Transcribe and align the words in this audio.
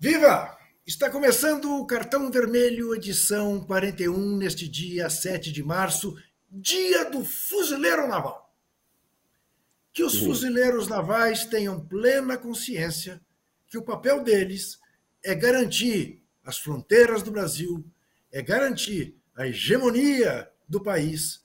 Viva! 0.00 0.56
Está 0.86 1.10
começando 1.10 1.76
o 1.76 1.84
Cartão 1.84 2.30
Vermelho, 2.30 2.94
edição 2.94 3.60
41, 3.64 4.36
neste 4.36 4.68
dia 4.68 5.10
7 5.10 5.50
de 5.50 5.60
março, 5.60 6.16
dia 6.48 7.10
do 7.10 7.24
fuzileiro 7.24 8.06
naval. 8.06 8.54
Que 9.92 10.04
os 10.04 10.16
fuzileiros 10.16 10.86
navais 10.86 11.46
tenham 11.46 11.84
plena 11.84 12.38
consciência 12.38 13.20
que 13.66 13.76
o 13.76 13.82
papel 13.82 14.22
deles 14.22 14.78
é 15.20 15.34
garantir 15.34 16.22
as 16.44 16.58
fronteiras 16.58 17.20
do 17.20 17.32
Brasil, 17.32 17.84
é 18.30 18.40
garantir 18.40 19.16
a 19.34 19.48
hegemonia 19.48 20.48
do 20.68 20.80
país, 20.80 21.44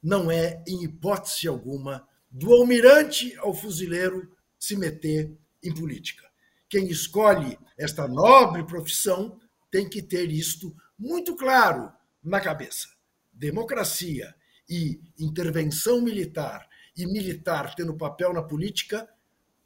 não 0.00 0.30
é, 0.30 0.62
em 0.64 0.84
hipótese 0.84 1.48
alguma, 1.48 2.06
do 2.30 2.52
almirante 2.52 3.34
ao 3.38 3.52
fuzileiro 3.52 4.32
se 4.60 4.76
meter 4.76 5.36
em 5.60 5.74
política 5.74 6.24
quem 6.68 6.88
escolhe 6.88 7.58
esta 7.78 8.06
nobre 8.08 8.64
profissão 8.64 9.38
tem 9.70 9.88
que 9.88 10.02
ter 10.02 10.30
isto 10.30 10.74
muito 10.98 11.36
claro 11.36 11.92
na 12.22 12.40
cabeça. 12.40 12.88
Democracia 13.32 14.34
e 14.68 15.00
intervenção 15.18 16.00
militar 16.00 16.68
e 16.96 17.06
militar 17.06 17.74
tendo 17.74 17.96
papel 17.96 18.32
na 18.32 18.42
política 18.42 19.08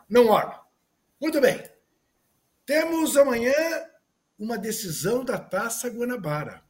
não 0.08 0.28
ornam. 0.28 0.60
Muito 1.20 1.40
bem. 1.40 1.62
Temos 2.64 3.16
amanhã 3.16 3.52
uma 4.38 4.56
decisão 4.56 5.24
da 5.24 5.38
Taça 5.38 5.88
Guanabara. 5.88 6.62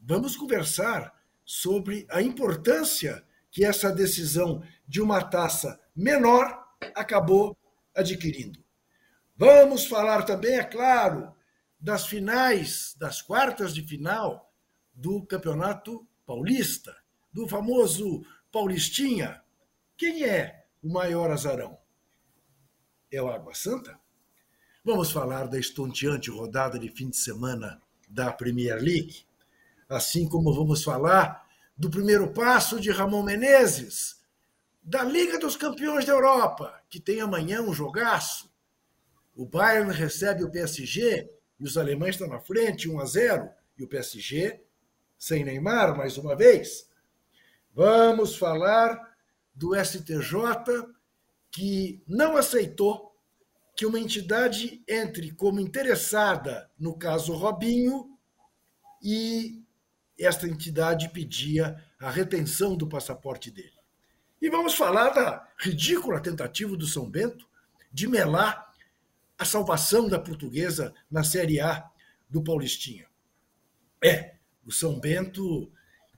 Vamos 0.00 0.36
conversar 0.36 1.14
sobre 1.44 2.06
a 2.10 2.22
importância 2.22 3.24
que 3.50 3.64
essa 3.64 3.90
decisão 3.90 4.62
de 4.86 5.00
uma 5.00 5.22
taça 5.22 5.80
menor 5.94 6.66
acabou 6.94 7.56
adquirindo. 7.94 8.65
Vamos 9.38 9.84
falar 9.86 10.22
também, 10.22 10.54
é 10.54 10.64
claro, 10.64 11.30
das 11.78 12.06
finais, 12.06 12.96
das 12.98 13.20
quartas 13.20 13.74
de 13.74 13.82
final 13.82 14.50
do 14.94 15.26
Campeonato 15.26 16.06
Paulista, 16.24 16.96
do 17.30 17.46
famoso 17.46 18.24
Paulistinha. 18.50 19.42
Quem 19.94 20.24
é 20.24 20.64
o 20.82 20.90
maior 20.90 21.30
azarão? 21.30 21.78
É 23.12 23.20
o 23.20 23.28
Água 23.28 23.54
Santa? 23.54 24.00
Vamos 24.82 25.10
falar 25.10 25.48
da 25.48 25.58
estonteante 25.58 26.30
rodada 26.30 26.78
de 26.78 26.88
fim 26.88 27.10
de 27.10 27.18
semana 27.18 27.82
da 28.08 28.32
Premier 28.32 28.80
League, 28.80 29.26
assim 29.86 30.26
como 30.26 30.54
vamos 30.54 30.82
falar 30.82 31.46
do 31.76 31.90
primeiro 31.90 32.32
passo 32.32 32.80
de 32.80 32.90
Ramon 32.90 33.22
Menezes, 33.22 34.22
da 34.82 35.04
Liga 35.04 35.38
dos 35.38 35.56
Campeões 35.56 36.06
da 36.06 36.12
Europa, 36.12 36.80
que 36.88 36.98
tem 36.98 37.20
amanhã 37.20 37.60
um 37.60 37.74
jogaço 37.74 38.50
o 39.36 39.44
Bayern 39.44 39.92
recebe 39.92 40.42
o 40.42 40.50
PSG 40.50 41.30
e 41.60 41.64
os 41.64 41.76
alemães 41.76 42.14
estão 42.14 42.26
na 42.26 42.40
frente, 42.40 42.88
1 42.88 42.98
a 42.98 43.04
0, 43.04 43.50
e 43.78 43.84
o 43.84 43.88
PSG 43.88 44.60
sem 45.18 45.44
Neymar 45.44 45.96
mais 45.96 46.16
uma 46.16 46.34
vez. 46.34 46.88
Vamos 47.74 48.36
falar 48.36 49.14
do 49.54 49.74
STJ 49.74 50.32
que 51.50 52.02
não 52.06 52.36
aceitou 52.36 53.14
que 53.76 53.84
uma 53.84 54.00
entidade 54.00 54.82
entre 54.88 55.30
como 55.32 55.60
interessada 55.60 56.70
no 56.78 56.96
caso 56.96 57.34
Robinho 57.34 58.18
e 59.02 59.62
esta 60.18 60.48
entidade 60.48 61.10
pedia 61.10 61.76
a 62.00 62.10
retenção 62.10 62.74
do 62.74 62.88
passaporte 62.88 63.50
dele. 63.50 63.76
E 64.40 64.48
vamos 64.48 64.74
falar 64.74 65.10
da 65.10 65.46
ridícula 65.58 66.20
tentativa 66.20 66.74
do 66.74 66.86
São 66.86 67.08
Bento 67.08 67.46
de 67.92 68.06
melar 68.08 68.65
a 69.38 69.44
salvação 69.44 70.08
da 70.08 70.18
portuguesa 70.18 70.94
na 71.10 71.22
Série 71.22 71.60
A 71.60 71.88
do 72.28 72.42
Paulistinha. 72.42 73.06
É, 74.02 74.34
o 74.64 74.72
São 74.72 74.98
Bento 74.98 75.70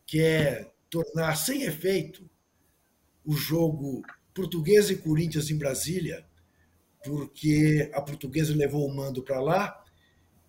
quer 0.06 0.72
tornar 0.88 1.34
sem 1.36 1.62
efeito 1.62 2.28
o 3.24 3.34
jogo 3.34 4.02
Portuguesa 4.32 4.92
e 4.92 4.98
Corinthians 4.98 5.50
em 5.50 5.58
Brasília, 5.58 6.24
porque 7.04 7.90
a 7.92 8.00
portuguesa 8.00 8.54
levou 8.54 8.86
o 8.86 8.94
mando 8.94 9.22
para 9.22 9.40
lá 9.40 9.84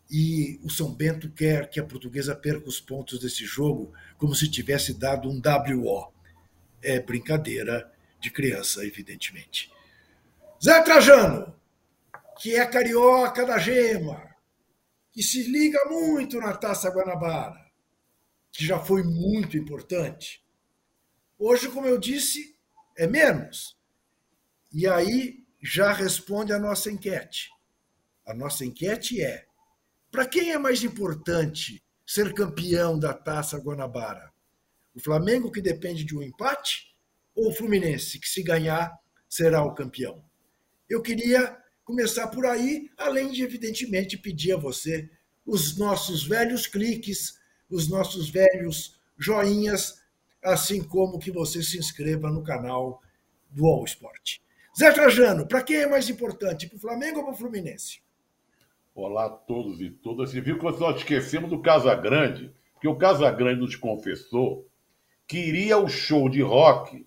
e 0.09 0.59
o 0.63 0.69
São 0.69 0.93
Bento 0.93 1.29
quer 1.29 1.69
que 1.69 1.79
a 1.79 1.83
portuguesa 1.83 2.35
perca 2.35 2.67
os 2.67 2.79
pontos 2.79 3.19
desse 3.19 3.45
jogo 3.45 3.93
como 4.17 4.33
se 4.33 4.49
tivesse 4.49 4.93
dado 4.93 5.29
um 5.29 5.39
WO. 5.39 6.11
É 6.81 6.99
brincadeira 6.99 7.91
de 8.19 8.31
criança, 8.31 8.85
evidentemente. 8.85 9.71
Zé 10.63 10.81
Trajano, 10.81 11.53
que 12.39 12.55
é 12.55 12.65
carioca 12.65 13.45
da 13.45 13.57
gema, 13.57 14.33
que 15.11 15.21
se 15.21 15.43
liga 15.43 15.83
muito 15.85 16.39
na 16.39 16.55
Taça 16.55 16.89
Guanabara, 16.89 17.69
que 18.51 18.65
já 18.65 18.79
foi 18.79 19.03
muito 19.03 19.57
importante. 19.57 20.41
Hoje, 21.37 21.69
como 21.69 21.85
eu 21.85 21.97
disse, 21.97 22.57
é 22.97 23.05
menos. 23.05 23.77
E 24.71 24.87
aí 24.87 25.45
já 25.61 25.91
responde 25.91 26.53
a 26.53 26.59
nossa 26.59 26.89
enquete. 26.89 27.49
A 28.25 28.33
nossa 28.33 28.63
enquete 28.63 29.21
é: 29.21 29.45
para 30.09 30.25
quem 30.25 30.51
é 30.51 30.57
mais 30.57 30.83
importante 30.83 31.83
ser 32.05 32.33
campeão 32.33 32.97
da 32.97 33.13
Taça 33.13 33.57
Guanabara? 33.57 34.31
O 34.95 34.99
Flamengo, 34.99 35.51
que 35.51 35.61
depende 35.61 36.03
de 36.03 36.15
um 36.15 36.23
empate, 36.23 36.95
ou 37.35 37.49
o 37.49 37.53
Fluminense, 37.53 38.19
que 38.19 38.27
se 38.27 38.41
ganhar 38.41 38.97
será 39.27 39.63
o 39.63 39.73
campeão? 39.73 40.23
Eu 40.89 41.01
queria 41.01 41.58
começar 41.89 42.27
por 42.27 42.45
aí, 42.45 42.87
além 42.95 43.31
de, 43.31 43.41
evidentemente, 43.41 44.15
pedir 44.15 44.53
a 44.53 44.57
você 44.57 45.09
os 45.43 45.75
nossos 45.75 46.23
velhos 46.23 46.67
cliques, 46.67 47.39
os 47.67 47.89
nossos 47.89 48.29
velhos 48.29 49.01
joinhas, 49.17 49.99
assim 50.43 50.83
como 50.83 51.17
que 51.17 51.31
você 51.31 51.63
se 51.63 51.79
inscreva 51.79 52.29
no 52.29 52.43
canal 52.43 53.01
do 53.49 53.65
All 53.65 53.83
Sport. 53.85 54.37
Zé 54.77 54.91
Trajano, 54.91 55.47
para 55.47 55.63
quem 55.63 55.77
é 55.77 55.87
mais 55.87 56.07
importante, 56.07 56.67
para 56.67 56.77
o 56.77 56.79
Flamengo 56.79 57.21
ou 57.21 57.23
para 57.25 57.33
o 57.33 57.37
Fluminense? 57.37 58.03
Olá 58.93 59.25
a 59.25 59.29
todos 59.31 59.81
e 59.81 59.89
todas. 59.89 60.29
Você 60.29 60.41
viu 60.41 60.59
que 60.59 60.65
nós 60.65 60.97
esquecemos 60.97 61.49
do 61.49 61.59
Casagrande, 61.59 62.53
porque 62.73 62.87
o 62.87 62.97
Casagrande 62.97 63.61
nos 63.61 63.75
confessou 63.75 64.69
que 65.27 65.39
iria 65.39 65.73
ao 65.73 65.87
show 65.87 66.29
de 66.29 66.43
rock 66.43 67.03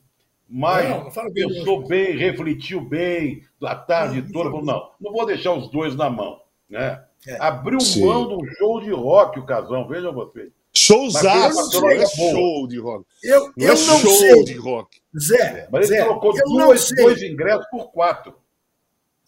mas 0.55 0.87
não, 0.87 1.05
não 1.05 1.33
pensou 1.33 1.89
bem, 1.89 2.15
refletiu 2.15 2.83
bem, 2.83 3.43
a 3.63 3.75
tarde 3.75 4.21
não, 4.21 4.31
toda, 4.31 4.51
falou, 4.51 4.63
não, 4.63 4.91
não 5.01 5.11
vou 5.11 5.25
deixar 5.25 5.55
os 5.55 5.71
dois 5.71 5.97
na 5.97 6.11
mão. 6.11 6.43
Né? 6.69 7.03
É. 7.27 7.39
Abriu 7.41 7.81
Sim. 7.81 8.05
mão 8.05 8.29
de 8.29 8.35
um 8.35 8.47
show 8.59 8.81
de 8.83 8.91
rock, 8.91 9.41
o 9.41 9.47
Casão, 9.47 9.89
vejam 9.89 10.13
vocês. 10.13 10.53
Showzaço, 10.75 11.87
é 11.87 12.07
show 12.07 12.69
de 12.69 12.79
rock. 12.79 13.07
Eu 13.23 13.41
não, 13.41 13.53
eu 13.57 13.73
é 13.73 13.87
não 13.87 13.99
show 13.99 14.13
sei. 14.19 14.45
de 14.45 14.55
rock. 14.55 15.01
Zé, 15.19 15.37
é, 15.37 15.69
mas 15.73 15.89
Zé, 15.89 15.97
ele 15.97 16.05
trocou 16.05 16.35
duas, 16.45 16.91
dois 16.97 17.23
ingressos 17.23 17.67
por 17.71 17.91
quatro. 17.91 18.35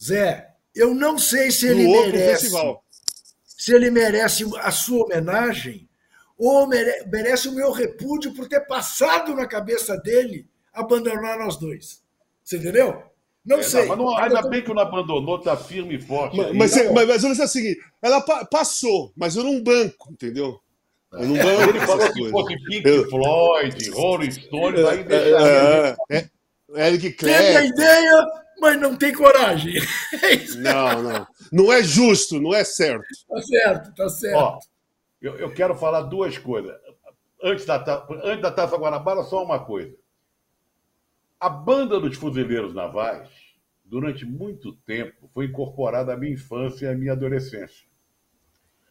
Zé, 0.02 0.50
eu 0.74 0.94
não 0.94 1.16
sei 1.16 1.50
se 1.50 1.66
ele 1.66 1.84
no 1.84 1.90
merece. 1.90 2.50
Se 3.46 3.74
ele 3.74 3.90
merece 3.90 4.44
a 4.58 4.70
sua 4.70 5.06
homenagem 5.06 5.88
ou 6.36 6.66
merece 6.66 7.48
o 7.48 7.54
meu 7.54 7.72
repúdio 7.72 8.34
por 8.34 8.46
ter 8.46 8.60
passado 8.66 9.34
na 9.34 9.46
cabeça 9.46 9.96
dele 9.96 10.46
abandonar 10.74 11.38
nós 11.38 11.56
dois. 11.56 12.02
Você 12.42 12.58
entendeu? 12.58 13.02
Não 13.44 13.58
é, 13.58 13.62
sei. 13.62 13.82
Não, 13.82 13.88
mas 13.88 13.98
não, 13.98 14.16
ainda 14.16 14.42
bem 14.48 14.62
que 14.62 14.72
não 14.72 14.82
abandonou, 14.82 15.38
tá 15.38 15.56
firme 15.56 15.96
e 15.96 16.00
forte. 16.00 16.36
Mas, 16.36 16.52
mas, 16.54 16.72
tá 16.72 16.92
mas, 16.92 17.08
mas 17.08 17.24
olha 17.24 17.44
assim, 17.44 17.74
ela 18.00 18.20
pa 18.20 18.44
passou, 18.44 19.12
mas 19.16 19.36
eu 19.36 19.44
não 19.44 19.62
banco, 19.62 20.10
entendeu? 20.10 20.58
Eu 21.12 21.28
não 21.28 21.36
banco. 21.36 21.68
Ele 21.68 21.80
falou 21.80 22.12
que 22.12 22.30
fosse 22.30 22.64
Pink 22.64 22.88
eu... 22.88 23.08
Floyd, 23.10 23.90
Rolling 23.90 24.30
Stones, 24.30 24.80
é, 24.80 24.90
aí 24.90 25.04
deixaria. 25.04 25.96
É, 26.10 26.16
é, 26.16 26.30
é, 26.74 26.88
Eric 26.88 27.12
Clapton. 27.12 27.38
Tem 27.38 27.56
a 27.56 27.64
ideia, 27.64 28.26
mas 28.60 28.80
não 28.80 28.96
tem 28.96 29.12
coragem. 29.12 29.74
É 30.22 30.36
não, 30.56 31.02
não. 31.02 31.26
Não 31.52 31.72
é 31.72 31.82
justo, 31.82 32.40
não 32.40 32.54
é 32.54 32.64
certo. 32.64 33.04
Tá 33.28 33.42
certo, 33.42 33.94
tá 33.94 34.08
certo. 34.08 34.36
Ó, 34.36 34.58
eu, 35.20 35.36
eu 35.36 35.52
quero 35.52 35.74
falar 35.74 36.02
duas 36.02 36.38
coisas. 36.38 36.74
Antes 37.42 37.66
da, 37.66 38.06
antes 38.24 38.40
da 38.40 38.50
Taça 38.50 38.76
Guanabara, 38.76 39.22
só 39.22 39.44
uma 39.44 39.58
coisa. 39.58 39.94
A 41.44 41.48
banda 41.50 42.00
dos 42.00 42.16
fuzileiros 42.16 42.72
navais, 42.72 43.28
durante 43.84 44.24
muito 44.24 44.72
tempo, 44.86 45.28
foi 45.34 45.44
incorporada 45.44 46.14
à 46.14 46.16
minha 46.16 46.32
infância 46.32 46.86
e 46.86 46.88
à 46.88 46.94
minha 46.94 47.12
adolescência. 47.12 47.86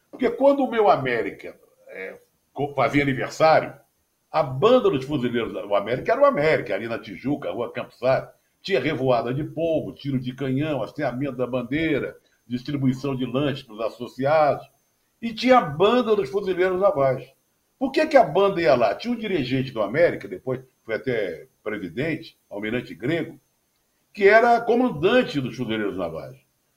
Porque 0.08 0.30
quando 0.30 0.60
o 0.60 0.70
meu 0.70 0.88
América 0.88 1.58
é, 1.88 2.16
fazia 2.76 3.02
aniversário, 3.02 3.74
a 4.30 4.40
banda 4.40 4.88
dos 4.88 5.04
fuzileiros, 5.04 5.52
o 5.52 5.74
América 5.74 6.12
era 6.12 6.20
o 6.20 6.24
América, 6.24 6.72
ali 6.76 6.86
na 6.86 6.96
Tijuca, 6.96 7.50
rua 7.50 7.72
Campos 7.72 7.98
Sá, 7.98 8.32
tinha 8.62 8.78
revoada 8.78 9.34
de 9.34 9.42
pombo, 9.42 9.92
tiro 9.92 10.20
de 10.20 10.32
canhão, 10.32 10.80
hasteamento 10.80 11.36
da 11.36 11.48
bandeira, 11.48 12.16
distribuição 12.46 13.16
de 13.16 13.26
lanches 13.26 13.64
para 13.64 13.74
os 13.74 13.80
associados, 13.80 14.64
e 15.20 15.34
tinha 15.34 15.58
a 15.58 15.60
banda 15.60 16.14
dos 16.14 16.30
fuzileiros 16.30 16.80
navais. 16.80 17.28
Por 17.76 17.90
que, 17.90 18.06
que 18.06 18.16
a 18.16 18.22
banda 18.22 18.62
ia 18.62 18.76
lá? 18.76 18.94
Tinha 18.94 19.12
um 19.12 19.18
dirigente 19.18 19.72
do 19.72 19.82
América, 19.82 20.28
depois 20.28 20.60
foi 20.84 20.94
até 20.94 21.48
presidente, 21.64 22.38
almirante 22.48 22.94
grego, 22.94 23.40
que 24.12 24.28
era 24.28 24.60
comandante 24.60 25.40
dos 25.40 25.56
fuzileiros 25.56 25.96
navais. 25.96 26.36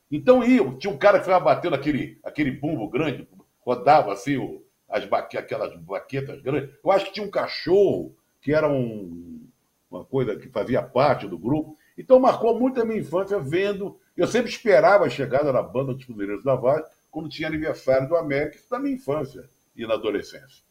Então 0.10 0.44
ia, 0.44 0.63
tinha 0.78 0.92
um 0.92 0.98
cara 0.98 1.19
que 1.19 1.25
ficava 1.25 1.44
batendo 1.44 1.75
aquele, 1.75 2.18
aquele 2.24 2.50
bumbo 2.50 2.89
grande, 2.89 3.28
rodava 3.60 4.13
assim 4.13 4.38
o, 4.38 4.63
as 4.89 5.06
baque, 5.06 5.38
aquelas 5.38 5.75
baquetas 5.75 6.42
grandes. 6.42 6.74
Eu 6.84 6.89
acho 6.89 7.06
que 7.06 7.13
tinha 7.13 7.25
um 7.25 7.30
cachorro 7.30 8.16
que 8.42 8.54
era 8.54 8.68
um, 8.68 9.45
uma 9.92 10.06
coisa 10.06 10.38
que 10.38 10.48
fazia 10.48 10.81
parte 10.81 11.28
do 11.28 11.38
grupo. 11.38 11.78
Então 11.98 12.19
marcou 12.19 12.57
muito 12.57 12.81
a 12.81 12.86
minha 12.86 13.00
infância 13.00 13.38
vendo. 13.38 14.00
Eu 14.16 14.25
sempre 14.25 14.50
esperava 14.50 15.06
a 15.06 15.10
chegada 15.10 15.51
da 15.51 15.62
banda 15.62 15.94
dos 15.94 16.06
Fuzileiros 16.06 16.44
da 16.44 16.56
Vaz 16.56 16.86
quando 17.12 17.30
tinha 17.30 17.48
aniversário 17.48 18.07
do 18.07 18.16
América, 18.16 18.57
da 18.69 18.80
minha 18.80 18.95
infância 18.95 19.50
e 19.75 19.86
na 19.86 19.95
adolescência. 19.95 20.67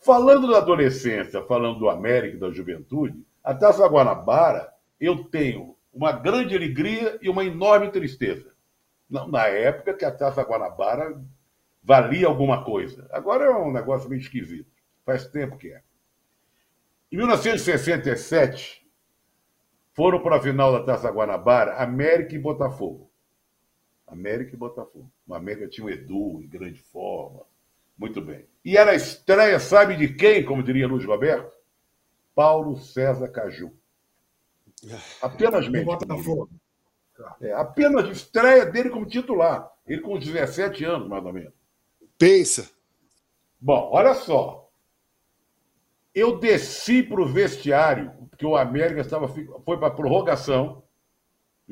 Falando 0.00 0.50
da 0.50 0.58
adolescência, 0.58 1.42
falando 1.42 1.78
do 1.78 1.90
América 1.90 2.36
e 2.36 2.40
da 2.40 2.50
juventude, 2.50 3.22
a 3.44 3.54
Taça 3.54 3.86
Guanabara, 3.86 4.72
eu 4.98 5.24
tenho 5.24 5.76
uma 5.92 6.10
grande 6.10 6.56
alegria 6.56 7.18
e 7.20 7.28
uma 7.28 7.44
enorme 7.44 7.90
tristeza. 7.90 8.50
Na 9.10 9.46
época 9.46 9.92
que 9.92 10.04
a 10.04 10.10
Taça 10.10 10.42
Guanabara 10.42 11.20
valia 11.82 12.26
alguma 12.26 12.64
coisa. 12.64 13.06
Agora 13.10 13.44
é 13.44 13.50
um 13.50 13.70
negócio 13.70 14.08
meio 14.08 14.20
esquisito. 14.20 14.70
Faz 15.04 15.26
tempo 15.26 15.58
que 15.58 15.68
é. 15.68 15.82
Em 17.12 17.16
1967, 17.16 18.86
foram 19.92 20.20
para 20.22 20.36
a 20.36 20.40
final 20.40 20.72
da 20.72 20.82
Taça 20.82 21.10
Guanabara 21.10 21.74
América 21.74 22.34
e 22.34 22.38
Botafogo. 22.38 23.10
América 24.06 24.54
e 24.54 24.58
Botafogo. 24.58 25.10
O 25.26 25.34
América 25.34 25.68
tinha 25.68 25.86
o 25.86 25.90
Edu 25.90 26.40
em 26.42 26.48
grande 26.48 26.80
forma. 26.80 27.49
Muito 28.00 28.22
bem. 28.22 28.46
E 28.64 28.78
era 28.78 28.92
a 28.92 28.94
estreia, 28.94 29.60
sabe 29.60 29.94
de 29.94 30.14
quem, 30.14 30.42
como 30.42 30.62
diria 30.62 30.88
Luiz 30.88 31.04
Roberto? 31.04 31.52
Paulo 32.34 32.78
César 32.78 33.28
Caju. 33.28 33.70
Apenas 35.20 35.68
mente. 35.68 35.84
Botafogo. 35.84 36.48
É, 37.42 37.52
apenas 37.52 38.08
estreia 38.08 38.64
dele 38.64 38.88
como 38.88 39.04
titular. 39.04 39.70
Ele 39.86 40.00
com 40.00 40.18
17 40.18 40.82
anos, 40.82 41.08
mais 41.08 41.22
ou 41.22 41.32
menos. 41.34 41.52
Pensa. 42.16 42.70
Bom, 43.60 43.90
olha 43.92 44.14
só. 44.14 44.70
Eu 46.14 46.38
desci 46.38 47.02
para 47.02 47.20
o 47.20 47.26
vestiário, 47.26 48.12
porque 48.30 48.46
o 48.46 48.56
América 48.56 49.02
estava, 49.02 49.28
foi 49.28 49.76
para 49.76 49.88
a 49.88 49.94
prorrogação, 49.94 50.82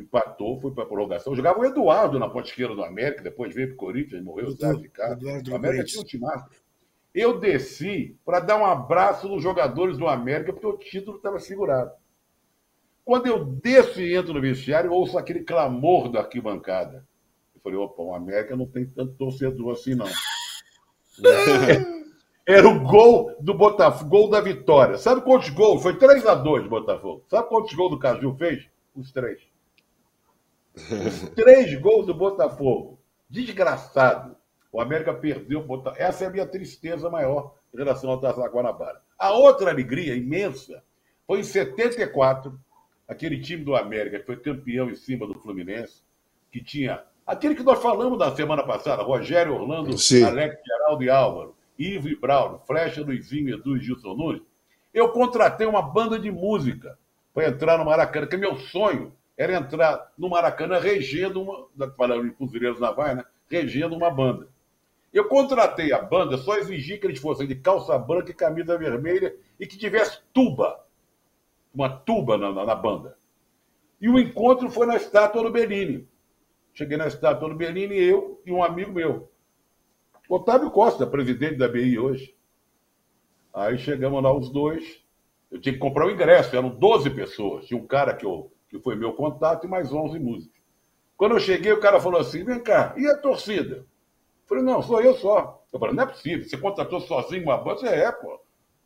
empatou, 0.03 0.61
foi 0.61 0.73
para 0.73 0.85
a 0.85 0.87
prorrogação. 0.87 1.35
Jogava 1.35 1.59
o 1.59 1.65
Eduardo 1.65 2.19
na 2.19 2.29
ponta 2.29 2.49
esquerda 2.49 2.75
do 2.75 2.85
América, 2.85 3.23
depois 3.23 3.55
veio 3.55 3.69
para 3.69 3.75
o 3.75 3.79
Corinthians, 3.79 4.23
morreu 4.23 4.55
de 4.55 4.89
cara. 4.89 5.19
O 5.50 5.55
América 5.55 5.85
tinha 5.85 6.03
um 6.03 6.05
timaço. 6.05 6.49
Eu 7.15 7.41
desci 7.41 8.17
para 8.25 8.41
dar 8.41 8.56
um 8.56 8.67
abraço 8.67 9.29
nos 9.29 9.43
jogadores 9.43 9.99
do 9.99 10.06
América, 10.06 10.53
porque 10.53 10.67
o 10.67 10.77
título 10.77 11.17
estava 11.17 11.39
segurado. 11.41 11.91
Quando 13.05 13.27
eu 13.27 13.45
desço 13.45 14.00
e 14.00 14.15
entro 14.15 14.35
no 14.35 14.41
vestiário, 14.41 14.89
eu 14.89 14.95
ouço 14.95 15.17
aquele 15.17 15.43
clamor 15.43 16.11
da 16.11 16.21
arquibancada. 16.21 17.06
Eu 17.55 17.61
falei, 17.62 17.79
opa, 17.79 18.03
o 18.03 18.15
América 18.15 18.55
não 18.55 18.67
tem 18.67 18.87
tanto 18.87 19.15
torcedor 19.15 19.73
assim, 19.73 19.95
não. 19.95 20.06
Era 22.47 22.69
o 22.69 22.81
gol 22.81 23.35
do 23.41 23.53
Botafogo, 23.53 24.09
gol 24.09 24.31
da 24.31 24.41
vitória. 24.41 24.97
Sabe 24.97 25.23
quantos 25.23 25.50
gols? 25.50 25.83
Foi 25.83 25.99
3 25.99 26.25
a 26.27 26.35
2 26.35 26.67
Botafogo. 26.69 27.25
Sabe 27.29 27.49
quantos 27.49 27.75
gols 27.75 27.91
do 27.91 27.99
Caju 27.99 28.35
fez? 28.37 28.69
Os 28.95 29.12
três. 29.12 29.41
Os 31.07 31.29
três 31.35 31.79
gols 31.81 32.07
do 32.07 32.15
Botafogo. 32.15 32.99
Desgraçado. 33.29 34.37
O 34.73 34.81
América 34.81 35.13
perdeu. 35.15 35.67
Essa 35.97 36.25
é 36.25 36.27
a 36.27 36.31
minha 36.31 36.47
tristeza 36.47 37.11
maior 37.11 37.55
em 37.75 37.79
relação 37.79 38.11
ao 38.11 38.21
Taça 38.21 38.47
Guanabara. 38.49 39.01
A 39.19 39.33
outra 39.33 39.71
alegria 39.71 40.15
imensa 40.15 40.83
foi 41.27 41.41
em 41.41 41.45
74, 41.45 42.59
aquele 43.07 43.41
time 43.41 43.65
do 43.65 43.75
América 43.75 44.19
que 44.19 44.27
foi 44.27 44.37
campeão 44.37 44.91
em 44.91 44.95
cima 44.95 45.27
do 45.27 45.39
Fluminense, 45.41 46.03
que 46.51 46.63
tinha 46.63 47.03
Aquele 47.29 47.55
que 47.55 47.63
nós 47.63 47.83
falamos 47.83 48.19
na 48.19 48.35
semana 48.35 48.63
passada, 48.63 49.03
Rogério 49.03 49.53
Orlando, 49.53 49.99
Sim. 49.99 50.25
Alex 50.25 50.57
Geraldo 50.67 51.05
e 51.05 51.11
Álvaro, 51.11 51.55
Ivo 51.79 52.09
e 52.09 52.17
Braulio, 52.17 52.59
Flecha, 52.67 53.03
Luizinho, 53.03 53.55
Edu 53.55 53.77
e 53.77 53.81
Gilson 53.81 54.15
Nunes, 54.15 54.41
eu 54.95 55.11
contratei 55.11 55.67
uma 55.67 55.83
banda 55.83 56.19
de 56.19 56.31
música 56.31 56.99
para 57.35 57.49
entrar 57.49 57.77
no 57.77 57.85
Maracanã, 57.85 58.27
que 58.27 58.39
meu 58.39 58.57
sonho 58.57 59.13
era 59.38 59.55
entrar 59.55 60.12
no 60.19 60.29
Maracanã 60.29 60.81
regendo 60.81 61.40
uma, 61.40 61.90
falando 61.96 62.26
em 62.26 62.32
Fuzileiros 62.32 62.81
Navais, 62.81 63.17
né? 63.17 63.25
Regendo 63.49 63.94
uma 63.94 64.11
banda. 64.11 64.49
Eu 65.14 65.29
contratei 65.29 65.93
a 65.93 66.02
banda, 66.02 66.37
só 66.37 66.58
exigi 66.58 66.99
que 66.99 67.06
eles 67.06 67.20
fossem 67.20 67.46
de 67.46 67.55
calça 67.55 67.96
branca 67.96 68.32
e 68.32 68.35
camisa 68.35 68.76
vermelha 68.76 69.35
e 69.58 69.67
que 69.67 69.79
tivesse 69.79 70.20
tuba, 70.35 70.85
uma 71.73 71.88
tuba 71.88 72.37
na, 72.37 72.52
na, 72.52 72.67
na 72.67 72.75
banda. 72.75 73.17
E 74.00 74.08
o 74.08 74.19
encontro 74.19 74.69
foi 74.70 74.87
na 74.87 74.96
estátua 74.96 75.44
do 75.44 75.50
Bellini. 75.50 76.06
Cheguei 76.75 76.96
na 76.96 77.06
estátua 77.06 77.49
do 77.49 77.55
Bellini, 77.55 77.96
eu 77.96 78.43
e 78.44 78.50
um 78.50 78.62
amigo 78.62 78.93
meu. 78.93 79.31
Otávio 80.29 80.70
Costa, 80.70 81.06
presidente 81.06 81.56
da 81.56 81.69
BI 81.69 81.99
hoje. 81.99 82.37
Aí 83.55 83.79
chegamos 83.79 84.23
lá 84.23 84.32
os 84.32 84.50
dois. 84.50 85.00
Eu 85.50 85.61
tinha 85.61 85.73
que 85.73 85.79
comprar 85.79 86.06
o 86.06 86.11
ingresso, 86.11 86.55
eram 86.55 86.69
12 86.69 87.11
pessoas. 87.11 87.67
Tinha 87.67 87.81
um 87.81 87.87
cara 87.87 88.14
que, 88.14 88.26
eu, 88.26 88.52
que 88.69 88.79
foi 88.79 88.94
meu 88.94 89.12
contato 89.12 89.67
e 89.67 89.70
mais 89.70 89.93
11 89.93 90.19
músicos. 90.19 90.59
Quando 91.17 91.32
eu 91.32 91.41
cheguei, 91.41 91.73
o 91.73 91.81
cara 91.81 92.00
falou 92.00 92.20
assim: 92.20 92.44
vem 92.44 92.61
cá, 92.61 92.94
e 92.97 93.06
a 93.06 93.17
torcida? 93.17 93.76
Eu 93.76 93.87
falei: 94.47 94.65
não, 94.65 94.82
sou 94.82 95.00
eu 95.00 95.15
só. 95.15 95.62
Eu 95.73 95.79
falei: 95.79 95.94
não 95.94 96.05
é 96.05 96.06
possível, 96.06 96.49
você 96.49 96.56
contratou 96.56 97.00
sozinho 97.00 97.43
uma 97.43 97.56
banda? 97.56 97.81
Você 97.81 97.88
é, 97.88 98.12
pô, 98.12 98.41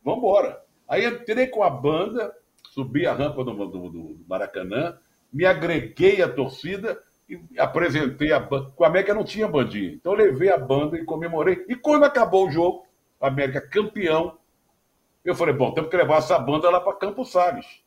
vambora. 0.05 0.63
Aí 0.89 1.07
entrei 1.07 1.47
com 1.47 1.63
a 1.63 1.71
banda, 1.71 2.35
subi 2.71 3.07
a 3.07 3.13
rampa 3.13 3.45
do, 3.45 3.53
do, 3.53 3.89
do 3.89 4.21
Maracanã, 4.27 4.99
me 5.33 5.45
agreguei 5.45 6.23
à 6.23 6.29
torcida 6.29 7.03
e 7.29 7.41
apresentei 7.59 8.33
a 8.33 8.41
banda. 8.41 8.73
O 8.77 8.85
América 8.85 9.15
não 9.15 9.25
tinha 9.25 9.49
bandinha. 9.49 9.93
Então 9.93 10.13
levei 10.13 10.51
a 10.51 10.59
banda 10.59 10.99
e 10.99 11.05
comemorei. 11.05 11.65
E 11.69 11.75
quando 11.75 12.05
acabou 12.05 12.47
o 12.47 12.51
jogo, 12.51 12.87
o 13.21 13.27
América 13.27 13.61
campeão, 13.61 14.39
eu 15.25 15.35
falei, 15.35 15.55
bom, 15.55 15.73
temos 15.73 15.89
que 15.91 15.97
levar 15.97 16.19
essa 16.19 16.39
banda 16.39 16.69
lá 16.69 16.81
para 16.81 16.97
Campos 16.97 17.31
Salles. 17.31 17.82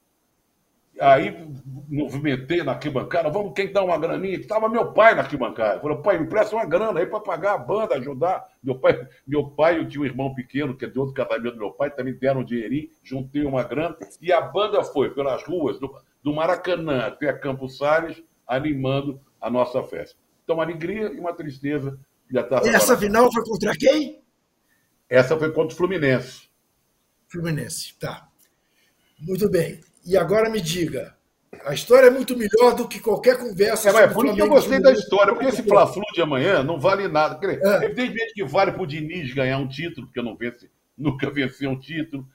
Aí 0.99 1.45
movimentei 1.89 2.63
na 2.63 2.71
arquibancada, 2.71 3.29
vamos, 3.29 3.53
quem 3.53 3.71
dá 3.71 3.83
uma 3.83 3.97
graninha? 3.97 4.37
Estava 4.37 4.69
meu 4.69 4.93
pai 4.93 5.13
na 5.13 5.21
arquibancada. 5.21 5.79
Falou, 5.79 6.01
pai, 6.01 6.17
me 6.17 6.27
presta 6.27 6.55
uma 6.55 6.65
grana 6.65 6.99
aí 6.99 7.05
para 7.05 7.19
pagar 7.19 7.53
a 7.53 7.57
banda, 7.57 7.95
ajudar. 7.95 8.47
Meu 8.63 8.79
pai, 8.79 9.07
meu 9.27 9.49
pai, 9.49 9.77
eu 9.77 9.87
tinha 9.87 10.01
um 10.01 10.05
irmão 10.05 10.33
pequeno, 10.33 10.75
que 10.75 10.85
é 10.85 10.89
de 10.89 10.97
outro 10.97 11.13
casamento 11.13 11.53
do 11.53 11.59
meu 11.59 11.71
pai, 11.71 11.91
também 11.91 12.13
deram 12.13 12.41
um 12.41 12.45
dinheirinho, 12.45 12.89
juntei 13.03 13.43
uma 13.43 13.63
grana, 13.63 13.97
e 14.21 14.31
a 14.31 14.41
banda 14.41 14.83
foi 14.83 15.09
pelas 15.13 15.43
ruas 15.43 15.79
do, 15.79 15.93
do 16.23 16.33
Maracanã 16.33 17.07
até 17.07 17.31
Campos 17.33 17.77
Salles, 17.77 18.23
animando 18.47 19.19
a 19.39 19.49
nossa 19.49 19.83
festa. 19.83 20.17
Então, 20.43 20.55
uma 20.55 20.63
alegria 20.63 21.11
e 21.11 21.19
uma 21.19 21.33
tristeza. 21.33 21.99
Já 22.31 22.43
tá 22.43 22.61
Essa 22.65 22.97
final 22.97 23.31
foi 23.31 23.43
contra 23.43 23.75
quem? 23.75 24.23
Essa 25.09 25.37
foi 25.37 25.51
contra 25.51 25.73
o 25.73 25.77
Fluminense. 25.77 26.49
Fluminense, 27.27 27.95
tá. 27.99 28.27
Muito 29.19 29.49
bem. 29.49 29.81
E 30.05 30.15
agora 30.15 30.49
me 30.49 30.61
diga, 30.61 31.15
a 31.65 31.73
história 31.73 32.07
é 32.07 32.11
muito 32.11 32.37
melhor 32.37 32.75
do 32.75 32.87
que 32.87 32.99
qualquer 32.99 33.37
conversa. 33.39 33.89
É, 33.89 33.93
mas 33.93 34.13
por 34.13 34.25
isso 34.25 34.35
que 34.35 34.41
eu 34.41 34.49
gostei 34.49 34.79
da 34.79 34.91
história, 34.91 35.33
porque 35.33 35.47
esse 35.47 35.63
Fla-Flu 35.63 36.03
de 36.13 36.21
amanhã 36.21 36.63
não 36.63 36.79
vale 36.79 37.07
nada. 37.07 37.39
É. 37.47 37.85
Evidentemente 37.85 38.33
que 38.33 38.43
vale 38.43 38.71
para 38.71 38.83
o 38.83 38.87
Diniz 38.87 39.33
ganhar 39.33 39.57
um 39.57 39.67
título, 39.67 40.07
porque 40.07 40.19
eu 40.19 40.23
não 40.23 40.35
vence, 40.35 40.69
nunca 40.97 41.29
venceu 41.31 41.69
um 41.69 41.79
título. 41.79 42.27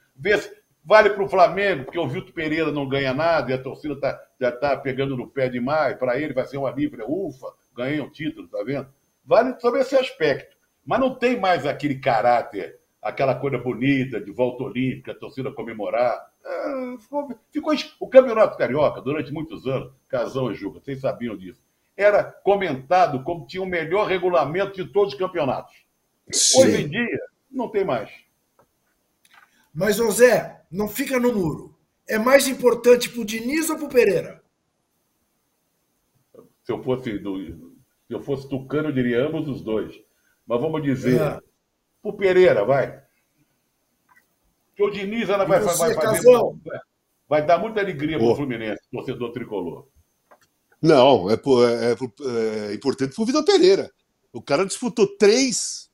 Vale 0.83 1.11
para 1.11 1.23
o 1.23 1.29
Flamengo, 1.29 1.85
porque 1.85 1.99
o 1.99 2.09
Vitor 2.09 2.33
Pereira 2.33 2.73
não 2.73 2.89
ganha 2.89 3.13
nada 3.13 3.51
e 3.51 3.55
a 3.55 3.63
torcida 3.63 3.95
está 3.95 4.21
já 4.41 4.49
está 4.49 4.75
pegando 4.77 5.17
no 5.17 5.29
pé 5.29 5.51
demais, 5.51 5.97
para 5.99 6.19
ele 6.19 6.33
vai 6.33 6.47
ser 6.47 6.57
uma 6.57 6.71
livre, 6.71 7.03
ufa, 7.07 7.47
ganhei 7.77 8.01
um 8.01 8.09
título, 8.09 8.49
tá 8.49 8.63
vendo? 8.65 8.89
Vale 9.23 9.61
sobre 9.61 9.81
esse 9.81 9.95
aspecto. 9.95 10.57
Mas 10.85 10.99
não 10.99 11.15
tem 11.15 11.39
mais 11.39 11.67
aquele 11.67 11.97
caráter, 11.97 12.81
aquela 13.03 13.35
coisa 13.35 13.59
bonita 13.59 14.19
de 14.19 14.33
volta 14.33 14.65
olímpica, 14.65 15.13
a 15.13 15.15
torcida 15.15 15.53
comemorar. 15.53 16.30
É, 16.45 16.97
ficou, 16.99 17.29
ficou, 17.53 17.75
o 18.01 18.09
Campeonato 18.09 18.57
Carioca, 18.57 19.01
durante 19.01 19.33
muitos 19.33 19.67
anos, 19.67 19.93
Casão 20.09 20.51
e 20.51 20.55
Juca, 20.55 20.81
vocês 20.81 21.01
sabiam 21.01 21.37
disso, 21.37 21.63
era 21.97 22.25
comentado 22.25 23.23
como 23.23 23.47
tinha 23.47 23.63
o 23.63 23.67
melhor 23.67 24.07
regulamento 24.07 24.83
de 24.83 24.91
todos 24.91 25.13
os 25.13 25.19
campeonatos. 25.19 25.75
Sim. 26.33 26.63
Hoje 26.63 26.83
em 26.83 26.89
dia, 26.89 27.21
não 27.51 27.69
tem 27.69 27.85
mais. 27.85 28.11
Mas, 29.75 29.97
José, 29.97 30.63
não 30.71 30.89
fica 30.89 31.19
no 31.19 31.33
muro 31.33 31.71
é 32.11 32.19
mais 32.19 32.49
importante 32.49 33.09
para 33.09 33.21
o 33.21 33.25
Diniz 33.25 33.71
ou 33.71 33.77
para 33.77 33.87
o 33.87 33.89
Pereira? 33.89 34.43
Se 36.65 36.73
eu 36.73 36.83
fosse 36.83 37.19
do, 37.19 37.39
se 37.39 38.13
eu 38.13 38.21
fosse 38.21 38.49
tucano, 38.49 38.89
eu 38.89 38.93
diria 38.93 39.25
ambos 39.25 39.49
os 39.49 39.63
dois. 39.63 39.95
Mas 40.45 40.61
vamos 40.61 40.83
dizer, 40.83 41.21
é. 41.21 41.41
para 42.03 42.11
o 42.11 42.13
Pereira, 42.13 42.65
vai. 42.65 43.01
Que 44.81 44.85
o 44.85 44.91
Diniz 44.91 45.29
ela 45.29 45.45
vai, 45.45 45.61
você, 45.61 45.77
vai, 45.77 45.95
fazer, 45.95 46.29
vai 47.29 47.45
dar 47.45 47.59
muita 47.59 47.81
alegria 47.81 48.19
para 48.19 48.27
o 48.27 48.35
Fluminense, 48.35 48.81
torcedor 48.91 49.33
tricolor. 49.33 49.87
Não, 50.81 51.31
é, 51.31 51.35
é, 51.35 51.37
é, 51.37 52.71
é 52.71 52.75
importante 52.75 53.15
para 53.15 53.23
o 53.23 53.27
Vitor 53.27 53.45
Pereira. 53.45 53.91
O 54.33 54.41
cara 54.41 54.65
disputou 54.65 55.07
três 55.19 55.91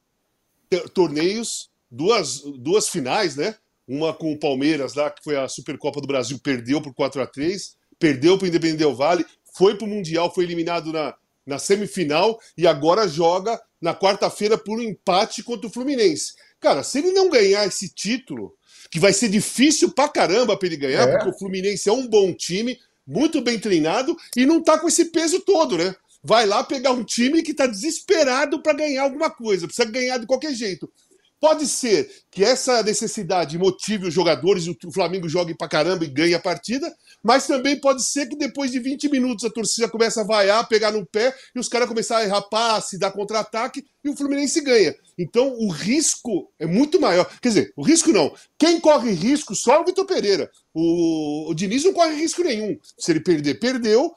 torneios, 0.94 1.68
duas, 1.90 2.42
duas 2.42 2.88
finais, 2.88 3.34
né? 3.34 3.56
uma 3.88 4.12
com 4.12 4.32
o 4.32 4.38
Palmeiras 4.38 4.94
lá, 4.94 5.10
que 5.10 5.22
foi 5.22 5.36
a 5.36 5.48
Supercopa 5.48 6.00
do 6.00 6.06
Brasil, 6.06 6.38
perdeu 6.38 6.80
por 6.80 6.92
4 6.92 7.22
a 7.22 7.26
3 7.26 7.76
perdeu 7.98 8.36
para 8.36 8.44
o 8.44 8.48
Independente 8.48 8.78
Del 8.78 8.94
Vale, 8.94 9.24
foi 9.54 9.76
para 9.76 9.86
o 9.86 9.88
Mundial, 9.88 10.32
foi 10.34 10.44
eliminado 10.44 10.92
na, 10.92 11.14
na 11.46 11.58
semifinal 11.58 12.38
e 12.56 12.66
agora 12.66 13.08
joga 13.08 13.60
na 13.80 13.94
quarta-feira 13.94 14.58
por 14.58 14.78
um 14.78 14.82
empate 14.82 15.42
contra 15.42 15.66
o 15.66 15.72
Fluminense. 15.72 16.34
Cara, 16.60 16.82
se 16.82 16.98
ele 16.98 17.12
não 17.12 17.30
ganhar 17.30 17.66
esse 17.66 17.88
título, 17.88 18.54
que 18.90 18.98
vai 18.98 19.12
ser 19.12 19.28
difícil 19.28 19.90
pra 19.90 20.08
caramba 20.08 20.56
pra 20.56 20.66
ele 20.66 20.76
ganhar, 20.76 21.08
é. 21.08 21.12
porque 21.12 21.30
o 21.30 21.38
Fluminense 21.38 21.88
é 21.88 21.92
um 21.92 22.06
bom 22.06 22.32
time, 22.32 22.78
muito 23.06 23.40
bem 23.40 23.58
treinado 23.58 24.16
e 24.36 24.44
não 24.44 24.62
tá 24.62 24.78
com 24.78 24.88
esse 24.88 25.06
peso 25.06 25.40
todo, 25.40 25.78
né? 25.78 25.94
Vai 26.22 26.44
lá 26.44 26.64
pegar 26.64 26.90
um 26.90 27.04
time 27.04 27.42
que 27.42 27.54
tá 27.54 27.66
desesperado 27.66 28.60
para 28.60 28.72
ganhar 28.72 29.02
alguma 29.02 29.30
coisa, 29.30 29.66
precisa 29.66 29.88
ganhar 29.88 30.18
de 30.18 30.26
qualquer 30.26 30.52
jeito. 30.54 30.90
Pode 31.38 31.66
ser 31.66 32.10
que 32.30 32.42
essa 32.42 32.82
necessidade 32.82 33.58
motive 33.58 34.06
os 34.06 34.14
jogadores 34.14 34.64
e 34.64 34.70
o 34.70 34.92
Flamengo 34.92 35.28
jogue 35.28 35.54
pra 35.54 35.68
caramba 35.68 36.04
e 36.04 36.08
ganhe 36.08 36.34
a 36.34 36.40
partida, 36.40 36.90
mas 37.22 37.46
também 37.46 37.78
pode 37.78 38.02
ser 38.04 38.26
que 38.26 38.36
depois 38.36 38.70
de 38.70 38.78
20 38.78 39.10
minutos 39.10 39.44
a 39.44 39.50
torcida 39.50 39.88
começa 39.88 40.22
a 40.22 40.24
vaiar, 40.24 40.66
pegar 40.66 40.92
no 40.92 41.04
pé 41.04 41.34
e 41.54 41.58
os 41.58 41.68
caras 41.68 41.88
começarem 41.88 42.24
a 42.24 42.28
errar 42.28 42.42
passe, 42.42 42.98
dar 42.98 43.12
contra-ataque 43.12 43.84
e 44.02 44.08
o 44.08 44.16
Fluminense 44.16 44.60
ganha. 44.62 44.94
Então 45.18 45.54
o 45.58 45.70
risco 45.70 46.50
é 46.58 46.66
muito 46.66 46.98
maior. 46.98 47.30
Quer 47.40 47.48
dizer, 47.48 47.72
o 47.76 47.82
risco 47.82 48.12
não. 48.12 48.34
Quem 48.58 48.80
corre 48.80 49.10
risco 49.12 49.54
só 49.54 49.74
é 49.74 49.78
o 49.80 49.84
Vitor 49.84 50.06
Pereira. 50.06 50.50
O, 50.72 51.50
o 51.50 51.54
Diniz 51.54 51.84
não 51.84 51.92
corre 51.92 52.14
risco 52.14 52.42
nenhum. 52.42 52.78
Se 52.98 53.12
ele 53.12 53.20
perder, 53.20 53.58
perdeu. 53.58 54.12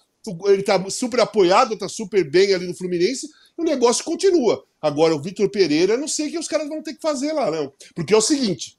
Ele 0.45 0.63
tá 0.63 0.89
super 0.89 1.21
apoiado, 1.21 1.77
tá 1.77 1.89
super 1.89 2.29
bem 2.29 2.53
ali 2.53 2.67
no 2.67 2.75
Fluminense 2.75 3.27
o 3.59 3.63
negócio 3.63 4.05
continua. 4.05 4.63
Agora, 4.81 5.15
o 5.15 5.21
Vitor 5.21 5.49
Pereira, 5.49 5.97
não 5.97 6.07
sei 6.07 6.27
o 6.27 6.31
que 6.31 6.39
os 6.39 6.47
caras 6.47 6.69
vão 6.69 6.81
ter 6.81 6.93
que 6.93 7.01
fazer 7.01 7.33
lá, 7.33 7.51
não. 7.51 7.73
Porque 7.93 8.13
é 8.13 8.17
o 8.17 8.21
seguinte: 8.21 8.77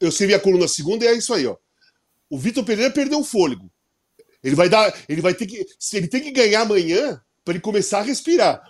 eu 0.00 0.08
escrevi 0.08 0.34
a 0.34 0.40
coluna 0.40 0.68
segunda 0.68 1.04
e 1.04 1.08
é 1.08 1.14
isso 1.14 1.34
aí, 1.34 1.46
ó. 1.46 1.56
O 2.30 2.38
Vitor 2.38 2.64
Pereira 2.64 2.92
perdeu 2.92 3.20
o 3.20 3.24
fôlego. 3.24 3.70
Ele 4.42 4.54
vai 4.54 4.68
dar. 4.68 4.92
Ele 5.08 5.20
vai 5.20 5.34
ter 5.34 5.46
que. 5.46 5.66
Ele 5.92 6.08
tem 6.08 6.20
que 6.20 6.30
ganhar 6.30 6.62
amanhã 6.62 7.20
para 7.44 7.54
ele 7.54 7.60
começar 7.60 7.98
a 7.98 8.02
respirar. 8.02 8.62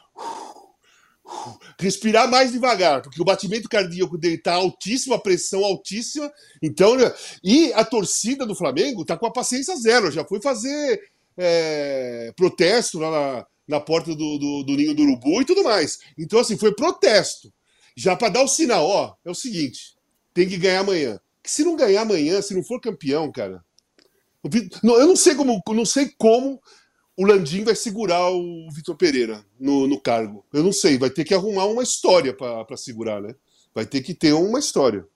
Respirar 1.78 2.28
mais 2.28 2.52
devagar, 2.52 3.00
porque 3.00 3.20
o 3.20 3.24
batimento 3.24 3.68
cardíaco 3.68 4.18
dele 4.18 4.34
está 4.34 4.54
altíssimo, 4.54 5.14
a 5.14 5.20
pressão 5.20 5.64
altíssima. 5.64 6.30
Então, 6.62 6.96
né, 6.96 7.12
e 7.42 7.72
a 7.72 7.84
torcida 7.84 8.44
do 8.44 8.54
Flamengo 8.54 9.02
está 9.02 9.16
com 9.16 9.26
a 9.26 9.32
paciência 9.32 9.74
zero. 9.76 10.10
Já 10.10 10.24
foi 10.24 10.42
fazer 10.42 11.00
é, 11.36 12.32
protesto 12.36 12.98
lá 12.98 13.10
na, 13.10 13.46
na 13.72 13.80
porta 13.80 14.14
do, 14.14 14.38
do, 14.38 14.62
do, 14.62 14.76
ninho 14.76 14.94
do 14.94 15.02
urubu 15.02 15.40
e 15.40 15.46
tudo 15.46 15.64
mais. 15.64 15.98
Então, 16.18 16.38
assim, 16.38 16.58
foi 16.58 16.74
protesto. 16.74 17.52
Já 17.96 18.14
para 18.14 18.28
dar 18.28 18.42
o 18.42 18.48
sinal, 18.48 18.86
ó, 18.86 19.14
é 19.24 19.30
o 19.30 19.34
seguinte: 19.34 19.96
tem 20.34 20.46
que 20.46 20.58
ganhar 20.58 20.80
amanhã. 20.80 21.18
Que 21.42 21.50
se 21.50 21.64
não 21.64 21.74
ganhar 21.74 22.02
amanhã, 22.02 22.40
se 22.42 22.54
não 22.54 22.62
for 22.62 22.80
campeão, 22.80 23.32
cara. 23.32 23.64
Eu 24.82 25.06
não 25.06 25.16
sei 25.16 25.34
como, 25.34 25.62
não 25.68 25.86
sei 25.86 26.12
como 26.18 26.60
o 27.16 27.24
Landim 27.24 27.64
vai 27.64 27.74
segurar 27.74 28.30
o 28.30 28.68
Vitor 28.72 28.96
Pereira 28.96 29.44
no, 29.58 29.86
no, 29.86 30.00
cargo. 30.00 30.44
Eu 30.52 30.62
não 30.62 30.72
sei, 30.72 30.98
vai 30.98 31.10
ter 31.10 31.24
que 31.24 31.34
arrumar 31.34 31.66
uma 31.66 31.82
história 31.82 32.34
para 32.34 32.76
segurar, 32.76 33.20
né? 33.20 33.34
Vai 33.74 33.86
ter 33.86 34.02
que 34.02 34.14
ter 34.14 34.32
uma 34.32 34.58
história. 34.58 35.06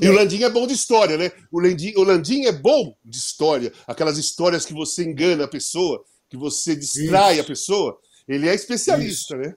E 0.00 0.08
o 0.08 0.12
Landim 0.12 0.44
é 0.44 0.50
bom 0.50 0.66
de 0.66 0.74
história, 0.74 1.16
né? 1.16 1.32
O 1.50 1.58
Landim, 1.60 1.92
o 1.96 2.04
Landim 2.04 2.44
é 2.44 2.52
bom 2.52 2.94
de 3.04 3.16
história. 3.16 3.72
Aquelas 3.86 4.16
histórias 4.16 4.64
que 4.64 4.72
você 4.72 5.02
engana 5.02 5.44
a 5.44 5.48
pessoa 5.48 6.04
que 6.32 6.36
você 6.38 6.74
distrai 6.74 7.34
Isso. 7.34 7.42
a 7.42 7.44
pessoa, 7.44 8.00
ele 8.26 8.48
é 8.48 8.54
especialista, 8.54 9.36
Isso. 9.36 9.50
né? 9.50 9.54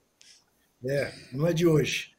É, 0.84 1.14
não 1.32 1.46
é 1.46 1.54
de 1.54 1.66
hoje. 1.66 2.14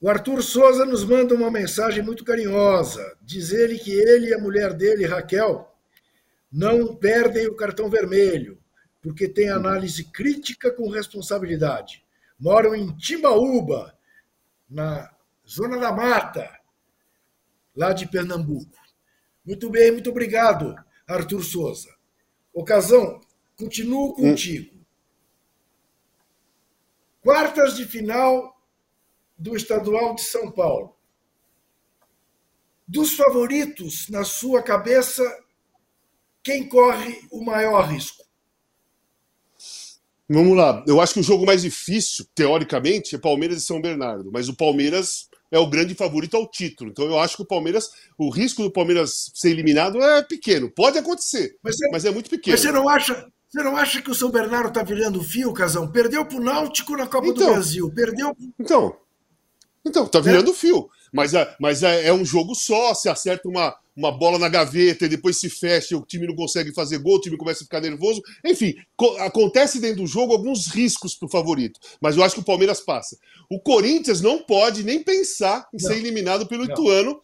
O 0.00 0.10
Arthur 0.10 0.42
Souza 0.42 0.84
nos 0.84 1.04
manda 1.04 1.36
uma 1.36 1.48
mensagem 1.48 2.02
muito 2.02 2.24
carinhosa. 2.24 3.16
Diz 3.22 3.52
ele 3.52 3.78
que 3.78 3.92
ele 3.92 4.30
e 4.30 4.34
a 4.34 4.40
mulher 4.40 4.74
dele, 4.74 5.06
Raquel, 5.06 5.72
não 6.50 6.96
perdem 6.96 7.46
o 7.46 7.54
cartão 7.54 7.88
vermelho, 7.88 8.60
porque 9.00 9.28
tem 9.28 9.50
análise 9.50 10.02
crítica 10.10 10.72
com 10.72 10.90
responsabilidade. 10.90 12.04
Moram 12.40 12.74
em 12.74 12.92
Timbaúba, 12.96 13.96
na 14.68 15.08
Zona 15.48 15.78
da 15.78 15.92
Mata, 15.92 16.58
lá 17.76 17.92
de 17.92 18.08
Pernambuco. 18.08 18.76
Muito 19.44 19.70
bem, 19.70 19.92
muito 19.92 20.10
obrigado, 20.10 20.74
Arthur 21.06 21.44
Souza. 21.44 21.98
Ocasão, 22.52 23.20
Continuo 23.58 24.14
contigo. 24.14 24.72
Hum. 24.72 24.78
Quartas 27.20 27.76
de 27.76 27.84
final 27.84 28.56
do 29.36 29.56
Estadual 29.56 30.14
de 30.14 30.22
São 30.22 30.50
Paulo. 30.50 30.96
Dos 32.86 33.14
favoritos, 33.14 34.08
na 34.08 34.24
sua 34.24 34.62
cabeça, 34.62 35.22
quem 36.42 36.68
corre 36.68 37.20
o 37.30 37.44
maior 37.44 37.82
risco? 37.82 38.24
Vamos 40.28 40.56
lá. 40.56 40.84
Eu 40.86 41.00
acho 41.00 41.14
que 41.14 41.20
o 41.20 41.24
jogo 41.24 41.44
mais 41.44 41.62
difícil, 41.62 42.26
teoricamente, 42.34 43.16
é 43.16 43.18
Palmeiras 43.18 43.58
e 43.58 43.66
São 43.66 43.80
Bernardo. 43.80 44.30
Mas 44.32 44.48
o 44.48 44.56
Palmeiras 44.56 45.28
é 45.50 45.58
o 45.58 45.68
grande 45.68 45.94
favorito 45.94 46.36
ao 46.36 46.48
título. 46.48 46.90
Então 46.90 47.06
eu 47.06 47.18
acho 47.18 47.36
que 47.36 47.42
o 47.42 47.46
Palmeiras, 47.46 47.90
o 48.16 48.30
risco 48.30 48.62
do 48.62 48.70
Palmeiras 48.70 49.32
ser 49.34 49.50
eliminado 49.50 50.00
é 50.02 50.22
pequeno. 50.22 50.70
Pode 50.70 50.98
acontecer, 50.98 51.56
mas, 51.62 51.80
é, 51.80 51.90
mas 51.90 52.04
é 52.04 52.10
muito 52.10 52.30
pequeno. 52.30 52.54
Mas 52.54 52.60
você 52.60 52.72
não 52.72 52.88
acha, 52.88 53.26
você 53.48 53.62
não 53.62 53.76
acha 53.76 54.02
que 54.02 54.10
o 54.10 54.14
São 54.14 54.30
Bernardo 54.30 54.68
está 54.68 54.82
virando 54.82 55.22
fio, 55.22 55.52
Casão? 55.54 55.90
Perdeu 55.90 56.24
para 56.24 56.36
o 56.36 56.42
Náutico 56.42 56.96
na 56.96 57.06
Copa 57.06 57.28
então, 57.28 57.46
do 57.46 57.52
Brasil. 57.54 57.90
Perdeu. 57.90 58.36
Então, 58.58 58.94
então 59.84 60.06
tá 60.06 60.20
virando 60.20 60.50
é. 60.50 60.54
fio. 60.54 60.90
Mas, 61.10 61.32
é, 61.32 61.56
mas 61.58 61.82
é, 61.82 62.08
é, 62.08 62.12
um 62.12 62.26
jogo 62.26 62.54
só. 62.54 62.92
Se 62.92 63.08
acerta 63.08 63.48
uma, 63.48 63.74
uma 63.96 64.12
bola 64.12 64.38
na 64.38 64.50
gaveta 64.50 65.06
e 65.06 65.08
depois 65.08 65.38
se 65.38 65.48
fecha, 65.48 65.96
o 65.96 66.04
time 66.04 66.26
não 66.26 66.36
consegue 66.36 66.74
fazer 66.74 66.98
gol, 66.98 67.16
o 67.16 67.20
time 67.20 67.38
começa 67.38 67.62
a 67.62 67.64
ficar 67.64 67.80
nervoso. 67.80 68.22
Enfim, 68.44 68.74
acontece 69.20 69.80
dentro 69.80 70.02
do 70.02 70.06
jogo 70.06 70.34
alguns 70.34 70.66
riscos 70.66 71.14
para 71.14 71.26
o 71.26 71.30
favorito. 71.30 71.80
Mas 72.02 72.18
eu 72.18 72.22
acho 72.22 72.34
que 72.34 72.42
o 72.42 72.44
Palmeiras 72.44 72.80
passa. 72.80 73.16
O 73.48 73.58
Corinthians 73.58 74.20
não 74.20 74.42
pode 74.42 74.82
nem 74.84 75.02
pensar 75.02 75.66
em 75.72 75.82
não. 75.82 75.88
ser 75.88 75.96
eliminado 75.96 76.46
pelo 76.46 76.66
não. 76.66 76.70
Ituano 76.70 77.18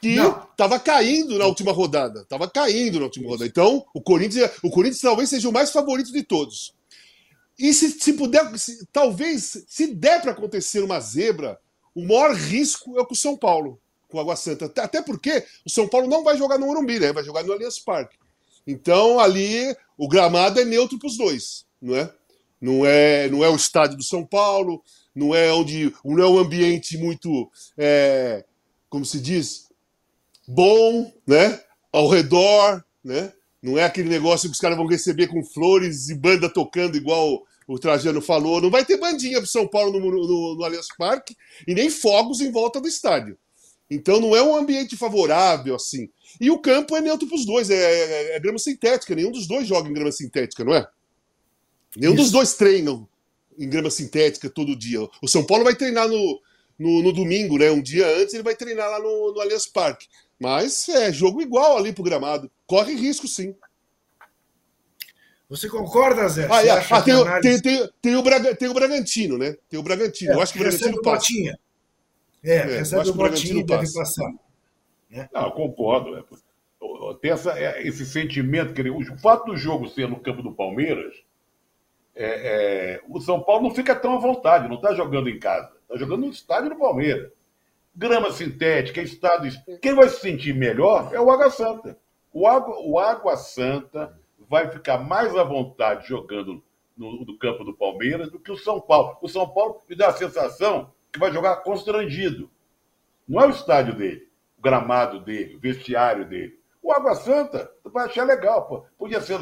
que 0.00 0.16
estava 0.50 0.80
caindo 0.80 1.38
na 1.38 1.46
última 1.46 1.72
rodada. 1.72 2.22
Estava 2.22 2.50
caindo 2.50 2.98
na 2.98 3.04
última 3.04 3.28
rodada. 3.28 3.46
Então, 3.46 3.84
o 3.94 4.00
Corinthians, 4.00 4.50
o 4.62 4.70
Corinthians 4.70 5.00
talvez 5.00 5.28
seja 5.28 5.48
o 5.48 5.52
mais 5.52 5.70
favorito 5.70 6.12
de 6.12 6.22
todos. 6.22 6.74
E 7.58 7.72
se, 7.72 7.90
se 7.90 8.12
puder, 8.14 8.58
se, 8.58 8.86
talvez, 8.92 9.64
se 9.68 9.86
der 9.94 10.20
para 10.20 10.32
acontecer 10.32 10.82
uma 10.82 10.98
zebra, 10.98 11.58
o 11.94 12.04
maior 12.04 12.34
risco 12.34 12.98
é 12.98 13.02
o 13.02 13.06
com 13.06 13.14
o 13.14 13.16
São 13.16 13.36
Paulo, 13.36 13.80
com 14.08 14.16
o 14.16 14.20
Água 14.20 14.34
Santa. 14.34 14.72
Até 14.78 15.00
porque 15.02 15.44
o 15.64 15.70
São 15.70 15.86
Paulo 15.86 16.08
não 16.08 16.24
vai 16.24 16.36
jogar 16.36 16.58
no 16.58 16.66
Morumbi, 16.66 16.98
né? 16.98 17.12
Vai 17.12 17.22
jogar 17.22 17.44
no 17.44 17.52
Allianz 17.52 17.78
Parque. 17.78 18.16
Então, 18.66 19.18
ali, 19.18 19.76
o 19.96 20.08
gramado 20.08 20.58
é 20.58 20.64
neutro 20.64 20.98
para 20.98 21.08
os 21.08 21.16
dois, 21.16 21.64
não 21.80 21.96
é? 21.96 22.12
Não 22.60 22.86
é, 22.86 23.28
não 23.28 23.44
é 23.44 23.48
o 23.48 23.56
estádio 23.56 23.96
do 23.96 24.04
São 24.04 24.24
Paulo, 24.24 24.82
não 25.14 25.34
é 25.34 25.52
onde 25.52 25.92
não 26.04 26.22
é 26.22 26.28
um 26.28 26.38
ambiente 26.38 26.96
muito, 26.96 27.50
é, 27.76 28.44
como 28.88 29.04
se 29.04 29.20
diz, 29.20 29.68
bom, 30.46 31.12
né? 31.26 31.60
Ao 31.92 32.08
redor, 32.08 32.84
né? 33.04 33.32
Não 33.62 33.78
é 33.78 33.84
aquele 33.84 34.08
negócio 34.08 34.48
que 34.48 34.54
os 34.54 34.60
caras 34.60 34.76
vão 34.76 34.86
receber 34.86 35.28
com 35.28 35.44
flores 35.44 36.08
e 36.08 36.14
banda 36.14 36.48
tocando 36.48 36.96
igual 36.96 37.42
o 37.66 37.78
Trajano 37.78 38.20
falou. 38.20 38.60
Não 38.60 38.70
vai 38.70 38.84
ter 38.84 38.98
bandinha 38.98 39.38
para 39.38 39.46
São 39.46 39.68
Paulo 39.68 39.98
no, 39.98 40.10
no, 40.10 40.54
no 40.56 40.64
Allianz 40.64 40.88
Parque 40.98 41.36
e 41.66 41.74
nem 41.74 41.88
fogos 41.88 42.40
em 42.40 42.50
volta 42.50 42.80
do 42.80 42.88
estádio. 42.88 43.38
Então 43.88 44.20
não 44.20 44.34
é 44.34 44.42
um 44.42 44.56
ambiente 44.56 44.96
favorável 44.96 45.74
assim. 45.74 46.08
E 46.40 46.50
o 46.50 46.58
campo 46.58 46.96
é 46.96 47.00
neutro 47.00 47.28
para 47.28 47.36
os 47.36 47.44
dois, 47.44 47.70
é, 47.70 47.76
é, 47.76 48.36
é, 48.36 48.40
grama 48.40 48.58
sintética. 48.58 49.14
Nenhum 49.14 49.30
dos 49.30 49.46
dois 49.46 49.66
joga 49.66 49.88
em 49.88 49.92
grama 49.92 50.10
sintética, 50.10 50.64
não 50.64 50.74
é? 50.74 50.88
Nenhum 51.96 52.14
Isso. 52.14 52.22
dos 52.22 52.32
dois 52.32 52.54
treinam 52.54 53.06
em 53.58 53.68
grama 53.68 53.90
sintética 53.90 54.48
todo 54.48 54.74
dia. 54.74 55.00
O 55.20 55.28
São 55.28 55.44
Paulo 55.44 55.62
vai 55.62 55.74
treinar 55.74 56.08
no, 56.08 56.40
no, 56.78 57.02
no 57.02 57.12
domingo, 57.12 57.58
né? 57.58 57.70
Um 57.70 57.82
dia 57.82 58.06
antes 58.16 58.32
ele 58.32 58.42
vai 58.42 58.56
treinar 58.56 58.90
lá 58.90 58.98
no, 58.98 59.34
no 59.34 59.40
Allianz 59.40 59.66
Parque. 59.66 60.06
Mas 60.42 60.88
é 60.88 61.12
jogo 61.12 61.40
igual 61.40 61.76
ali 61.76 61.92
pro 61.92 62.02
gramado. 62.02 62.50
Corre 62.66 62.94
risco, 62.94 63.28
sim. 63.28 63.54
Você 65.48 65.68
concorda, 65.68 66.28
Zé? 66.28 66.48
Ah, 66.50 66.66
é. 66.66 66.70
ah 66.70 67.00
tem, 67.00 67.14
análise... 67.14 67.62
tem, 67.62 67.78
tem, 67.78 67.90
tem, 68.02 68.16
o 68.16 68.22
Braga, 68.24 68.56
tem 68.56 68.68
o 68.68 68.74
Bragantino, 68.74 69.38
né? 69.38 69.54
Tem 69.70 69.78
o 69.78 69.84
Bragantino. 69.84 70.32
É, 70.32 70.34
eu 70.34 70.42
acho 70.42 70.52
que 70.52 70.58
o 70.58 70.62
Bragantino 70.62 71.00
passa. 71.00 71.16
Botinha. 71.16 71.58
É, 72.42 72.56
é 72.56 72.62
recebe 72.78 73.08
o 73.08 73.14
Botinha 73.14 73.64
deve 73.64 73.82
passa. 73.82 73.98
passar. 74.00 74.32
É. 75.12 75.28
Não, 75.32 75.44
eu 75.44 75.52
concordo. 75.52 76.16
É. 76.16 76.24
Tem 77.20 77.30
essa, 77.30 77.56
é, 77.56 77.86
esse 77.86 78.04
sentimento, 78.04 78.74
que 78.74 78.82
o 78.90 79.18
fato 79.18 79.44
do 79.46 79.56
jogo 79.56 79.88
ser 79.88 80.08
no 80.08 80.18
campo 80.18 80.42
do 80.42 80.52
Palmeiras, 80.52 81.14
é, 82.16 83.00
o 83.08 83.20
São 83.20 83.40
Paulo 83.40 83.68
não 83.68 83.74
fica 83.74 83.94
tão 83.94 84.16
à 84.16 84.18
vontade, 84.18 84.68
não 84.68 84.76
está 84.76 84.92
jogando 84.92 85.28
em 85.28 85.38
casa, 85.38 85.70
está 85.82 85.96
jogando 85.96 86.22
no 86.22 86.30
estádio 86.30 86.70
do 86.70 86.76
Palmeiras 86.76 87.30
grama 87.94 88.30
sintética, 88.30 89.00
estado. 89.00 89.48
Quem 89.80 89.94
vai 89.94 90.08
se 90.08 90.20
sentir 90.20 90.54
melhor 90.54 91.10
é 91.12 91.20
o 91.20 91.30
Água 91.30 91.50
Santa. 91.50 91.98
O 92.32 92.46
Água, 92.46 92.76
o 92.80 92.98
Água 92.98 93.36
Santa 93.36 94.18
vai 94.48 94.70
ficar 94.70 94.98
mais 94.98 95.34
à 95.36 95.44
vontade 95.44 96.08
jogando 96.08 96.62
no, 96.96 97.24
no, 97.24 97.38
campo 97.38 97.64
do 97.64 97.74
Palmeiras 97.74 98.30
do 98.30 98.38
que 98.38 98.50
o 98.50 98.56
São 98.56 98.80
Paulo. 98.80 99.16
O 99.20 99.28
São 99.28 99.48
Paulo 99.48 99.82
me 99.88 99.94
dá 99.94 100.08
a 100.08 100.12
sensação 100.12 100.90
que 101.12 101.18
vai 101.18 101.32
jogar 101.32 101.56
constrangido. 101.56 102.50
Não 103.28 103.40
é 103.42 103.46
o 103.46 103.50
estádio 103.50 103.94
dele, 103.94 104.28
o 104.58 104.62
gramado 104.62 105.20
dele, 105.20 105.56
o 105.56 105.60
vestiário 105.60 106.26
dele. 106.26 106.58
O 106.82 106.92
Água 106.92 107.14
Santa, 107.14 107.70
vai 107.84 108.06
achar 108.06 108.24
legal, 108.24 108.66
pô. 108.66 108.84
Podia 108.98 109.20
ser 109.20 109.38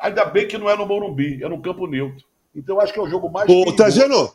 Ainda 0.00 0.24
bem 0.24 0.46
que 0.46 0.58
não 0.58 0.68
é 0.68 0.76
no 0.76 0.86
Morumbi, 0.86 1.42
é 1.42 1.48
no 1.48 1.60
campo 1.60 1.86
neutro. 1.86 2.24
Então 2.54 2.80
acho 2.80 2.92
que 2.92 2.98
é 2.98 3.02
o 3.02 3.08
jogo 3.08 3.30
mais. 3.30 3.48
Ô, 3.48 3.74
Trajano, 3.74 4.32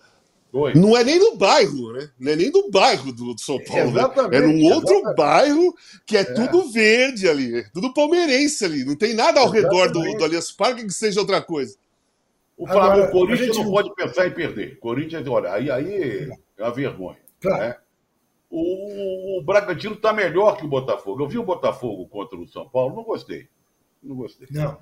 Oi. 0.53 0.75
Não 0.75 0.95
é 0.95 1.03
nem 1.03 1.17
no 1.17 1.36
bairro, 1.36 1.93
né? 1.93 2.12
Não 2.19 2.31
é 2.31 2.36
nem 2.36 2.51
do 2.51 2.69
bairro 2.69 3.12
do, 3.12 3.33
do 3.33 3.41
São 3.41 3.57
Paulo. 3.63 3.91
Né? 3.91 4.01
É 4.38 4.39
num 4.39 4.63
outro 4.65 4.93
exatamente. 4.93 5.17
bairro 5.17 5.75
que 6.05 6.15
é, 6.15 6.22
é, 6.22 6.24
tudo 6.25 6.72
verde 6.72 7.27
ali, 7.27 7.57
é 7.57 7.63
tudo 7.74 7.91
palmeirense 7.91 8.63
ali. 8.63 8.86
Não 8.86 8.95
tem 8.95 9.15
nada 9.15 9.39
ao 9.39 9.48
exatamente. 9.48 9.75
redor 9.75 9.91
do, 9.91 10.17
do 10.17 10.24
Allianz 10.24 10.51
Parque 10.51 10.86
que 10.86 10.93
seja 10.93 11.19
outra 11.19 11.41
coisa. 11.41 11.75
O, 12.55 12.67
Agora, 12.67 13.03
o 13.03 13.12
Corinthians 13.12 13.55
gente... 13.55 13.65
não 13.65 13.72
pode 13.72 13.95
pensar 13.95 14.27
em 14.27 14.31
perder. 14.31 14.77
Corinthians, 14.77 15.27
olha, 15.27 15.51
aí, 15.51 15.72
aí 15.72 16.29
é 16.55 16.63
uma 16.63 16.72
vergonha. 16.72 17.17
Claro. 17.41 17.63
Né? 17.63 17.75
O, 18.48 19.39
o 19.39 19.43
Bragantino 19.43 19.95
está 19.95 20.13
melhor 20.13 20.55
que 20.55 20.65
o 20.65 20.69
Botafogo. 20.69 21.24
Eu 21.24 21.27
vi 21.27 21.39
o 21.39 21.43
Botafogo 21.43 22.07
contra 22.07 22.38
o 22.38 22.48
São 22.48 22.69
Paulo, 22.69 22.95
não 22.95 23.03
gostei. 23.03 23.48
Não 24.03 24.15
gostei. 24.15 24.48
Não. 24.51 24.77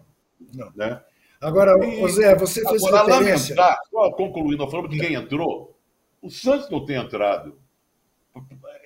não. 0.54 0.70
Né? 0.75 1.01
Agora, 1.41 1.74
e, 1.83 2.07
Zé, 2.10 2.36
você 2.36 2.62
fez 2.69 2.83
agora, 2.83 3.15
referência... 3.15 3.55
Lamentar, 3.55 3.79
só 3.89 4.12
concluindo, 4.12 4.69
falando 4.69 4.89
de 4.89 5.00
quem 5.00 5.15
entrou, 5.15 5.75
o 6.21 6.29
Santos 6.29 6.69
não 6.69 6.86
tem 6.86 6.98
entrado. 6.98 7.57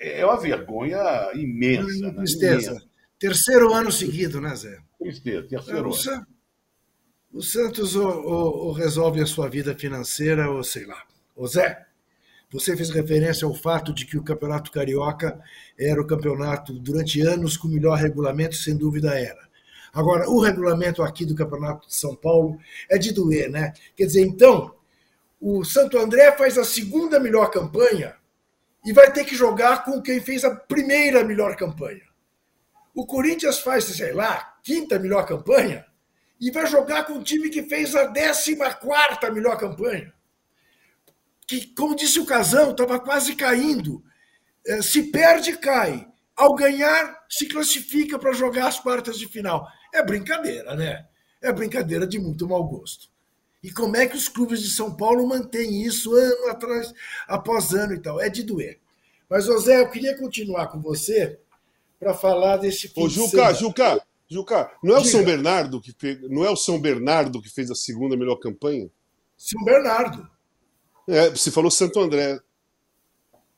É 0.00 0.24
uma 0.24 0.40
vergonha 0.40 1.30
imensa. 1.34 2.06
Né? 2.06 2.12
Tristeza. 2.12 2.70
Imensa. 2.70 2.86
Terceiro 3.18 3.74
ano 3.74 3.92
seguido, 3.92 4.40
né, 4.40 4.54
Zé? 4.54 4.78
Tristeza, 4.98 5.46
terceiro 5.48 5.92
ano. 5.92 6.26
O 7.32 7.42
Santos 7.42 7.94
ou, 7.94 8.08
ou, 8.08 8.56
ou, 8.66 8.72
resolve 8.72 9.20
a 9.20 9.26
sua 9.26 9.48
vida 9.48 9.74
financeira, 9.74 10.50
ou 10.50 10.64
sei 10.64 10.86
lá. 10.86 11.02
Ô 11.34 11.46
Zé, 11.46 11.84
você 12.50 12.74
fez 12.74 12.88
referência 12.88 13.46
ao 13.46 13.54
fato 13.54 13.92
de 13.92 14.06
que 14.06 14.16
o 14.16 14.22
Campeonato 14.22 14.70
Carioca 14.70 15.38
era 15.78 16.00
o 16.00 16.06
campeonato 16.06 16.72
durante 16.72 17.20
anos 17.20 17.56
com 17.58 17.68
o 17.68 17.70
melhor 17.70 17.98
regulamento, 17.98 18.54
sem 18.54 18.74
dúvida 18.74 19.18
era. 19.18 19.45
Agora, 19.96 20.28
o 20.28 20.40
regulamento 20.40 21.02
aqui 21.02 21.24
do 21.24 21.34
Campeonato 21.34 21.88
de 21.88 21.94
São 21.94 22.14
Paulo 22.14 22.58
é 22.90 22.98
de 22.98 23.12
doer, 23.12 23.50
né? 23.50 23.72
Quer 23.96 24.04
dizer, 24.04 24.26
então, 24.26 24.74
o 25.40 25.64
Santo 25.64 25.96
André 25.96 26.32
faz 26.32 26.58
a 26.58 26.64
segunda 26.64 27.18
melhor 27.18 27.50
campanha 27.50 28.14
e 28.84 28.92
vai 28.92 29.10
ter 29.10 29.24
que 29.24 29.34
jogar 29.34 29.84
com 29.84 30.02
quem 30.02 30.20
fez 30.20 30.44
a 30.44 30.54
primeira 30.54 31.24
melhor 31.24 31.56
campanha. 31.56 32.04
O 32.94 33.06
Corinthians 33.06 33.60
faz, 33.60 33.84
sei 33.84 34.12
lá, 34.12 34.58
quinta 34.62 34.98
melhor 34.98 35.24
campanha 35.24 35.86
e 36.38 36.50
vai 36.50 36.66
jogar 36.66 37.04
com 37.06 37.14
o 37.14 37.24
time 37.24 37.48
que 37.48 37.62
fez 37.62 37.96
a 37.96 38.04
décima 38.04 38.74
quarta 38.74 39.30
melhor 39.30 39.56
campanha. 39.56 40.12
Que, 41.46 41.68
como 41.74 41.96
disse 41.96 42.20
o 42.20 42.26
Casão, 42.26 42.72
estava 42.72 43.00
quase 43.00 43.34
caindo. 43.34 44.04
É, 44.66 44.82
se 44.82 45.04
perde, 45.04 45.56
cai. 45.56 46.06
Ao 46.36 46.54
ganhar, 46.54 47.24
se 47.30 47.46
classifica 47.46 48.18
para 48.18 48.32
jogar 48.32 48.66
as 48.66 48.78
quartas 48.78 49.18
de 49.18 49.26
final. 49.26 49.66
É 49.96 50.02
brincadeira, 50.02 50.76
né? 50.76 51.06
É 51.40 51.50
brincadeira 51.50 52.06
de 52.06 52.18
muito 52.18 52.46
mau 52.46 52.62
gosto. 52.64 53.08
E 53.62 53.70
como 53.70 53.96
é 53.96 54.06
que 54.06 54.16
os 54.16 54.28
clubes 54.28 54.60
de 54.60 54.68
São 54.68 54.94
Paulo 54.94 55.26
mantêm 55.26 55.82
isso 55.82 56.14
ano 56.14 56.48
atrás, 56.48 56.92
após 57.26 57.72
ano 57.72 57.94
e 57.94 57.98
tal? 57.98 58.20
É 58.20 58.28
de 58.28 58.42
doer. 58.42 58.78
Mas, 59.28 59.46
José, 59.46 59.80
eu 59.80 59.90
queria 59.90 60.16
continuar 60.18 60.66
com 60.68 60.80
você 60.80 61.38
para 61.98 62.12
falar 62.12 62.58
desse 62.58 62.88
fim 62.88 63.02
Ô, 63.02 63.08
Juca, 63.08 63.52
de 63.52 63.60
Juca, 63.60 64.06
Juca, 64.28 64.70
não 64.82 64.96
é 64.96 64.98
Diga. 64.98 65.08
o 65.08 65.10
São 65.10 65.24
Bernardo 65.24 65.80
que 65.80 65.92
fez, 65.98 66.20
não 66.28 66.44
é 66.44 66.50
o 66.50 66.56
São 66.56 66.78
Bernardo 66.78 67.40
que 67.40 67.48
fez 67.48 67.70
a 67.70 67.74
segunda 67.74 68.16
melhor 68.16 68.36
campanha? 68.36 68.90
São 69.36 69.64
Bernardo. 69.64 70.28
É, 71.08 71.30
você 71.30 71.50
falou 71.50 71.70
Santo 71.70 71.98
André. 72.00 72.38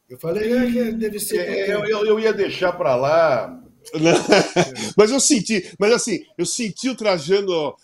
Eu 0.09 0.19
falei 0.19 0.53
é, 0.53 0.67
que 0.71 0.93
deve 0.93 1.19
ser. 1.19 1.41
É, 1.41 1.75
eu, 1.75 1.85
eu, 1.85 2.07
eu 2.07 2.21
ia 2.21 2.33
deixar 2.33 2.73
para 2.73 2.95
lá 2.95 3.63
mas 4.97 5.11
eu 5.11 5.21
senti, 5.21 5.73
mas 5.79 5.93
assim, 5.93 6.21
eu 6.37 6.47
senti 6.47 6.89
o 6.89 6.97
Trajano 6.97 7.75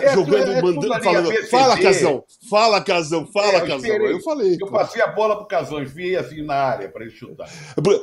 é, 0.00 0.14
jogando, 0.14 0.50
é, 0.50 0.62
mandando, 0.62 1.02
falando, 1.02 1.32
fala 1.48 1.80
Casão, 1.80 2.24
fala 2.50 2.80
Casão, 2.80 3.26
fala 3.26 3.58
é, 3.58 3.66
Casão. 3.66 3.88
Eu, 3.88 4.10
eu 4.10 4.20
falei. 4.20 4.56
Eu 4.60 4.66
passei 4.68 5.00
a 5.00 5.06
bola 5.06 5.36
pro 5.36 5.46
Casão, 5.46 5.80
enfiei 5.80 6.16
assim 6.16 6.42
na 6.42 6.54
área 6.54 6.88
para 6.88 7.04
ele 7.04 7.12
chutar. 7.12 7.48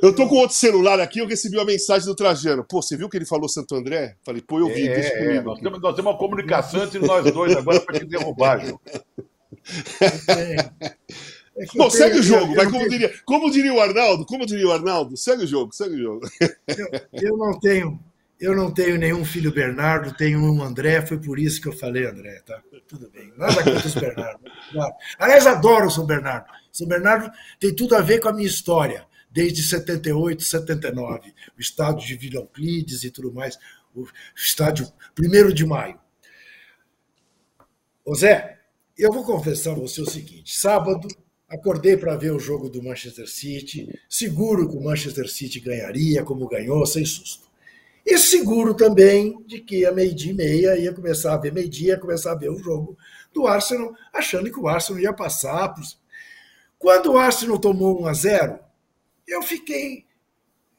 Eu 0.01 0.15
tô 0.15 0.27
com 0.27 0.35
outro 0.35 0.55
celular 0.55 1.01
aqui, 1.01 1.19
eu 1.19 1.27
recebi 1.27 1.57
uma 1.57 1.65
mensagem 1.65 2.07
do 2.07 2.15
Trajano. 2.15 2.63
Pô, 2.63 2.81
você 2.81 2.95
viu 2.95 3.09
que 3.09 3.17
ele 3.17 3.25
falou 3.25 3.49
Santo 3.49 3.75
André? 3.75 4.15
Falei, 4.25 4.41
pô, 4.41 4.59
eu 4.59 4.67
vi, 4.67 4.87
é, 4.87 4.95
deixa 4.95 5.17
comigo. 5.17 5.43
Nós 5.43 5.59
temos, 5.59 5.81
nós 5.81 5.95
temos 5.95 6.11
uma 6.11 6.17
comunicação 6.17 6.83
entre 6.83 6.99
nós 6.99 7.29
dois 7.33 7.55
agora 7.55 7.81
para 7.81 7.99
te 7.99 8.05
derrubar, 8.05 8.59
João. 8.65 8.79
É 10.29 10.93
Bom, 11.75 11.89
segue 11.89 12.19
o 12.19 12.23
jogo, 12.23 12.55
vai, 12.55 12.65
como, 12.69 12.89
diria, 12.89 13.13
como 13.25 13.51
diria 13.51 13.73
o 13.73 13.79
Arnaldo, 13.79 14.25
como 14.25 14.45
diria 14.45 14.67
o 14.67 14.71
Arnaldo, 14.71 15.15
segue 15.15 15.43
o 15.43 15.47
jogo, 15.47 15.73
segue 15.73 15.95
o 15.95 16.01
jogo. 16.01 16.27
Eu, 16.67 17.29
eu, 17.29 17.37
não 17.37 17.59
tenho, 17.59 17.99
eu 18.39 18.55
não 18.55 18.73
tenho 18.73 18.97
nenhum 18.97 19.23
filho 19.23 19.53
Bernardo, 19.53 20.15
tenho 20.15 20.39
um 20.39 20.63
André, 20.63 21.05
foi 21.05 21.19
por 21.19 21.37
isso 21.37 21.61
que 21.61 21.67
eu 21.67 21.73
falei 21.73 22.05
André, 22.05 22.41
tá? 22.45 22.59
Tudo 22.87 23.09
bem, 23.11 23.31
nada 23.37 23.63
contra 23.63 23.87
os 23.87 23.93
Bernardo. 23.93 24.39
Aliás, 25.19 25.45
adoro 25.45 25.87
o 25.87 25.91
São 25.91 26.05
Bernardo. 26.05 26.47
São 26.71 26.87
Bernardo 26.87 27.31
tem 27.59 27.73
tudo 27.75 27.95
a 27.95 28.01
ver 28.01 28.19
com 28.19 28.29
a 28.29 28.33
minha 28.33 28.47
história, 28.47 29.05
desde 29.29 29.61
78, 29.61 30.41
79, 30.41 31.33
o 31.55 31.61
estádio 31.61 32.07
de 32.07 32.15
Vila 32.15 32.41
Euclides 32.41 33.03
e 33.03 33.11
tudo 33.11 33.31
mais, 33.31 33.59
o 33.95 34.07
estádio 34.35 34.91
1 35.19 35.53
de 35.53 35.65
maio. 35.65 35.99
Ô 38.03 38.15
Zé, 38.15 38.59
eu 38.97 39.11
vou 39.11 39.23
confessar 39.23 39.71
a 39.71 39.75
você 39.75 40.01
o 40.01 40.09
seguinte: 40.09 40.57
sábado 40.57 41.07
Acordei 41.53 41.95
para 41.95 42.15
ver 42.15 42.31
o 42.31 42.39
jogo 42.39 42.67
do 42.67 42.81
Manchester 42.81 43.29
City, 43.29 43.87
seguro 44.09 44.67
que 44.67 44.75
o 44.75 44.83
Manchester 44.83 45.29
City 45.29 45.59
ganharia, 45.59 46.23
como 46.23 46.47
ganhou, 46.47 46.83
sem 46.83 47.05
susto. 47.05 47.47
E 48.03 48.17
seguro 48.17 48.73
também 48.73 49.39
de 49.45 49.59
que 49.59 49.85
a 49.85 49.91
meio-dia 49.91 50.31
e 50.31 50.35
meia 50.35 50.77
ia 50.79 50.91
começar 50.91 51.35
a 51.35 51.37
ver 51.37 51.53
meio-dia, 51.53 51.99
começar 51.99 52.31
a 52.31 52.35
ver 52.35 52.49
o 52.49 52.57
jogo 52.57 52.97
do 53.31 53.45
Arsenal, 53.45 53.93
achando 54.11 54.51
que 54.51 54.59
o 54.59 54.67
Arsenal 54.67 54.99
ia 54.99 55.13
passar. 55.13 55.75
Quando 56.79 57.11
o 57.11 57.17
Arsenal 57.19 57.59
tomou 57.59 58.01
1 58.01 58.07
a 58.07 58.13
0, 58.13 58.59
eu 59.27 59.43
fiquei 59.43 60.07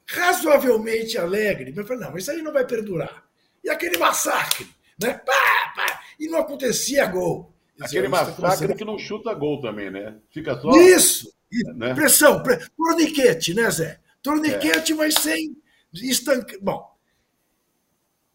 razoavelmente 0.05 1.17
alegre, 1.17 1.73
mas 1.75 1.87
falei, 1.87 2.05
não, 2.05 2.19
isso 2.19 2.33
aí 2.33 2.43
não 2.43 2.53
vai 2.53 2.67
perdurar. 2.67 3.25
E 3.63 3.71
aquele 3.71 3.97
massacre, 3.97 4.69
né? 5.01 5.15
Pá, 5.15 5.73
pá, 5.77 6.01
e 6.19 6.27
não 6.27 6.41
acontecia 6.41 7.07
gol. 7.07 7.54
Aquele 7.81 8.09
massacre 8.09 8.75
que 8.75 8.85
não 8.85 8.99
chuta 8.99 9.35
gol 9.35 9.61
também, 9.61 9.91
né? 9.91 10.17
Fica 10.31 10.59
só. 10.61 10.71
Isso! 10.81 11.33
Né? 11.77 11.95
Pressão, 11.95 12.43
pre... 12.43 12.59
torniquete, 12.77 13.55
né, 13.55 13.71
Zé? 13.71 14.01
Torniquete, 14.23 14.93
é. 14.93 14.95
mas 14.97 15.15
sem 15.15 15.57
estanque. 15.93 16.59
Bom, 16.59 16.85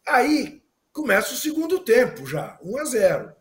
aí 0.08 0.62
começa 0.92 1.34
o 1.34 1.38
segundo 1.38 1.80
tempo 1.80 2.26
já, 2.26 2.58
1 2.64 2.78
a 2.78 2.86
0. 2.86 3.32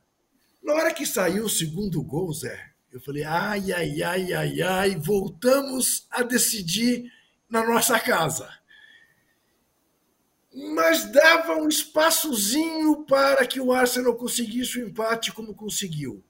Na 0.63 0.75
hora 0.75 0.93
que 0.93 1.07
saiu 1.07 1.45
o 1.45 1.51
segundo 1.51 2.03
gol, 2.03 2.33
Zé, 2.33 2.59
eu 2.93 3.01
falei: 3.01 3.25
ai, 3.25 3.73
ai, 3.73 4.03
ai, 4.03 4.33
ai, 4.33 4.63
ai, 4.63 4.97
voltamos 4.97 6.07
a 6.11 6.23
decidir 6.23 7.13
na 7.49 7.65
nossa 7.65 7.99
casa 8.01 8.49
mas 10.55 11.11
dava 11.13 11.57
um 11.57 11.69
espaçozinho 11.69 13.05
para 13.05 13.47
que 13.47 13.61
o 13.61 13.73
Arsenal 13.73 14.15
conseguisse 14.15 14.79
o 14.79 14.89
empate 14.89 15.33
como 15.33 15.55
conseguiu. 15.55 16.23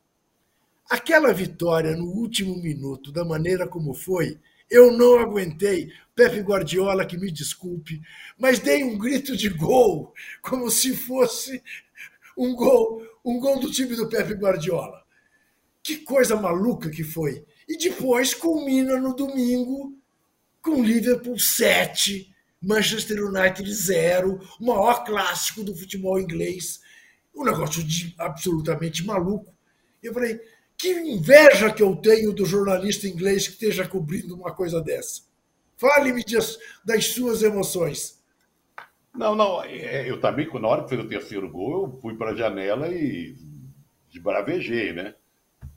Aquela 0.91 1.33
vitória 1.33 1.95
no 1.95 2.07
último 2.07 2.57
minuto, 2.57 3.13
da 3.13 3.25
maneira 3.25 3.69
como 3.69 3.95
foi, 3.95 4.39
eu 4.71 4.93
não 4.93 5.19
aguentei. 5.19 5.93
Pepe 6.15 6.41
Guardiola, 6.41 7.07
que 7.07 7.17
me 7.17 7.31
desculpe, 7.31 8.03
mas 8.37 8.59
dei 8.59 8.83
um 8.83 8.99
grito 8.99 9.37
de 9.37 9.49
gol, 9.49 10.13
como 10.43 10.69
se 10.71 10.97
fosse 10.97 11.63
um 12.37 12.55
gol, 12.55 13.07
um 13.25 13.39
gol 13.39 13.61
do 13.61 13.71
time 13.71 13.95
do 13.95 14.09
Pepe 14.09 14.35
Guardiola. 14.35 15.05
Que 15.83 15.99
coisa 15.99 16.37
maluca 16.37 16.91
que 16.91 17.05
foi. 17.05 17.45
E 17.69 17.77
depois 17.79 18.35
culmina 18.35 18.99
no 18.99 19.15
domingo 19.15 19.97
com 20.61 20.83
Liverpool 20.83 21.39
7, 21.39 22.35
Manchester 22.61 23.25
United 23.25 23.73
zero, 23.73 24.41
o 24.61 24.67
maior 24.67 25.05
clássico 25.05 25.63
do 25.63 25.75
futebol 25.75 26.21
inglês. 26.21 26.81
Um 27.35 27.45
negócio 27.45 27.83
de 27.85 28.15
absolutamente 28.19 29.05
maluco. 29.05 29.55
Eu 30.03 30.13
falei, 30.13 30.41
que 30.77 30.93
inveja 30.93 31.73
que 31.73 31.83
eu 31.83 31.97
tenho 31.97 32.33
do 32.33 32.45
jornalista 32.45 33.07
inglês 33.07 33.47
que 33.47 33.55
esteja 33.55 33.87
cobrindo 33.87 34.35
uma 34.35 34.53
coisa 34.53 34.81
dessa. 34.81 35.23
Fale-me 35.77 36.25
das 36.85 37.07
suas 37.07 37.43
emoções. 37.43 38.23
Não, 39.15 39.35
não, 39.35 39.63
é, 39.65 40.09
eu 40.09 40.21
também, 40.21 40.49
na 40.61 40.69
hora 40.69 40.85
que 40.85 40.91
fez 40.91 41.05
o 41.05 41.09
terceiro 41.09 41.51
gol, 41.51 41.85
eu 41.85 42.01
fui 42.01 42.15
para 42.17 42.31
a 42.31 42.35
janela 42.37 42.89
e 42.89 43.37
desbravejei, 44.13 44.93
né? 44.93 45.15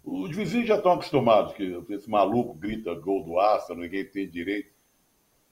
Os 0.04 0.36
vizinhos 0.36 0.68
já 0.68 0.78
estão 0.78 0.94
acostumados 0.94 1.54
que 1.54 1.64
esse 1.90 2.10
maluco 2.10 2.54
grita 2.54 2.94
gol 2.96 3.24
do 3.24 3.40
Arsenal, 3.40 3.82
ninguém 3.82 4.06
tem 4.06 4.30
direito. 4.30 4.72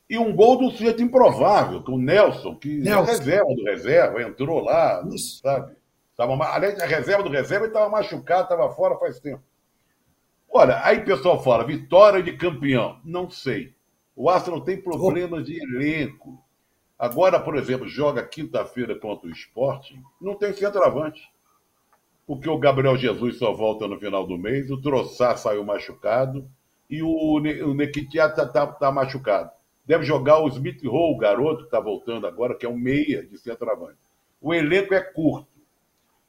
E 0.10 0.18
um 0.18 0.36
gol 0.36 0.58
do 0.58 0.72
sujeito 0.72 1.04
improvável, 1.04 1.84
com 1.84 1.94
o 1.94 2.00
Nelson, 2.00 2.56
que 2.56 2.80
é 2.80 2.84
Nelson. 2.84 3.12
reserva 3.12 3.54
do 3.54 3.64
reserva, 3.64 4.22
entrou 4.24 4.60
lá, 4.64 5.06
Isso. 5.14 5.40
sabe? 5.42 5.76
Tava, 6.18 6.34
além 6.46 6.72
a 6.82 6.86
reserva 6.86 7.24
do 7.24 7.30
reserva, 7.30 7.66
ele 7.66 7.74
estava 7.74 7.90
machucado, 7.90 8.44
estava 8.44 8.70
fora 8.74 8.98
faz 8.98 9.20
tempo. 9.20 9.44
Olha, 10.52 10.82
aí 10.84 10.98
o 10.98 11.06
pessoal 11.06 11.42
fala, 11.44 11.64
vitória 11.64 12.24
de 12.24 12.36
campeão. 12.36 13.00
Não 13.06 13.30
sei. 13.30 13.74
O 14.16 14.30
Arsenal 14.30 14.62
tem 14.62 14.82
problemas 14.82 15.46
de 15.46 15.62
elenco. 15.62 16.44
Agora, 16.98 17.40
por 17.40 17.56
exemplo, 17.56 17.88
joga 17.88 18.28
quinta-feira 18.28 19.00
contra 19.00 19.28
o 19.30 19.32
Sporting, 19.32 20.02
não 20.20 20.36
tem 20.36 20.52
centroavante. 20.52 21.22
porque 22.28 22.50
o 22.50 22.60
Gabriel 22.60 22.98
Jesus 22.98 23.38
só 23.38 23.54
volta 23.54 23.88
no 23.88 23.98
final 23.98 24.28
do 24.28 24.38
mês, 24.38 24.70
o 24.70 24.82
Troçar 24.82 25.38
saiu 25.38 25.64
machucado 25.64 26.50
e 26.90 27.02
o, 27.02 27.40
ne 27.40 27.62
o 27.64 27.82
está 27.82 28.46
tá, 28.46 28.68
tá 28.68 28.92
machucado. 28.92 29.52
Deve 29.90 30.04
jogar 30.04 30.38
o 30.38 30.48
Smith 30.50 30.86
Rowe, 30.86 31.16
o 31.16 31.18
garoto 31.18 31.62
que 31.62 31.64
está 31.64 31.80
voltando 31.80 32.28
agora, 32.28 32.54
que 32.54 32.64
é 32.64 32.70
um 32.70 32.78
meia 32.78 33.26
de 33.26 33.40
centroavante. 33.40 33.98
O 34.40 34.54
elenco 34.54 34.94
é 34.94 35.02
curto. 35.02 35.48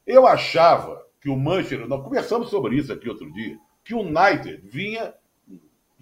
Eu 0.03 0.25
achava 0.25 1.05
que 1.21 1.29
o 1.29 1.37
Manchester, 1.37 1.87
nós 1.87 2.03
conversamos 2.03 2.49
sobre 2.49 2.75
isso 2.75 2.91
aqui 2.91 3.07
outro 3.07 3.31
dia, 3.31 3.59
que 3.83 3.93
o 3.93 3.99
United 3.99 4.63
vinha 4.63 5.13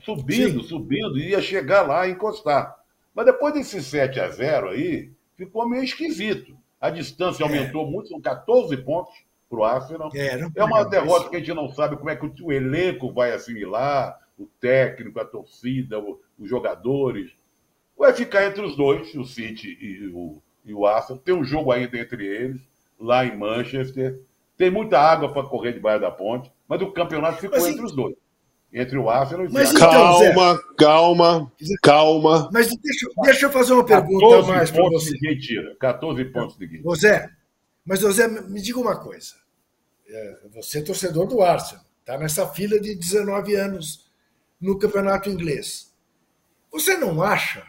subindo, 0.06 0.62
Sim. 0.62 0.70
subindo, 0.70 1.20
e 1.20 1.32
ia 1.32 1.42
chegar 1.42 1.82
lá 1.82 2.08
e 2.08 2.12
encostar. 2.12 2.78
Mas 3.14 3.26
depois 3.26 3.54
desse 3.54 3.84
7 3.84 4.22
a 4.22 4.30
0 4.30 4.70
aí, 4.70 5.12
ficou 5.36 5.68
meio 5.68 5.84
esquisito. 5.84 6.58
A 6.80 6.90
distância 6.90 7.44
é. 7.44 7.46
aumentou 7.46 7.86
muito, 7.86 8.08
são 8.08 8.22
14 8.22 8.78
pontos 8.78 9.14
para 9.50 9.60
o 9.60 9.66
Arsenal. 9.66 10.10
É, 10.16 10.40
é 10.56 10.64
uma 10.64 10.86
derrota 10.86 11.24
isso. 11.24 11.30
que 11.30 11.36
a 11.36 11.40
gente 11.40 11.54
não 11.54 11.68
sabe 11.68 11.98
como 11.98 12.10
é 12.10 12.16
que 12.16 12.26
o, 12.26 12.34
o, 12.42 12.54
elenco 12.54 13.12
vai 13.12 13.34
assimilar, 13.34 14.18
o 14.38 14.46
técnico, 14.62 15.20
a 15.20 15.26
torcida, 15.26 16.00
o, 16.00 16.22
os 16.40 16.50
jogadores. 16.50 17.38
Vai 18.00 18.14
ficar 18.14 18.46
entre 18.46 18.62
os 18.62 18.78
dois, 18.78 19.14
o 19.14 19.26
City 19.26 19.78
e 19.82 20.08
o, 20.14 20.42
e 20.64 20.74
o 20.74 20.86
Arsenal. 20.86 21.22
Tem 21.22 21.36
um 21.36 21.44
jogo 21.44 21.70
ainda 21.70 21.98
entre 21.98 22.26
eles, 22.26 22.62
lá 22.98 23.26
em 23.26 23.38
Manchester. 23.38 24.22
Tem 24.56 24.72
muita 24.72 24.98
água 24.98 25.34
para 25.34 25.44
correr 25.44 25.74
debaixo 25.74 26.00
da 26.00 26.10
ponte, 26.10 26.50
mas 26.66 26.82
o 26.82 26.94
campeonato 26.94 27.42
ficou 27.42 27.60
mas, 27.60 27.68
entre 27.68 27.84
os 27.84 27.94
dois. 27.94 28.16
Entre 28.72 28.98
o 28.98 29.10
Arsenal 29.10 29.46
e 29.46 29.50
o 29.50 29.52
Mas 29.52 29.72
então, 29.72 29.90
calma, 29.92 30.54
Zé, 30.56 30.64
calma, 30.78 31.52
calma. 31.84 32.50
Mas 32.54 32.74
deixa, 32.78 33.08
deixa 33.22 33.46
eu 33.48 33.52
fazer 33.52 33.74
uma 33.74 33.86
pergunta 33.86 34.44
mais 34.44 34.72
para 34.72 34.84
você. 34.84 35.12
Ninguém 35.12 35.38
tira. 35.38 35.76
14 35.78 36.24
pontos 36.26 36.58
de 36.58 36.68
guia. 36.68 36.82
Zé, 36.96 37.30
mas 37.84 38.00
Zé, 38.00 38.28
me 38.28 38.62
diga 38.62 38.80
uma 38.80 38.98
coisa. 38.98 39.34
É, 40.08 40.38
você 40.54 40.80
é 40.80 40.84
torcedor 40.84 41.28
do 41.28 41.42
Arsenal, 41.42 41.84
está 42.00 42.18
nessa 42.18 42.48
fila 42.48 42.80
de 42.80 42.96
19 42.96 43.56
anos 43.56 44.10
no 44.62 44.80
campeonato 44.80 45.30
inglês. 45.30 45.94
Você 46.72 46.96
não 46.96 47.22
acha 47.22 47.68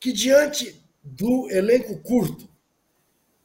que 0.00 0.12
diante 0.12 0.82
do 1.02 1.50
elenco 1.50 1.98
curto, 2.00 2.48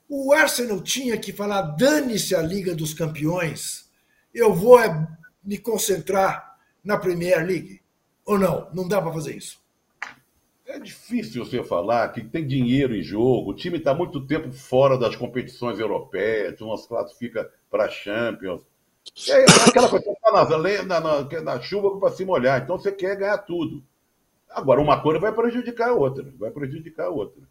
o 0.08 0.34
Arsenal 0.34 0.82
tinha 0.82 1.18
que 1.18 1.34
falar: 1.34 1.62
dane-se 1.62 2.36
a 2.36 2.42
Liga 2.42 2.76
dos 2.76 2.94
Campeões, 2.94 3.89
eu 4.34 4.54
vou 4.54 4.80
é 4.80 5.08
me 5.44 5.58
concentrar 5.58 6.58
na 6.84 6.98
Premier 6.98 7.46
League? 7.46 7.82
Ou 8.26 8.39
não? 8.39 8.70
Não 8.74 8.88
dá 8.88 9.02
para 9.02 9.13
fazer 9.13 9.36
isso? 9.36 9.62
É 10.66 10.80
difícil 10.80 11.46
você 11.46 11.63
falar 11.63 12.08
que 12.10 12.24
tem 12.24 12.48
dinheiro 12.48 12.96
em 12.96 13.04
jogo, 13.04 13.52
o 13.52 13.56
time 13.56 13.78
está 13.78 13.94
muito 13.94 14.26
tempo 14.26 14.52
fora 14.52 14.98
das 14.98 15.16
competições 15.16 15.78
europeias, 15.78 16.60
não 16.60 16.76
se 16.78 16.88
classifica 16.88 17.52
para 17.70 17.89
Champions. 17.89 18.62
É 19.30 19.46
aquela 19.68 19.89
coisa, 19.89 20.06
tá 20.22 20.32
na, 20.32 20.84
na, 20.84 21.00
na, 21.02 21.42
na 21.42 21.62
chuva 21.62 22.00
para 22.00 22.16
se 22.16 22.24
molhar, 22.24 22.62
então 22.62 22.80
você 22.80 22.92
quer 22.92 23.18
ganhar 23.18 23.38
tudo. 23.39 23.84
Agora, 24.54 24.82
uma 24.82 25.02
coisa 25.02 25.20
vai 25.20 25.32
prejudicar 25.32 25.89
a 25.89 25.94
outra, 25.94 26.32
vai 26.38 26.52
prejudicar 26.52 27.08
a 27.08 27.10
outra. 27.10 27.42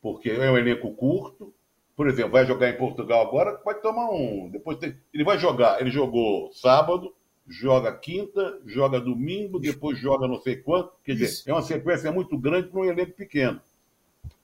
Porque 0.00 0.30
é 0.30 0.50
um 0.50 0.56
elenco 0.56 0.92
curto, 0.94 1.52
por 1.96 2.08
exemplo, 2.08 2.32
vai 2.32 2.46
jogar 2.46 2.70
em 2.70 2.78
Portugal 2.78 3.26
agora, 3.26 3.52
pode 3.58 3.82
tomar 3.82 4.10
um. 4.10 4.48
Depois 4.50 4.78
tem, 4.78 4.96
ele 5.12 5.24
vai 5.24 5.38
jogar, 5.38 5.80
ele 5.80 5.90
jogou 5.90 6.50
sábado, 6.52 7.14
joga 7.46 7.92
quinta, 7.92 8.58
joga 8.64 9.00
domingo, 9.00 9.58
depois 9.58 9.98
joga 9.98 10.26
não 10.26 10.40
sei 10.40 10.56
quanto. 10.56 10.92
Quer 11.04 11.12
dizer, 11.12 11.26
Isso. 11.26 11.50
é 11.50 11.52
uma 11.52 11.62
sequência 11.62 12.10
muito 12.10 12.38
grande 12.38 12.68
para 12.68 12.80
um 12.80 12.84
elenco 12.84 13.12
pequeno. 13.12 13.60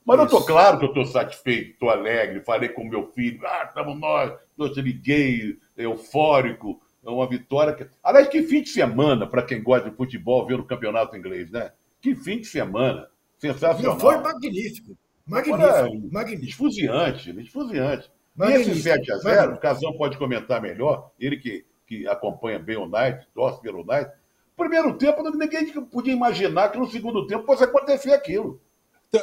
Mas 0.04 0.16
Isso. 0.16 0.22
eu 0.22 0.24
estou 0.24 0.44
claro 0.44 0.78
que 0.78 0.84
eu 0.84 0.88
estou 0.88 1.06
satisfeito, 1.06 1.70
estou 1.70 1.88
alegre, 1.88 2.44
falei 2.44 2.68
com 2.68 2.84
meu 2.84 3.10
filho, 3.12 3.40
ah, 3.46 3.64
estamos 3.66 3.98
nós, 3.98 4.38
eu 4.58 4.72
te 4.72 4.82
liguei, 4.82 5.56
eufórico, 5.76 6.80
uma 7.10 7.28
vitória. 7.28 7.74
Que... 7.74 7.86
Aliás, 8.02 8.28
que 8.28 8.42
fim 8.42 8.62
de 8.62 8.68
semana 8.68 9.26
para 9.26 9.42
quem 9.42 9.62
gosta 9.62 9.90
de 9.90 9.96
futebol 9.96 10.46
ver 10.46 10.60
o 10.60 10.64
campeonato 10.64 11.16
inglês, 11.16 11.50
né? 11.50 11.72
Que 12.00 12.14
fim 12.14 12.40
de 12.40 12.46
semana. 12.46 13.08
Sensacional. 13.38 13.94
Não, 13.94 14.00
foi 14.00 14.16
magnífico. 14.18 14.96
Magnífico. 15.26 16.12
magnífico. 16.12 16.48
Esfuziante, 16.48 17.40
esfuziante. 17.40 18.10
E 18.38 18.52
esse 18.52 18.82
7 18.82 19.12
a 19.12 19.16
0 19.16 19.54
o 19.54 19.58
Casão 19.58 19.92
pode 19.96 20.18
comentar 20.18 20.60
melhor, 20.60 21.10
ele 21.18 21.38
que 21.38 21.64
que 21.86 22.06
acompanha 22.08 22.58
bem 22.58 22.76
o 22.76 22.86
Knight, 22.86 23.26
torce 23.32 23.60
pelo 23.62 23.84
Knight. 23.84 24.10
Primeiro 24.56 24.96
tempo, 24.98 25.22
ninguém 25.30 25.70
podia 25.84 26.12
imaginar 26.12 26.70
que 26.70 26.78
no 26.78 26.90
segundo 26.90 27.26
tempo 27.26 27.46
fosse 27.46 27.64
acontecer 27.64 28.12
aquilo. 28.12 28.60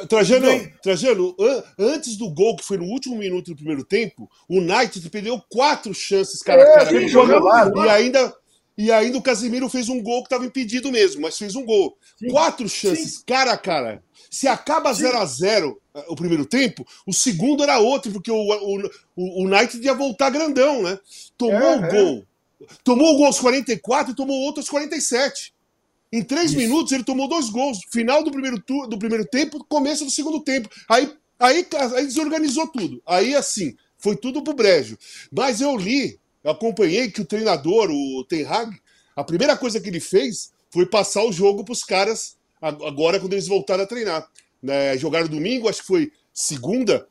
Trajano, 0.08 0.70
Trajano, 0.82 1.36
antes 1.78 2.16
do 2.16 2.30
gol, 2.30 2.56
que 2.56 2.64
foi 2.64 2.76
no 2.76 2.84
último 2.84 3.16
minuto 3.16 3.50
do 3.50 3.56
primeiro 3.56 3.84
tempo, 3.84 4.30
o 4.48 4.60
Knight 4.60 5.00
perdeu 5.10 5.42
quatro 5.48 5.94
chances 5.94 6.42
cara 6.42 6.62
a 6.62 6.84
cara. 6.84 7.02
É, 7.02 7.16
lá, 7.40 7.86
e, 7.86 7.88
ainda, 7.90 8.34
e 8.76 8.90
ainda 8.90 9.18
o 9.18 9.22
Casemiro 9.22 9.68
fez 9.68 9.88
um 9.88 10.02
gol 10.02 10.22
que 10.22 10.26
estava 10.26 10.44
impedido 10.44 10.90
mesmo, 10.90 11.22
mas 11.22 11.38
fez 11.38 11.54
um 11.54 11.64
gol. 11.64 11.96
Sim. 12.18 12.28
Quatro 12.30 12.68
chances 12.68 13.16
Sim. 13.16 13.22
cara 13.26 13.52
a 13.52 13.58
cara. 13.58 14.02
Se 14.30 14.48
acaba 14.48 14.92
0 14.92 15.16
a 15.16 15.24
0 15.24 15.80
eh, 15.94 16.04
o 16.08 16.16
primeiro 16.16 16.44
tempo, 16.44 16.84
o 17.06 17.12
segundo 17.12 17.62
era 17.62 17.78
outro, 17.78 18.10
porque 18.10 18.30
o, 18.30 18.36
o, 18.36 19.44
o, 19.44 19.48
Knight 19.48 19.78
ia 19.78 19.94
voltar 19.94 20.30
grandão, 20.30 20.82
né? 20.82 20.98
Tomou 21.38 21.54
é, 21.54 21.76
o 21.76 21.84
é. 21.84 21.90
gol. 21.90 22.24
Tomou 22.82 23.14
o 23.14 23.16
gol 23.16 23.26
aos 23.26 23.38
44 23.38 24.12
e 24.12 24.16
tomou 24.16 24.40
outro 24.40 24.60
aos 24.60 24.68
47. 24.68 25.53
Em 26.14 26.22
três 26.22 26.50
Isso. 26.50 26.56
minutos 26.56 26.92
ele 26.92 27.02
tomou 27.02 27.26
dois 27.28 27.50
gols. 27.50 27.80
Final 27.92 28.22
do 28.22 28.30
primeiro, 28.30 28.60
tu, 28.60 28.86
do 28.86 28.96
primeiro 28.96 29.26
tempo, 29.26 29.64
começo 29.64 30.04
do 30.04 30.10
segundo 30.12 30.38
tempo. 30.38 30.68
Aí, 30.88 31.12
aí, 31.40 31.66
aí 31.96 32.06
desorganizou 32.06 32.68
tudo. 32.68 33.02
Aí 33.04 33.34
assim, 33.34 33.74
foi 33.98 34.14
tudo 34.14 34.40
pro 34.40 34.54
brejo. 34.54 34.96
Mas 35.32 35.60
eu 35.60 35.76
li, 35.76 36.16
acompanhei 36.44 37.10
que 37.10 37.20
o 37.20 37.24
treinador, 37.24 37.90
o 37.90 38.24
Ten 38.28 38.44
Hag, 38.44 38.70
a 39.16 39.24
primeira 39.24 39.56
coisa 39.56 39.80
que 39.80 39.88
ele 39.88 39.98
fez 39.98 40.52
foi 40.70 40.86
passar 40.86 41.24
o 41.24 41.32
jogo 41.32 41.64
pros 41.64 41.82
caras 41.82 42.36
agora 42.62 43.18
quando 43.18 43.32
eles 43.32 43.48
voltaram 43.48 43.82
a 43.82 43.86
treinar. 43.86 44.24
Né, 44.62 44.96
jogaram 44.96 45.26
domingo, 45.26 45.68
acho 45.68 45.80
que 45.80 45.88
foi 45.88 46.12
segunda, 46.32 47.06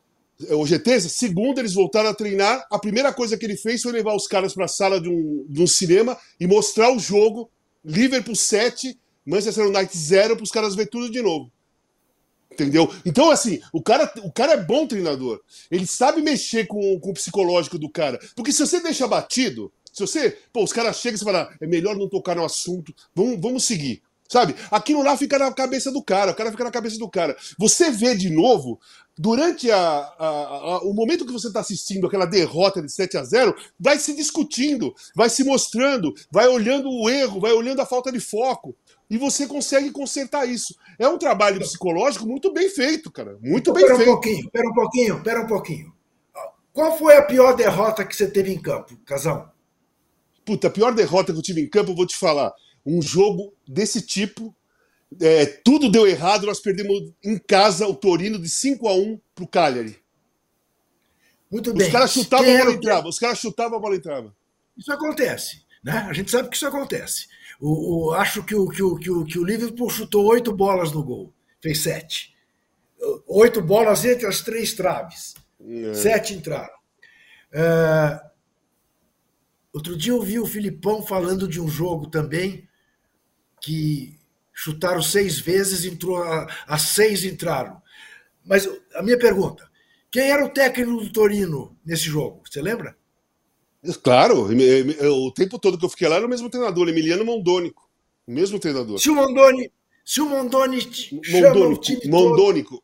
Hoje 0.49 0.75
é 0.75 0.79
terça, 0.79 1.07
segunda 1.09 1.61
eles 1.61 1.73
voltaram 1.73 2.09
a 2.09 2.13
treinar. 2.13 2.65
A 2.71 2.79
primeira 2.79 3.13
coisa 3.13 3.37
que 3.37 3.45
ele 3.45 3.55
fez 3.55 3.81
foi 3.81 3.91
levar 3.91 4.15
os 4.15 4.27
caras 4.27 4.53
para 4.53 4.65
a 4.65 4.67
sala 4.67 4.99
de 4.99 5.07
um, 5.07 5.45
de 5.47 5.61
um 5.61 5.67
cinema 5.67 6.17
e 6.39 6.47
mostrar 6.47 6.91
o 6.91 6.99
jogo. 6.99 7.49
Liverpool 7.83 8.35
7, 8.35 8.97
Manchester 9.25 9.67
United 9.67 9.97
0, 9.97 10.35
para 10.35 10.43
os 10.43 10.51
caras 10.51 10.75
ver 10.75 10.87
tudo 10.87 11.09
de 11.11 11.21
novo. 11.21 11.51
Entendeu? 12.51 12.93
Então, 13.03 13.31
assim, 13.31 13.59
o 13.71 13.81
cara, 13.81 14.11
o 14.23 14.31
cara 14.31 14.53
é 14.53 14.63
bom 14.63 14.85
treinador. 14.85 15.41
Ele 15.71 15.87
sabe 15.87 16.21
mexer 16.21 16.67
com, 16.67 16.99
com 16.99 17.09
o 17.09 17.13
psicológico 17.13 17.79
do 17.79 17.89
cara. 17.89 18.19
Porque 18.35 18.51
se 18.51 18.59
você 18.59 18.79
deixa 18.79 19.07
batido, 19.07 19.71
se 19.91 20.01
você. 20.01 20.37
Pô, 20.51 20.63
os 20.63 20.71
caras 20.71 20.97
chegam 20.97 21.15
e 21.15 21.19
você 21.19 21.25
fala, 21.25 21.51
é 21.59 21.65
melhor 21.65 21.95
não 21.95 22.07
tocar 22.07 22.35
no 22.35 22.45
assunto, 22.45 22.93
vamos, 23.15 23.41
vamos 23.41 23.65
seguir. 23.65 24.03
Sabe? 24.29 24.55
Aquilo 24.71 25.03
lá 25.03 25.15
fica 25.15 25.37
na 25.37 25.51
cabeça 25.51 25.91
do 25.91 26.01
cara, 26.01 26.31
o 26.31 26.35
cara 26.35 26.51
fica 26.51 26.63
na 26.63 26.71
cabeça 26.71 26.97
do 26.97 27.09
cara. 27.09 27.35
Você 27.57 27.91
vê 27.91 28.15
de 28.15 28.29
novo, 28.29 28.79
durante 29.17 29.69
a, 29.69 29.79
a, 29.79 30.27
a, 30.27 30.77
o 30.83 30.93
momento 30.93 31.25
que 31.25 31.31
você 31.31 31.47
está 31.47 31.59
assistindo 31.59 32.07
aquela 32.07 32.25
derrota 32.25 32.81
de 32.81 32.91
7 32.91 33.17
a 33.17 33.23
0 33.23 33.55
vai 33.79 33.99
se 33.99 34.15
discutindo, 34.15 34.93
vai 35.15 35.29
se 35.29 35.43
mostrando, 35.43 36.13
vai 36.31 36.47
olhando 36.47 36.89
o 36.89 37.09
erro, 37.09 37.39
vai 37.39 37.51
olhando 37.51 37.81
a 37.81 37.85
falta 37.85 38.11
de 38.11 38.19
foco. 38.19 38.75
E 39.09 39.17
você 39.17 39.45
consegue 39.45 39.91
consertar 39.91 40.45
isso. 40.49 40.75
É 40.97 41.07
um 41.07 41.17
trabalho 41.17 41.59
psicológico 41.59 42.25
muito 42.25 42.51
bem 42.51 42.69
feito, 42.69 43.11
cara. 43.11 43.37
Muito 43.41 43.69
então, 43.69 43.73
bem 43.73 43.83
pera 43.83 43.95
feito. 43.97 44.09
Um 44.09 44.13
pouquinho, 44.13 44.49
pera 44.49 44.67
um 44.67 44.73
pouquinho, 44.73 45.23
pera 45.23 45.41
um 45.41 45.47
pouquinho. 45.47 45.93
Qual 46.71 46.97
foi 46.97 47.15
a 47.15 47.21
pior 47.21 47.55
derrota 47.55 48.03
que 48.03 48.15
você 48.15 48.27
teve 48.27 48.51
em 48.51 48.59
campo, 48.59 48.97
Casão? 49.05 49.47
Puta, 50.43 50.67
a 50.67 50.71
pior 50.71 50.93
derrota 50.93 51.31
que 51.31 51.37
eu 51.37 51.43
tive 51.43 51.61
em 51.61 51.69
campo, 51.69 51.91
eu 51.91 51.95
vou 51.95 52.07
te 52.07 52.17
falar. 52.17 52.51
Um 52.85 53.01
jogo 53.01 53.53
desse 53.67 54.01
tipo 54.01 54.55
é, 55.21 55.45
tudo 55.45 55.89
deu 55.89 56.07
errado, 56.07 56.45
nós 56.45 56.59
perdemos 56.59 57.11
em 57.23 57.37
casa 57.37 57.87
o 57.87 57.93
Torino 57.93 58.39
de 58.39 58.49
5 58.49 58.87
a 58.87 58.93
1 58.93 59.19
para 59.35 59.43
o 59.43 59.47
Cagliari. 59.47 59.97
Muito 61.51 61.73
bem. 61.73 61.87
Os 61.87 61.93
caras 61.93 62.11
chutavam 62.11 62.49
a 62.49 62.57
bola 62.57 62.71
entrava, 62.71 63.07
os 63.07 63.19
caras 63.19 63.39
chutavam 63.39 63.77
a 63.77 63.81
bola 63.81 63.95
entrava. 63.95 64.35
Isso 64.77 64.91
acontece, 64.91 65.61
né? 65.83 66.05
A 66.09 66.13
gente 66.13 66.31
sabe 66.31 66.49
que 66.49 66.55
isso 66.55 66.65
acontece. 66.65 67.27
O, 67.59 68.07
o 68.07 68.13
acho 68.13 68.43
que 68.43 68.55
o, 68.55 68.67
que, 68.67 68.81
o, 68.81 68.95
que, 68.95 69.11
o, 69.11 69.23
que 69.23 69.37
o 69.37 69.43
Liverpool 69.43 69.89
chutou 69.89 70.25
oito 70.25 70.51
bolas 70.51 70.91
no 70.91 71.03
gol, 71.03 71.31
fez 71.61 71.79
sete. 71.83 72.33
Oito 73.27 73.61
bolas 73.61 74.03
entre 74.03 74.25
as 74.25 74.41
três 74.41 74.73
traves. 74.73 75.35
É. 75.61 75.93
Sete 75.93 76.33
entraram. 76.33 76.73
É, 77.51 78.19
outro 79.71 79.95
dia 79.95 80.11
eu 80.11 80.21
vi 80.21 80.39
o 80.39 80.47
Filipão 80.47 81.03
falando 81.03 81.47
de 81.47 81.61
um 81.61 81.67
jogo 81.67 82.09
também 82.09 82.67
que 83.63 84.19
chutaram 84.51 85.01
seis 85.01 85.39
vezes, 85.39 85.85
entrou 85.85 86.21
as 86.67 86.81
seis 86.81 87.23
entraram. 87.23 87.81
Mas 88.45 88.69
a 88.93 89.01
minha 89.01 89.17
pergunta: 89.17 89.67
quem 90.11 90.29
era 90.29 90.45
o 90.45 90.49
técnico 90.49 90.97
do 90.97 91.11
Torino 91.11 91.75
nesse 91.85 92.03
jogo? 92.03 92.43
Você 92.47 92.61
lembra? 92.61 92.95
Claro, 94.03 94.47
o 94.47 95.31
tempo 95.31 95.57
todo 95.57 95.77
que 95.77 95.85
eu 95.85 95.89
fiquei 95.89 96.07
lá 96.07 96.17
era 96.17 96.25
o 96.25 96.29
mesmo 96.29 96.49
treinador, 96.49 96.89
Emiliano 96.89 97.25
Mondônico. 97.25 97.89
O 98.27 98.31
mesmo 98.31 98.59
treinador. 98.59 98.99
Se 98.99 99.09
o 99.09 99.15
Mondoni, 99.15 99.71
se 100.05 100.21
o 100.21 100.25
Mondoni 100.25 100.81
chama 101.23 101.67
o 101.67 101.77
time 101.77 102.01
Mondônico. 102.07 102.75
todo. 102.75 102.83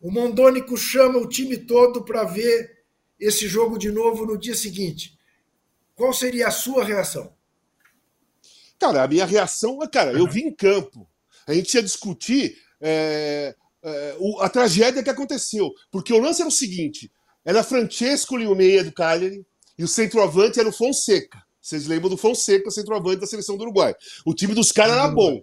O 0.00 0.12
Mondônico 0.12 0.76
chama 0.76 1.18
o 1.18 1.28
time 1.28 1.56
todo 1.56 2.04
para 2.04 2.22
ver 2.24 2.84
esse 3.18 3.48
jogo 3.48 3.76
de 3.76 3.90
novo 3.90 4.24
no 4.24 4.38
dia 4.38 4.54
seguinte. 4.54 5.18
qual 5.96 6.12
seria 6.12 6.46
a 6.46 6.52
sua 6.52 6.84
reação? 6.84 7.32
Cara, 8.78 9.04
a 9.04 9.08
minha 9.08 9.24
reação, 9.24 9.78
cara, 9.90 10.12
eu 10.12 10.26
vim 10.28 10.46
em 10.46 10.54
campo. 10.54 11.08
A 11.46 11.54
gente 11.54 11.74
ia 11.74 11.82
discutir 11.82 12.56
é, 12.80 13.54
é, 13.82 14.16
a 14.40 14.48
tragédia 14.48 15.02
que 15.02 15.10
aconteceu. 15.10 15.72
Porque 15.90 16.12
o 16.12 16.18
lance 16.18 16.40
era 16.40 16.48
o 16.48 16.52
seguinte: 16.52 17.10
era 17.44 17.64
Francesco 17.64 18.38
e 18.38 18.46
o 18.46 18.54
meia 18.54 18.84
do 18.84 18.92
Cagliari, 18.92 19.44
e 19.78 19.84
o 19.84 19.88
centroavante 19.88 20.60
era 20.60 20.68
o 20.68 20.72
Fonseca. 20.72 21.42
Vocês 21.60 21.86
lembram 21.86 22.10
do 22.10 22.16
Fonseca, 22.16 22.70
centroavante 22.70 23.20
da 23.20 23.26
seleção 23.26 23.56
do 23.56 23.62
Uruguai. 23.62 23.94
O 24.24 24.34
time 24.34 24.54
dos 24.54 24.72
caras 24.72 24.94
era 24.94 25.08
bom. 25.08 25.42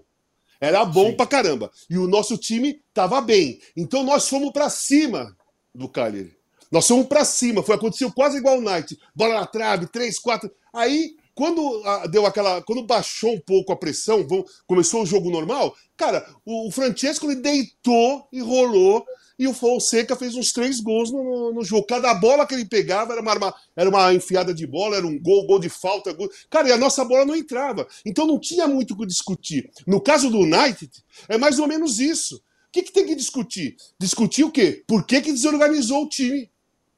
Era 0.60 0.86
bom 0.86 1.12
Sim. 1.12 1.18
pra 1.18 1.28
caramba. 1.28 1.72
E 1.90 1.98
o 1.98 2.08
nosso 2.08 2.38
time 2.38 2.82
tava 2.94 3.22
bem. 3.22 3.60
Então 3.76 4.04
nós 4.04 4.28
fomos 4.28 4.52
para 4.52 4.70
cima 4.70 5.36
do 5.74 5.88
Cagliari. 5.88 6.36
Nós 6.72 6.88
fomos 6.88 7.08
para 7.08 7.24
cima. 7.24 7.62
Foi 7.62 7.76
aconteceu 7.76 8.12
quase 8.12 8.38
igual 8.38 8.58
o 8.58 8.62
Knight. 8.62 8.98
Bola 9.14 9.36
na 9.36 9.46
trave, 9.46 9.88
três, 9.88 10.18
quatro. 10.18 10.52
Aí 10.74 11.16
quando 11.36 11.84
deu 12.10 12.26
aquela. 12.26 12.62
Quando 12.62 12.82
baixou 12.82 13.34
um 13.34 13.40
pouco 13.40 13.74
a 13.74 13.76
pressão, 13.76 14.26
começou 14.66 15.04
o 15.04 15.06
jogo 15.06 15.30
normal, 15.30 15.76
cara, 15.98 16.26
o, 16.46 16.72
Francesco 16.72 17.30
ele 17.30 17.42
deitou 17.42 18.28
e 18.32 18.42
rolou. 18.42 19.06
E 19.38 19.50
o 19.50 19.54
Fonseca 19.54 20.16
fez 20.16 20.34
uns 20.34 20.54
três 20.54 20.80
gols 20.80 21.12
no, 21.12 21.22
no, 21.22 21.54
no 21.56 21.62
jogo. 21.62 21.86
Cada 21.86 22.14
bola 22.14 22.48
que 22.48 22.54
ele 22.54 22.64
pegava 22.64 23.12
era 23.12 23.22
uma, 23.22 23.54
era 23.76 23.90
uma 23.90 24.14
enfiada 24.14 24.54
de 24.54 24.66
bola, 24.66 24.96
era 24.96 25.06
um 25.06 25.20
gol, 25.20 25.46
gol 25.46 25.60
de 25.60 25.68
falta. 25.68 26.14
Gol... 26.14 26.30
Cara, 26.50 26.70
e 26.70 26.72
a 26.72 26.78
nossa 26.78 27.04
bola 27.04 27.26
não 27.26 27.36
entrava. 27.36 27.86
Então 28.06 28.26
não 28.26 28.40
tinha 28.40 28.66
muito 28.66 28.94
o 28.94 28.98
que 28.98 29.06
discutir. 29.06 29.70
No 29.86 30.00
caso 30.00 30.30
do 30.30 30.40
United, 30.40 30.90
é 31.28 31.38
mais 31.38 31.60
ou 31.60 31.68
menos 31.68 32.00
isso. 32.00 32.38
O 32.38 32.42
que, 32.72 32.84
que 32.84 32.94
tem 32.94 33.06
que 33.06 33.14
discutir? 33.14 33.76
Discutir 34.00 34.46
o 34.46 34.52
quê? 34.52 34.86
Por 34.88 35.06
que, 35.06 35.20
que 35.20 35.34
desorganizou 35.34 36.04
o 36.04 36.10
time? 36.10 36.50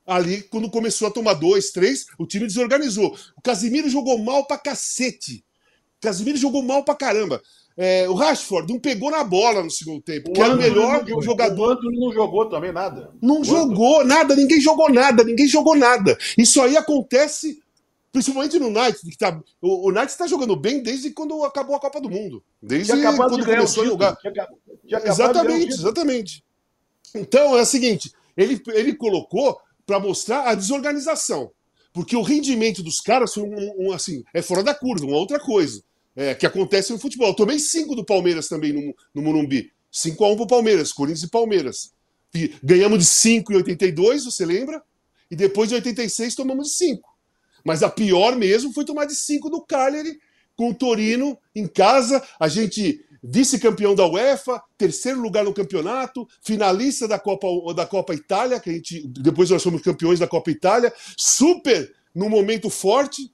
Ali, 0.08 0.42
quando 0.44 0.70
começou 0.72 1.08
a 1.08 1.12
tomar 1.12 1.34
dois, 1.34 1.72
três, 1.72 2.06
o 2.18 2.26
time 2.26 2.48
desorganizou. 2.48 3.16
O 3.36 3.42
Casimiro 3.42 3.90
jogou 3.90 4.18
mal 4.18 4.48
pra 4.48 4.58
cacete. 4.58 5.44
O 5.98 6.02
Casimiro 6.02 6.38
jogou 6.38 6.64
mal 6.64 6.84
pra 6.84 6.96
caramba. 6.96 7.42
É, 7.76 8.10
o 8.10 8.16
Rashford 8.16 8.74
não 8.74 8.80
pegou 8.80 9.12
na 9.12 9.24
bola 9.24 9.62
no 9.62 9.70
segundo 9.70 10.02
tempo, 10.02 10.32
o 10.32 10.34
que 10.34 10.42
era 10.42 10.56
o 10.56 10.58
melhor 10.58 11.06
não, 11.06 11.22
jogador. 11.22 11.68
O 11.68 11.72
Antony 11.74 12.00
não 12.00 12.12
jogou 12.12 12.50
também 12.50 12.72
nada. 12.72 13.12
Não 13.22 13.42
o 13.42 13.44
jogou 13.44 14.04
nada, 14.04 14.36
ninguém 14.36 14.60
jogou 14.60 14.92
nada, 14.92 15.24
ninguém 15.24 15.48
jogou 15.48 15.76
nada. 15.76 16.18
Isso 16.36 16.60
aí 16.60 16.76
acontece 16.76 17.62
principalmente 18.12 18.58
no 18.58 18.72
Knight, 18.72 19.00
que 19.02 19.16
tá, 19.16 19.40
o, 19.62 19.90
o 19.90 19.92
Knight 19.92 20.08
está 20.08 20.26
jogando 20.26 20.56
bem 20.56 20.82
desde 20.82 21.12
quando 21.12 21.44
acabou 21.44 21.76
a 21.76 21.80
Copa 21.80 22.02
do 22.02 22.10
Mundo. 22.10 22.44
Desde 22.60 22.92
quando 22.92 23.38
de 23.38 23.46
começou 23.46 23.84
a 23.84 23.86
jogar. 23.86 24.16
Tinha, 24.16 24.34
tinha 24.88 25.02
exatamente, 25.06 25.74
exatamente. 25.74 26.44
Então 27.14 27.56
é 27.56 27.62
o 27.62 27.66
seguinte, 27.66 28.12
ele, 28.36 28.60
ele 28.70 28.96
colocou 28.96 29.60
para 29.88 30.00
mostrar 30.00 30.44
a 30.44 30.54
desorganização. 30.54 31.50
Porque 31.94 32.16
o 32.16 32.22
rendimento 32.22 32.84
dos 32.84 33.00
caras 33.00 33.34
foi 33.34 33.44
um, 33.44 33.88
um, 33.88 33.92
assim, 33.94 34.24
é 34.34 34.42
fora 34.42 34.62
da 34.62 34.76
curva, 34.76 35.06
uma 35.06 35.18
outra 35.18 35.40
coisa. 35.40 35.82
É, 36.16 36.36
que 36.36 36.46
acontece 36.46 36.92
no 36.92 37.00
futebol. 37.00 37.28
Eu 37.28 37.36
tomei 37.36 37.60
cinco 37.60 37.96
do 37.96 38.04
Palmeiras 38.04 38.48
também 38.48 38.74
no, 38.74 38.94
no 39.14 39.22
Morumbi. 39.22 39.72
5 39.92 40.26
a 40.26 40.32
1 40.32 40.36
pro 40.36 40.48
Palmeiras, 40.48 40.92
Corinthians 40.92 41.24
e 41.24 41.30
Palmeiras. 41.30 41.92
E 42.34 42.54
ganhamos 42.62 43.00
de 43.00 43.06
5 43.06 43.54
em 43.54 43.56
82, 43.58 44.26
você 44.26 44.46
lembra? 44.46 44.82
E 45.30 45.36
depois 45.36 45.70
de 45.70 45.76
86 45.76 46.36
tomamos 46.36 46.70
de 46.70 46.74
5. 46.74 47.18
Mas 47.64 47.84
a 47.84 47.90
pior 47.90 48.36
mesmo 48.36 48.74
foi 48.74 48.84
tomar 48.84 49.06
de 49.06 49.16
5 49.16 49.50
do 49.50 49.62
Cagliari 49.62 50.20
com 50.56 50.70
o 50.70 50.74
Torino 50.74 51.38
em 51.56 51.68
casa. 51.68 52.22
A 52.40 52.48
gente 52.48 53.06
vice-campeão 53.24 53.96
da 53.96 54.06
UEFA, 54.06 54.62
terceiro 54.78 55.20
lugar 55.20 55.44
no 55.44 55.54
campeonato, 55.54 56.28
finalista 56.42 57.08
da 57.08 57.20
Copa, 57.20 57.48
da 57.74 57.86
Copa 57.86 58.14
Itália, 58.14 58.60
que 58.60 58.70
a 58.70 58.74
gente, 58.74 59.08
depois 59.08 59.50
nós 59.50 59.64
fomos 59.64 59.82
campeões 59.82 60.20
da 60.20 60.28
Copa 60.28 60.52
Itália, 60.52 60.94
super 61.18 61.94
no 62.14 62.30
momento 62.30 62.70
forte. 62.70 63.32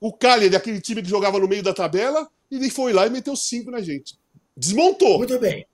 O 0.00 0.12
Cagliari, 0.12 0.54
aquele 0.54 0.80
time 0.80 1.02
que 1.02 1.08
jogava 1.08 1.38
no 1.38 1.48
meio 1.48 1.62
da 1.62 1.72
tabela, 1.72 2.28
e 2.50 2.56
ele 2.56 2.70
foi 2.70 2.92
lá 2.92 3.06
e 3.06 3.10
meteu 3.10 3.34
cinco 3.34 3.70
na 3.70 3.80
gente. 3.80 4.18
Desmontou. 4.56 5.18
Muito 5.18 5.38
bem. 5.38 5.66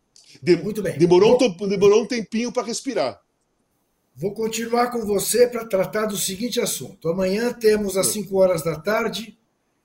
De, 0.43 0.57
Muito 0.57 0.83
bem. 0.83 0.99
Demorou, 0.99 1.39
Vou... 1.39 1.49
um, 1.49 1.69
demorou 1.69 2.03
um 2.03 2.07
tempinho 2.07 2.53
para 2.53 2.67
respirar. 2.67 3.21
Vou 4.15 4.33
continuar 4.33 4.91
com 4.91 5.05
você 5.07 5.47
para 5.47 5.65
tratar 5.67 6.07
do 6.07 6.17
seguinte 6.17 6.61
assunto. 6.61 7.09
Amanhã 7.09 7.53
temos 7.53 7.97
às 7.97 8.09
5 8.09 8.37
horas 8.37 8.63
da 8.63 8.79
tarde 8.79 9.39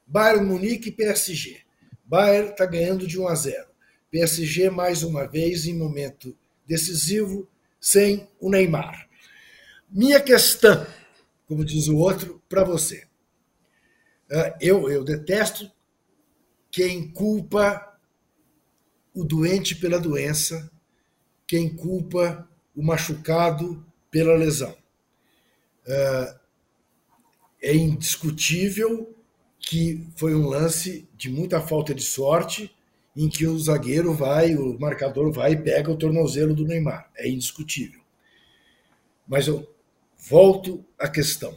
Bayern 0.05 0.45
Munique 0.45 0.89
e 0.89 0.91
PSG. 0.91 1.61
Bayern 2.07 2.51
está 2.51 2.65
ganhando 2.65 3.05
de 3.05 3.19
1 3.19 3.27
a 3.27 3.35
0. 3.35 3.67
PSG, 4.09 4.69
mais 4.69 5.03
uma 5.03 5.27
vez, 5.27 5.65
em 5.65 5.77
momento 5.77 6.35
decisivo, 6.65 7.47
sem 7.79 8.29
o 8.39 8.49
Neymar. 8.49 9.09
Minha 9.89 10.21
questão, 10.21 10.87
como 11.45 11.65
diz 11.65 11.89
o 11.89 11.97
outro, 11.97 12.41
para 12.47 12.63
você. 12.63 13.05
Ah, 14.31 14.57
eu, 14.61 14.89
eu 14.89 15.03
detesto 15.03 15.69
quem 16.71 17.11
culpa 17.11 17.99
o 19.13 19.25
doente 19.25 19.75
pela 19.75 19.99
doença, 19.99 20.71
quem 21.45 21.75
culpa 21.75 22.47
o 22.73 22.81
machucado 22.81 23.85
pela 24.09 24.33
lesão. 24.33 24.77
Ah, 25.85 26.39
é 27.61 27.75
indiscutível 27.75 29.16
que 29.69 30.07
foi 30.15 30.33
um 30.33 30.47
lance 30.47 31.07
de 31.17 31.29
muita 31.29 31.59
falta 31.59 31.93
de 31.93 32.01
sorte, 32.01 32.73
em 33.15 33.27
que 33.27 33.45
o 33.45 33.59
zagueiro 33.59 34.13
vai, 34.13 34.55
o 34.55 34.79
marcador 34.79 35.31
vai 35.31 35.53
e 35.53 35.61
pega 35.61 35.91
o 35.91 35.97
tornozelo 35.97 36.55
do 36.55 36.63
Neymar. 36.63 37.11
É 37.17 37.27
indiscutível. 37.27 37.99
Mas 39.27 39.47
eu 39.47 39.67
volto 40.29 40.85
à 40.97 41.09
questão. 41.09 41.51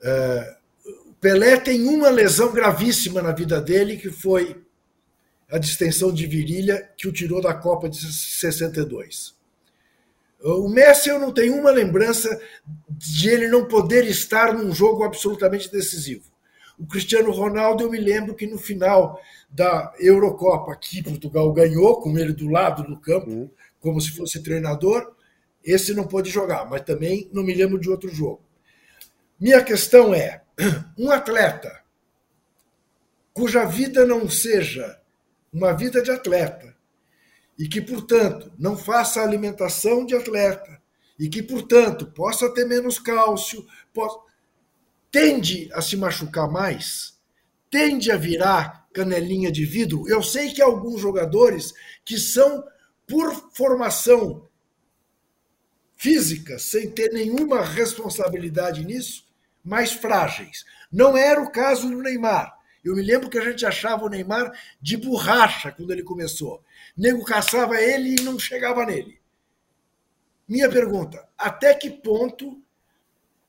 Uh, 0.00 1.14
Pelé 1.20 1.56
tem 1.56 1.88
uma 1.88 2.08
lesão 2.08 2.52
gravíssima 2.52 3.20
na 3.20 3.32
vida 3.32 3.60
dele, 3.60 3.96
que 3.96 4.10
foi 4.10 4.62
a 5.50 5.58
distensão 5.58 6.12
de 6.12 6.24
virilha 6.26 6.88
que 6.96 7.08
o 7.08 7.12
tirou 7.12 7.42
da 7.42 7.54
Copa 7.54 7.88
de 7.88 7.98
62. 7.98 9.34
O 10.40 10.68
Messi, 10.68 11.08
eu 11.08 11.18
não 11.18 11.32
tenho 11.32 11.56
uma 11.56 11.72
lembrança 11.72 12.40
de 12.88 13.28
ele 13.28 13.48
não 13.48 13.66
poder 13.66 14.04
estar 14.04 14.54
num 14.54 14.72
jogo 14.72 15.02
absolutamente 15.02 15.72
decisivo. 15.72 16.30
O 16.78 16.86
Cristiano 16.86 17.32
Ronaldo, 17.32 17.82
eu 17.82 17.90
me 17.90 17.98
lembro 17.98 18.34
que 18.34 18.46
no 18.46 18.58
final 18.58 19.20
da 19.50 19.92
Eurocopa, 19.98 20.76
que 20.76 21.02
Portugal 21.02 21.52
ganhou, 21.52 22.00
com 22.00 22.16
ele 22.16 22.32
do 22.32 22.48
lado 22.48 22.84
do 22.84 23.00
campo, 23.00 23.30
uhum. 23.30 23.50
como 23.80 24.00
se 24.00 24.12
fosse 24.12 24.42
treinador, 24.42 25.14
esse 25.64 25.92
não 25.92 26.06
pôde 26.06 26.30
jogar, 26.30 26.68
mas 26.68 26.82
também 26.82 27.28
não 27.32 27.42
me 27.42 27.52
lembro 27.52 27.78
de 27.78 27.90
outro 27.90 28.08
jogo. 28.08 28.40
Minha 29.40 29.62
questão 29.62 30.14
é: 30.14 30.42
um 30.96 31.10
atleta 31.10 31.82
cuja 33.38 33.64
vida 33.64 34.04
não 34.04 34.28
seja 34.28 35.00
uma 35.52 35.72
vida 35.72 36.02
de 36.02 36.10
atleta, 36.10 36.76
e 37.56 37.68
que, 37.68 37.80
portanto, 37.80 38.52
não 38.58 38.76
faça 38.76 39.22
alimentação 39.22 40.04
de 40.04 40.16
atleta, 40.16 40.82
e 41.16 41.28
que, 41.28 41.40
portanto, 41.40 42.06
possa 42.06 42.52
ter 42.52 42.64
menos 42.64 42.98
cálcio, 42.98 43.64
possa 43.94 44.18
tende 45.10 45.70
a 45.72 45.80
se 45.80 45.96
machucar 45.96 46.50
mais, 46.50 47.18
tende 47.70 48.10
a 48.10 48.16
virar 48.16 48.86
canelinha 48.92 49.50
de 49.50 49.64
vidro. 49.64 50.08
Eu 50.08 50.22
sei 50.22 50.52
que 50.52 50.62
alguns 50.62 51.00
jogadores 51.00 51.72
que 52.04 52.18
são, 52.18 52.64
por 53.06 53.50
formação 53.54 54.48
física, 55.96 56.58
sem 56.58 56.90
ter 56.90 57.12
nenhuma 57.12 57.64
responsabilidade 57.64 58.84
nisso, 58.84 59.26
mais 59.64 59.92
frágeis. 59.92 60.64
Não 60.90 61.16
era 61.16 61.40
o 61.42 61.50
caso 61.50 61.88
do 61.88 62.02
Neymar. 62.02 62.56
Eu 62.84 62.94
me 62.94 63.02
lembro 63.02 63.28
que 63.28 63.38
a 63.38 63.44
gente 63.44 63.66
achava 63.66 64.04
o 64.04 64.08
Neymar 64.08 64.52
de 64.80 64.96
borracha 64.96 65.72
quando 65.72 65.90
ele 65.90 66.02
começou. 66.02 66.62
Nego 66.96 67.24
caçava 67.24 67.80
ele 67.80 68.14
e 68.14 68.22
não 68.22 68.38
chegava 68.38 68.86
nele. 68.86 69.20
Minha 70.46 70.70
pergunta: 70.70 71.28
até 71.36 71.74
que 71.74 71.90
ponto 71.90 72.62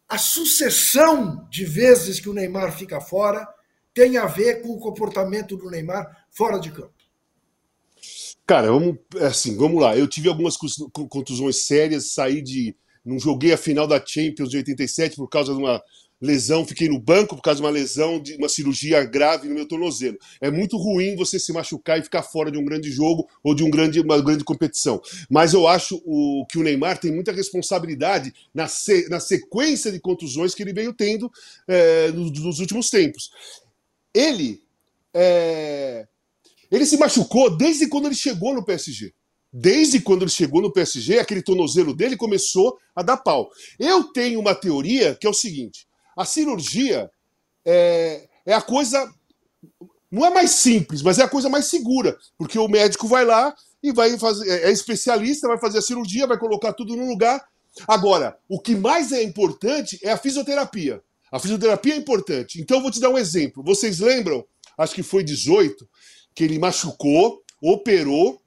a 0.10 0.18
sucessão 0.18 1.48
de 1.52 1.64
vezes 1.64 2.20
que 2.20 2.28
o 2.28 2.34
Neymar 2.34 2.76
fica 2.76 3.00
fora 3.00 3.48
tem 3.94 4.18
a 4.18 4.26
ver 4.26 4.62
com 4.62 4.70
o 4.70 4.80
comportamento 4.80 5.56
do 5.56 5.70
Neymar 5.70 6.26
fora 6.32 6.60
de 6.60 6.72
campo. 6.72 6.94
Cara, 8.46 8.72
vamos, 8.72 8.98
é 9.18 9.28
assim, 9.28 9.56
vamos 9.56 9.80
lá. 9.80 9.96
Eu 9.96 10.08
tive 10.08 10.28
algumas 10.28 10.58
contusões 10.58 11.68
sérias, 11.68 12.14
saí 12.14 12.42
de. 12.42 12.76
Não 13.06 13.20
joguei 13.20 13.54
a 13.54 13.58
final 13.58 13.88
da 13.88 14.04
Champions 14.04 14.50
de 14.50 14.58
87 14.58 15.16
por 15.16 15.28
causa 15.28 15.54
de 15.54 15.60
uma 15.60 15.82
lesão, 16.22 16.66
fiquei 16.66 16.90
no 16.90 17.00
banco 17.00 17.36
por 17.36 17.42
causa 17.42 17.62
de 17.62 17.66
uma 17.66 17.72
lesão, 17.72 18.20
de 18.20 18.36
uma 18.36 18.50
cirurgia 18.50 19.04
grave 19.06 19.48
no 19.48 19.56
meu 19.56 19.66
tornozelo. 19.66 20.18
É 20.42 20.52
muito 20.52 20.78
ruim 20.78 21.16
você 21.16 21.40
se 21.40 21.54
machucar 21.54 21.98
e 21.98 22.04
ficar 22.04 22.24
fora 22.24 22.52
de 22.52 22.58
um 22.58 22.66
grande 22.66 22.92
jogo 22.92 23.30
ou 23.42 23.56
de 23.56 23.64
um 23.64 23.70
grande, 23.70 24.02
uma 24.02 24.22
grande 24.22 24.44
competição. 24.44 25.02
Mas 25.30 25.54
eu 25.54 25.68
acho 25.68 26.02
o, 26.06 26.46
que 26.50 26.58
o 26.58 26.64
Neymar 26.64 26.98
tem 26.98 27.12
muita 27.12 27.32
responsabilidade 27.32 28.34
na, 28.54 28.68
se, 28.68 29.08
na 29.10 29.20
sequência 29.20 29.92
de 29.92 30.00
contusões 30.00 30.54
que 30.54 30.62
ele 30.62 30.74
veio 30.74 30.94
tendo 30.94 31.32
é, 31.68 32.12
nos, 32.12 32.32
nos, 32.32 32.60
últimos 32.60 32.90
tempos. 32.90 33.32
Ele, 34.14 34.62
é, 35.14 36.06
ele 36.70 36.86
se 36.86 36.98
machucou 36.98 37.56
desde 37.56 37.88
quando 37.88 38.08
ele 38.08 38.16
chegou 38.16 38.54
no 38.54 38.66
PSG. 38.66 39.14
Desde 39.52 40.00
quando 40.00 40.24
ele 40.24 40.32
chegou 40.32 40.62
no 40.62 40.72
PSG, 40.72 41.18
aquele 41.18 41.42
tornozelo 41.42 41.96
dele 41.96 42.16
começou 42.16 42.78
a 42.96 43.02
dar 43.02 43.18
pau. 43.18 43.50
Eu 43.80 44.04
tenho 44.04 44.40
uma 44.40 44.54
teoria 44.54 45.16
que 45.16 45.26
é 45.26 45.30
o 45.30 45.34
seguinte: 45.34 45.88
a 46.20 46.26
cirurgia 46.26 47.10
é, 47.66 48.28
é 48.46 48.54
a 48.54 48.62
coisa. 48.62 49.10
Não 50.12 50.26
é 50.26 50.30
mais 50.30 50.52
simples, 50.52 51.02
mas 51.02 51.18
é 51.18 51.24
a 51.24 51.30
coisa 51.30 51.48
mais 51.48 51.68
segura, 51.68 52.18
porque 52.38 52.60
o 52.60 52.68
médico 52.68 53.08
vai 53.08 53.24
lá 53.24 53.56
e 53.82 53.94
vai 53.94 54.18
fazer. 54.20 54.50
É 54.66 54.70
especialista, 54.70 55.48
vai 55.48 55.58
fazer 55.58 55.78
a 55.78 55.82
cirurgia, 55.82 56.28
vai 56.28 56.38
colocar 56.38 56.74
tudo 56.74 56.94
no 56.94 57.08
lugar. 57.08 57.42
Agora, 57.88 58.38
o 58.50 58.60
que 58.60 58.76
mais 58.76 59.14
é 59.14 59.24
importante 59.24 59.98
é 60.04 60.12
a 60.12 60.18
fisioterapia. 60.18 61.02
A 61.32 61.40
fisioterapia 61.40 61.94
é 61.94 61.98
importante. 61.98 62.60
Então, 62.60 62.78
eu 62.78 62.82
vou 62.82 62.92
te 62.92 63.00
dar 63.00 63.12
um 63.12 63.18
exemplo. 63.18 63.64
Vocês 63.64 64.00
lembram? 64.00 64.46
Acho 64.78 64.96
que 64.96 65.04
foi 65.04 65.24
18, 65.24 65.88
que 66.36 66.44
ele 66.44 66.60
machucou, 66.60 67.42
operou, 67.62 68.42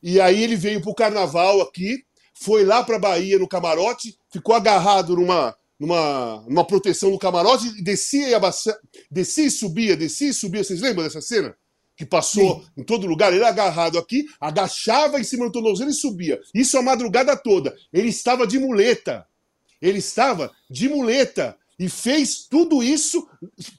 e 0.00 0.20
aí 0.20 0.44
ele 0.44 0.54
veio 0.54 0.80
para 0.80 0.90
o 0.90 0.94
carnaval 0.94 1.60
aqui, 1.60 2.04
foi 2.34 2.64
lá 2.64 2.84
para 2.84 2.98
Bahia 2.98 3.38
no 3.38 3.48
camarote, 3.48 4.16
ficou 4.30 4.54
agarrado 4.54 5.16
numa, 5.16 5.56
numa, 5.80 6.44
numa 6.46 6.64
proteção 6.64 7.10
no 7.10 7.18
camarote, 7.18 7.82
descia 7.82 8.28
e, 8.28 8.34
abacia, 8.34 8.76
descia 9.10 9.46
e 9.46 9.50
subia, 9.50 9.96
descia 9.96 10.28
e 10.28 10.34
subia. 10.34 10.62
Vocês 10.62 10.82
lembram 10.82 11.04
dessa 11.04 11.22
cena? 11.22 11.56
Que 11.96 12.04
passou 12.04 12.60
Sim. 12.60 12.66
em 12.76 12.84
todo 12.84 13.06
lugar, 13.06 13.32
ele 13.32 13.44
agarrado 13.44 13.98
aqui, 13.98 14.26
agachava 14.38 15.18
em 15.18 15.24
cima 15.24 15.46
do 15.46 15.52
tornozelo 15.52 15.90
e 15.90 15.94
subia. 15.94 16.38
Isso 16.54 16.76
a 16.76 16.82
madrugada 16.82 17.34
toda. 17.34 17.74
Ele 17.90 18.08
estava 18.08 18.46
de 18.46 18.58
muleta. 18.58 19.26
Ele 19.80 19.98
estava 19.98 20.52
de 20.70 20.88
muleta 20.88 21.56
e 21.78 21.88
fez 21.88 22.46
tudo 22.46 22.82
isso 22.82 23.26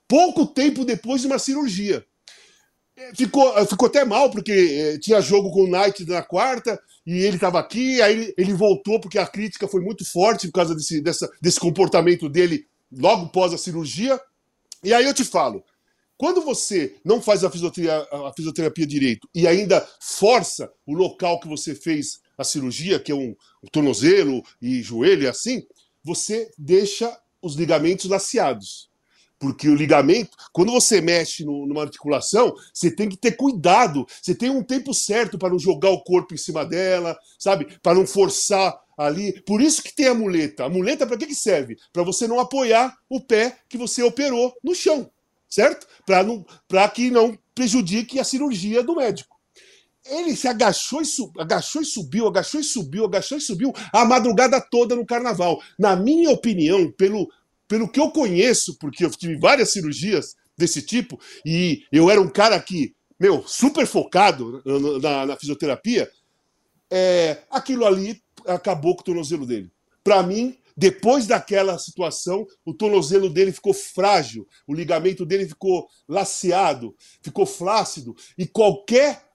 pouco 0.07 0.47
tempo 0.47 0.83
depois 0.83 1.21
de 1.21 1.27
uma 1.27 1.37
cirurgia. 1.37 2.03
Ficou, 3.15 3.65
ficou 3.65 3.87
até 3.87 4.05
mal, 4.05 4.29
porque 4.29 4.51
eh, 4.51 4.97
tinha 4.99 5.21
jogo 5.21 5.51
com 5.51 5.63
o 5.63 5.67
Knight 5.67 6.05
na 6.05 6.21
quarta, 6.21 6.79
e 7.05 7.13
ele 7.19 7.35
estava 7.35 7.59
aqui, 7.59 8.01
aí 8.01 8.33
ele 8.37 8.53
voltou, 8.53 8.99
porque 8.99 9.17
a 9.17 9.27
crítica 9.27 9.67
foi 9.67 9.81
muito 9.81 10.05
forte 10.05 10.47
por 10.47 10.53
causa 10.53 10.75
desse, 10.75 11.01
dessa, 11.01 11.29
desse 11.41 11.59
comportamento 11.59 12.29
dele 12.29 12.65
logo 12.91 13.29
pós 13.29 13.53
a 13.53 13.57
cirurgia. 13.57 14.19
E 14.83 14.93
aí 14.93 15.05
eu 15.05 15.13
te 15.13 15.23
falo, 15.23 15.63
quando 16.17 16.41
você 16.41 16.95
não 17.03 17.19
faz 17.19 17.43
a 17.43 17.49
fisioterapia, 17.49 18.07
a 18.27 18.31
fisioterapia 18.33 18.85
direito 18.85 19.27
e 19.33 19.47
ainda 19.47 19.87
força 19.99 20.71
o 20.85 20.93
local 20.93 21.39
que 21.39 21.47
você 21.47 21.73
fez 21.73 22.19
a 22.37 22.43
cirurgia, 22.43 22.99
que 22.99 23.11
é 23.11 23.15
um, 23.15 23.35
um 23.63 23.67
tornozelo 23.71 24.43
e 24.61 24.83
joelho 24.83 25.27
assim, 25.27 25.63
você 26.03 26.51
deixa 26.55 27.19
os 27.41 27.55
ligamentos 27.55 28.05
laceados. 28.05 28.90
Porque 29.41 29.67
o 29.67 29.73
ligamento, 29.73 30.37
quando 30.53 30.71
você 30.71 31.01
mexe 31.01 31.43
no, 31.43 31.65
numa 31.65 31.81
articulação, 31.81 32.53
você 32.71 32.91
tem 32.91 33.09
que 33.09 33.17
ter 33.17 33.31
cuidado. 33.31 34.05
Você 34.21 34.35
tem 34.35 34.51
um 34.51 34.61
tempo 34.61 34.93
certo 34.93 35.35
para 35.35 35.49
não 35.49 35.57
jogar 35.57 35.89
o 35.89 36.03
corpo 36.03 36.35
em 36.35 36.37
cima 36.37 36.63
dela, 36.63 37.17
sabe? 37.39 37.75
Para 37.81 37.95
não 37.95 38.05
forçar 38.05 38.79
ali. 38.95 39.41
Por 39.41 39.59
isso 39.59 39.81
que 39.81 39.95
tem 39.95 40.07
a 40.07 40.13
muleta. 40.13 40.65
A 40.65 40.69
muleta 40.69 41.07
para 41.07 41.17
que, 41.17 41.25
que 41.25 41.33
serve? 41.33 41.75
Para 41.91 42.03
você 42.03 42.27
não 42.27 42.39
apoiar 42.39 42.95
o 43.09 43.19
pé 43.19 43.57
que 43.67 43.79
você 43.79 44.03
operou 44.03 44.53
no 44.63 44.75
chão, 44.75 45.09
certo? 45.49 45.87
Para 46.05 46.87
que 46.89 47.09
não 47.09 47.35
prejudique 47.55 48.19
a 48.19 48.23
cirurgia 48.23 48.83
do 48.83 48.95
médico. 48.95 49.35
Ele 50.05 50.35
se 50.35 50.47
agachou 50.47 51.01
e, 51.01 51.05
agachou 51.39 51.81
e 51.81 51.85
subiu, 51.85 52.27
agachou 52.27 52.59
e 52.59 52.63
subiu, 52.63 53.05
agachou 53.05 53.37
e 53.39 53.41
subiu 53.41 53.73
a 53.91 54.05
madrugada 54.05 54.61
toda 54.61 54.95
no 54.95 55.05
carnaval. 55.05 55.59
Na 55.79 55.95
minha 55.95 56.29
opinião, 56.29 56.91
pelo, 56.91 57.27
pelo 57.71 57.87
que 57.87 58.01
eu 58.01 58.11
conheço, 58.11 58.77
porque 58.77 59.05
eu 59.05 59.09
tive 59.09 59.37
várias 59.37 59.71
cirurgias 59.71 60.35
desse 60.57 60.81
tipo, 60.81 61.17
e 61.45 61.85
eu 61.89 62.11
era 62.11 62.19
um 62.19 62.27
cara 62.27 62.59
que, 62.59 62.93
meu, 63.17 63.47
super 63.47 63.87
focado 63.87 64.61
na, 65.01 65.25
na 65.25 65.37
fisioterapia, 65.37 66.11
é, 66.91 67.37
aquilo 67.49 67.85
ali 67.85 68.21
acabou 68.45 68.93
com 68.93 68.99
o 69.03 69.05
tornozelo 69.05 69.45
dele. 69.45 69.71
Para 70.03 70.21
mim, 70.21 70.57
depois 70.75 71.25
daquela 71.27 71.79
situação, 71.79 72.45
o 72.65 72.73
tornozelo 72.73 73.29
dele 73.29 73.53
ficou 73.53 73.73
frágil, 73.73 74.45
o 74.67 74.73
ligamento 74.73 75.25
dele 75.25 75.47
ficou 75.47 75.87
laceado, 76.09 76.93
ficou 77.23 77.45
flácido, 77.45 78.13
e 78.37 78.45
qualquer 78.45 79.29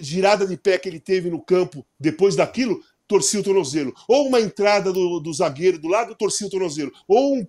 girada 0.00 0.44
de 0.44 0.56
pé 0.56 0.78
que 0.78 0.88
ele 0.88 0.98
teve 0.98 1.30
no 1.30 1.40
campo 1.40 1.86
depois 2.00 2.34
daquilo, 2.34 2.82
torcia 3.08 3.40
o 3.40 3.42
tornozelo. 3.42 3.94
Ou 4.06 4.28
uma 4.28 4.40
entrada 4.40 4.92
do, 4.92 5.18
do 5.18 5.32
zagueiro 5.32 5.78
do 5.78 5.88
lado, 5.88 6.14
torcia 6.14 6.46
o 6.46 6.50
tornozelo. 6.50 6.92
Ou 7.08 7.36
um, 7.36 7.46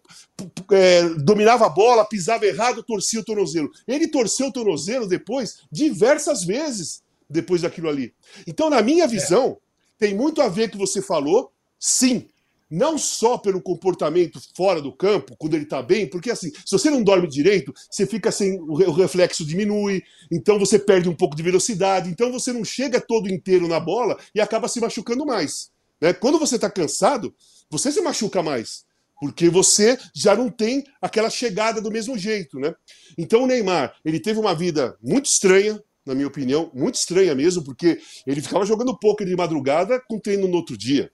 é, 0.72 1.10
dominava 1.10 1.66
a 1.66 1.70
bola, 1.70 2.06
pisava 2.06 2.46
errado, 2.46 2.82
torcia 2.82 3.20
o 3.20 3.24
tornozelo. 3.24 3.70
Ele 3.86 4.08
torceu 4.08 4.48
o 4.48 4.54
tornozelo 4.54 5.06
depois, 5.06 5.60
diversas 5.70 6.46
vezes, 6.46 7.04
depois 7.30 7.62
daquilo 7.62 7.90
ali. 7.90 8.14
Então, 8.48 8.70
na 8.70 8.82
minha 8.82 9.08
visão, 9.08 9.58
é. 10.00 10.06
tem 10.06 10.16
muito 10.16 10.42
a 10.42 10.48
ver 10.48 10.70
com 10.70 10.78
o 10.78 10.80
que 10.80 10.88
você 10.88 11.02
falou, 11.02 11.52
sim 11.78 12.28
não 12.70 12.98
só 12.98 13.38
pelo 13.38 13.62
comportamento 13.62 14.40
fora 14.56 14.82
do 14.82 14.92
campo, 14.92 15.36
quando 15.38 15.56
ele 15.56 15.64
está 15.64 15.82
bem, 15.82 16.08
porque 16.08 16.30
assim, 16.30 16.52
se 16.52 16.72
você 16.72 16.90
não 16.90 17.04
dorme 17.04 17.28
direito, 17.28 17.74
você 17.90 18.06
fica 18.06 18.32
sem. 18.32 18.60
O 18.60 18.92
reflexo 18.92 19.46
diminui, 19.46 20.04
então 20.32 20.60
você 20.60 20.78
perde 20.78 21.10
um 21.10 21.16
pouco 21.16 21.36
de 21.36 21.42
velocidade, 21.42 22.10
então 22.10 22.32
você 22.32 22.54
não 22.54 22.64
chega 22.64 23.02
todo 23.02 23.30
inteiro 23.30 23.68
na 23.68 23.80
bola 23.80 24.18
e 24.36 24.40
acaba 24.40 24.68
se 24.68 24.80
machucando 24.80 25.26
mais. 25.26 25.72
Né? 26.00 26.14
Quando 26.14 26.38
você 26.38 26.56
está 26.56 26.70
cansado, 26.70 27.34
você 27.70 27.92
se 27.92 28.02
machuca 28.02 28.44
mais. 28.44 28.88
Porque 29.20 29.50
você 29.50 29.98
já 30.16 30.34
não 30.34 30.50
tem 30.50 30.84
aquela 31.02 31.30
chegada 31.30 31.82
do 31.82 31.92
mesmo 31.92 32.18
jeito, 32.18 32.58
né? 32.58 32.74
Então 33.18 33.44
o 33.44 33.48
Neymar, 33.48 33.94
ele 34.06 34.18
teve 34.18 34.40
uma 34.40 34.56
vida 34.56 34.98
muito 35.04 35.26
estranha, 35.26 35.78
na 36.06 36.16
minha 36.16 36.28
opinião, 36.28 36.72
muito 36.74 36.96
estranha 36.96 37.36
mesmo, 37.36 37.62
porque 37.62 38.00
ele 38.26 38.42
ficava 38.42 38.66
jogando 38.66 38.98
poker 38.98 39.28
de 39.28 39.36
madrugada 39.36 40.02
com 40.08 40.18
treino 40.18 40.48
no 40.48 40.56
outro 40.56 40.78
dia. 40.78 41.12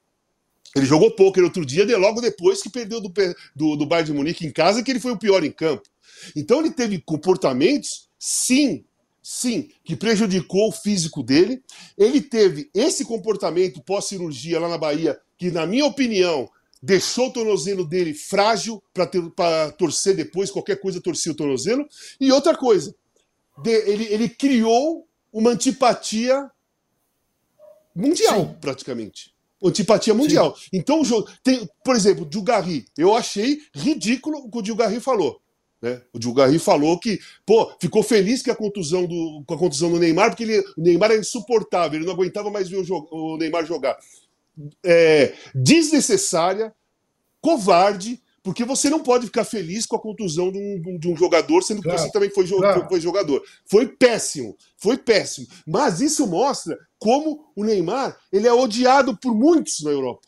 Ele 0.75 0.85
jogou 0.85 1.09
pôquer 1.09 1.41
outro 1.41 1.65
dia, 1.65 1.97
logo 1.97 2.19
depois 2.19 2.61
que 2.61 2.69
perdeu 2.69 2.99
do, 2.99 3.11
do, 3.55 3.77
do 3.77 3.85
Bayern 3.85 4.11
de 4.11 4.17
Munique 4.17 4.45
em 4.45 4.51
casa, 4.51 4.83
que 4.83 4.91
ele 4.91 4.99
foi 4.99 5.13
o 5.13 5.17
pior 5.17 5.41
em 5.41 5.51
campo. 5.51 5.83
Então 6.35 6.59
ele 6.59 6.69
teve 6.69 6.99
comportamentos, 6.99 8.09
sim, 8.19 8.83
sim, 9.23 9.69
que 9.85 9.95
prejudicou 9.95 10.67
o 10.67 10.73
físico 10.73 11.23
dele. 11.23 11.63
Ele 11.97 12.19
teve 12.19 12.69
esse 12.73 13.05
comportamento 13.05 13.81
pós-cirurgia 13.81 14.59
lá 14.59 14.67
na 14.67 14.77
Bahia, 14.77 15.17
que, 15.37 15.49
na 15.49 15.65
minha 15.65 15.85
opinião, 15.85 16.49
deixou 16.83 17.29
o 17.29 17.33
tornozelo 17.33 17.87
dele 17.87 18.13
frágil 18.13 18.83
para 18.93 19.71
torcer 19.71 20.13
depois, 20.13 20.51
qualquer 20.51 20.81
coisa 20.81 20.99
torcia 20.99 21.31
o 21.31 21.35
tornozelo. 21.35 21.87
E 22.19 22.33
outra 22.33 22.55
coisa, 22.55 22.93
de, 23.63 23.71
ele, 23.89 24.03
ele 24.13 24.27
criou 24.27 25.07
uma 25.31 25.51
antipatia 25.51 26.51
mundial, 27.95 28.41
sim. 28.41 28.55
praticamente 28.59 29.34
antipatia 29.67 30.13
mundial. 30.13 30.55
Sim. 30.55 30.69
Então, 30.73 31.01
o 31.01 31.05
jogo. 31.05 31.29
Tem, 31.43 31.67
por 31.83 31.95
exemplo, 31.95 32.25
o 32.25 32.29
Djugarri. 32.29 32.85
Eu 32.97 33.15
achei 33.15 33.59
ridículo 33.73 34.37
o 34.39 34.51
que 34.51 34.57
o 34.57 34.61
Djugarri 34.61 34.99
falou. 34.99 35.39
Né? 35.81 36.01
O 36.13 36.19
Djugarri 36.19 36.57
falou 36.57 36.99
que, 36.99 37.19
pô, 37.45 37.71
ficou 37.79 38.01
feliz 38.01 38.41
com 38.41 38.51
a 38.51 38.55
contusão 38.55 39.05
do, 39.05 39.43
com 39.45 39.53
a 39.53 39.57
contusão 39.57 39.91
do 39.91 39.99
Neymar, 39.99 40.29
porque 40.29 40.43
ele, 40.43 40.59
o 40.77 40.81
Neymar 40.81 41.11
era 41.11 41.19
insuportável, 41.19 41.99
ele 41.99 42.05
não 42.05 42.13
aguentava 42.13 42.49
mais 42.49 42.67
ver 42.67 42.77
o, 42.77 43.07
o 43.11 43.37
Neymar 43.37 43.65
jogar. 43.65 43.97
É, 44.83 45.33
desnecessária, 45.53 46.73
covarde, 47.41 48.21
porque 48.45 48.63
você 48.63 48.91
não 48.91 49.01
pode 49.01 49.25
ficar 49.25 49.43
feliz 49.43 49.87
com 49.87 49.95
a 49.95 49.99
contusão 49.99 50.51
de 50.51 50.59
um, 50.59 50.99
de 50.99 51.07
um 51.07 51.17
jogador, 51.17 51.63
sendo 51.63 51.81
que 51.81 51.87
claro, 51.87 51.99
você 51.99 52.11
também 52.11 52.29
foi, 52.29 52.47
claro. 52.47 52.87
foi, 52.87 53.01
jogador. 53.01 53.43
Foi 53.65 53.87
péssimo, 53.87 54.55
foi 54.77 54.99
péssimo. 54.99 55.47
Mas 55.65 55.99
isso 55.99 56.27
mostra 56.27 56.77
como 56.99 57.51
o 57.55 57.63
Neymar 57.63 58.15
ele 58.31 58.47
é 58.47 58.53
odiado 58.53 59.17
por 59.17 59.33
muitos 59.33 59.81
na 59.81 59.89
Europa. 59.89 60.27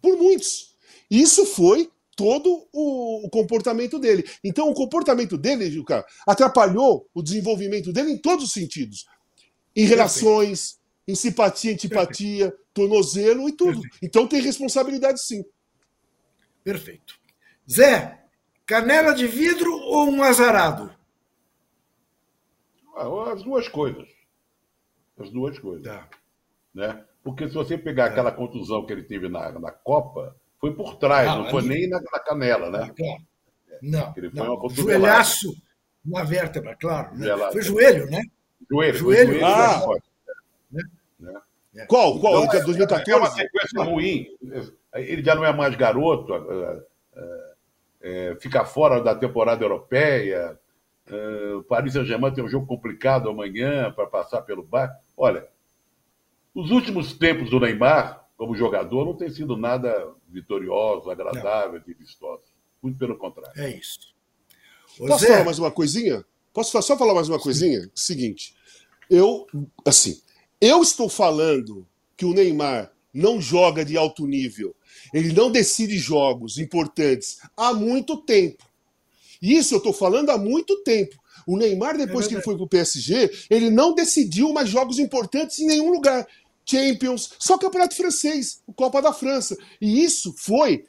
Por 0.00 0.16
muitos. 0.16 0.76
Isso 1.10 1.44
foi 1.44 1.90
todo 2.14 2.68
o, 2.72 3.26
o, 3.26 3.30
comportamento 3.30 3.98
dele. 3.98 4.24
Então, 4.44 4.70
o 4.70 4.74
comportamento 4.74 5.36
dele, 5.36 5.68
Juca, 5.68 6.06
atrapalhou 6.24 7.10
o 7.12 7.20
desenvolvimento 7.20 7.92
dele 7.92 8.12
em 8.12 8.18
todos 8.18 8.44
os 8.44 8.52
sentidos. 8.52 9.06
Em 9.74 9.86
relações, 9.86 10.78
em 11.08 11.16
simpatia, 11.16 11.72
antipatia, 11.72 12.54
tornozelo 12.72 13.48
e 13.48 13.52
tudo. 13.52 13.80
Então 14.00 14.28
tem 14.28 14.40
responsabilidade 14.40 15.20
sim. 15.20 15.44
Perfeito. 16.62 17.15
Zé, 17.70 18.24
canela 18.64 19.12
de 19.12 19.26
vidro 19.26 19.72
ou 19.72 20.08
um 20.10 20.22
azarado? 20.22 20.94
Ah, 22.96 23.32
as 23.32 23.42
duas 23.42 23.68
coisas. 23.68 24.08
As 25.18 25.30
duas 25.30 25.58
coisas. 25.58 25.84
Tá. 25.84 26.08
Né? 26.74 27.04
Porque 27.22 27.48
se 27.48 27.54
você 27.54 27.76
pegar 27.76 28.06
tá. 28.06 28.10
aquela 28.12 28.32
contusão 28.32 28.86
que 28.86 28.92
ele 28.92 29.02
teve 29.02 29.28
na, 29.28 29.50
na 29.58 29.72
Copa, 29.72 30.36
foi 30.60 30.74
por 30.74 30.96
trás, 30.96 31.28
não, 31.28 31.42
não 31.42 31.50
foi 31.50 31.60
ali... 31.60 31.68
nem 31.68 31.88
na, 31.88 32.00
na, 32.00 32.18
canela, 32.20 32.70
né? 32.70 32.94
Não, 33.82 34.14
ele 34.16 34.30
foi 34.30 34.46
não. 34.46 34.54
Uma 34.54 34.68
joelhaço 34.70 35.54
na 36.04 36.22
vértebra, 36.22 36.76
claro. 36.76 37.16
Né? 37.16 37.26
Foi 37.52 37.62
joelho, 37.62 38.06
né? 38.10 38.22
Joelho. 38.70 38.98
Joelho. 38.98 39.32
joelho 39.32 39.46
ah. 39.46 39.98
Né? 40.70 40.82
Né? 41.74 41.86
Qual? 41.86 42.18
Qual? 42.18 42.44
Então, 42.44 42.64
2014? 42.64 43.10
É 43.10 43.16
uma 43.16 43.30
sequência 43.30 43.82
ruim. 43.82 44.26
Ele 44.94 45.22
já 45.22 45.34
não 45.34 45.44
é 45.44 45.52
mais 45.52 45.76
garoto 45.76 46.32
é, 46.32 46.82
fica 48.40 48.64
fora 48.64 49.00
da 49.00 49.14
temporada 49.14 49.64
europeia. 49.64 50.58
É, 51.08 51.54
o 51.54 51.62
Paris 51.62 51.92
Saint-Germain 51.92 52.32
tem 52.32 52.44
um 52.44 52.48
jogo 52.48 52.66
complicado 52.66 53.28
amanhã 53.28 53.92
para 53.92 54.06
passar 54.06 54.42
pelo 54.42 54.62
bar. 54.62 55.00
Olha, 55.16 55.48
os 56.54 56.70
últimos 56.70 57.12
tempos 57.12 57.50
do 57.50 57.60
Neymar, 57.60 58.26
como 58.36 58.56
jogador, 58.56 59.04
não 59.04 59.14
tem 59.14 59.30
sido 59.30 59.56
nada 59.56 60.12
vitorioso, 60.28 61.10
agradável, 61.10 61.80
e 61.86 61.94
vistoso. 61.94 62.42
Muito 62.82 62.98
pelo 62.98 63.16
contrário. 63.16 63.60
É 63.60 63.70
isso. 63.70 64.14
Ô, 64.98 65.06
Posso 65.06 65.24
Zé? 65.24 65.32
falar 65.32 65.44
mais 65.44 65.58
uma 65.58 65.70
coisinha? 65.70 66.24
Posso 66.52 66.82
só 66.82 66.96
falar 66.96 67.14
mais 67.14 67.28
uma 67.28 67.38
coisinha? 67.38 67.90
Seguinte, 67.94 68.54
eu, 69.10 69.46
assim, 69.84 70.20
eu 70.60 70.82
estou 70.82 71.08
falando 71.08 71.86
que 72.16 72.24
o 72.24 72.32
Neymar 72.32 72.92
não 73.12 73.40
joga 73.40 73.84
de 73.84 73.96
alto 73.96 74.26
nível, 74.26 74.74
ele 75.12 75.32
não 75.32 75.50
decide 75.50 75.98
jogos 75.98 76.58
importantes 76.58 77.38
há 77.56 77.72
muito 77.72 78.16
tempo. 78.18 78.64
Isso 79.40 79.74
eu 79.74 79.78
estou 79.78 79.92
falando 79.92 80.30
há 80.30 80.38
muito 80.38 80.82
tempo. 80.82 81.16
O 81.46 81.56
Neymar, 81.56 81.96
depois 81.96 82.26
é 82.26 82.28
que 82.28 82.34
ele 82.34 82.42
foi 82.42 82.56
para 82.56 82.64
o 82.64 82.68
PSG, 82.68 83.30
ele 83.48 83.70
não 83.70 83.94
decidiu 83.94 84.52
mais 84.52 84.68
jogos 84.68 84.98
importantes 84.98 85.58
em 85.60 85.66
nenhum 85.66 85.90
lugar. 85.90 86.26
Champions, 86.68 87.30
só 87.38 87.56
Campeonato 87.56 87.94
Francês, 87.94 88.60
Copa 88.74 89.00
da 89.00 89.12
França. 89.12 89.56
E 89.80 90.04
isso 90.04 90.34
foi 90.36 90.84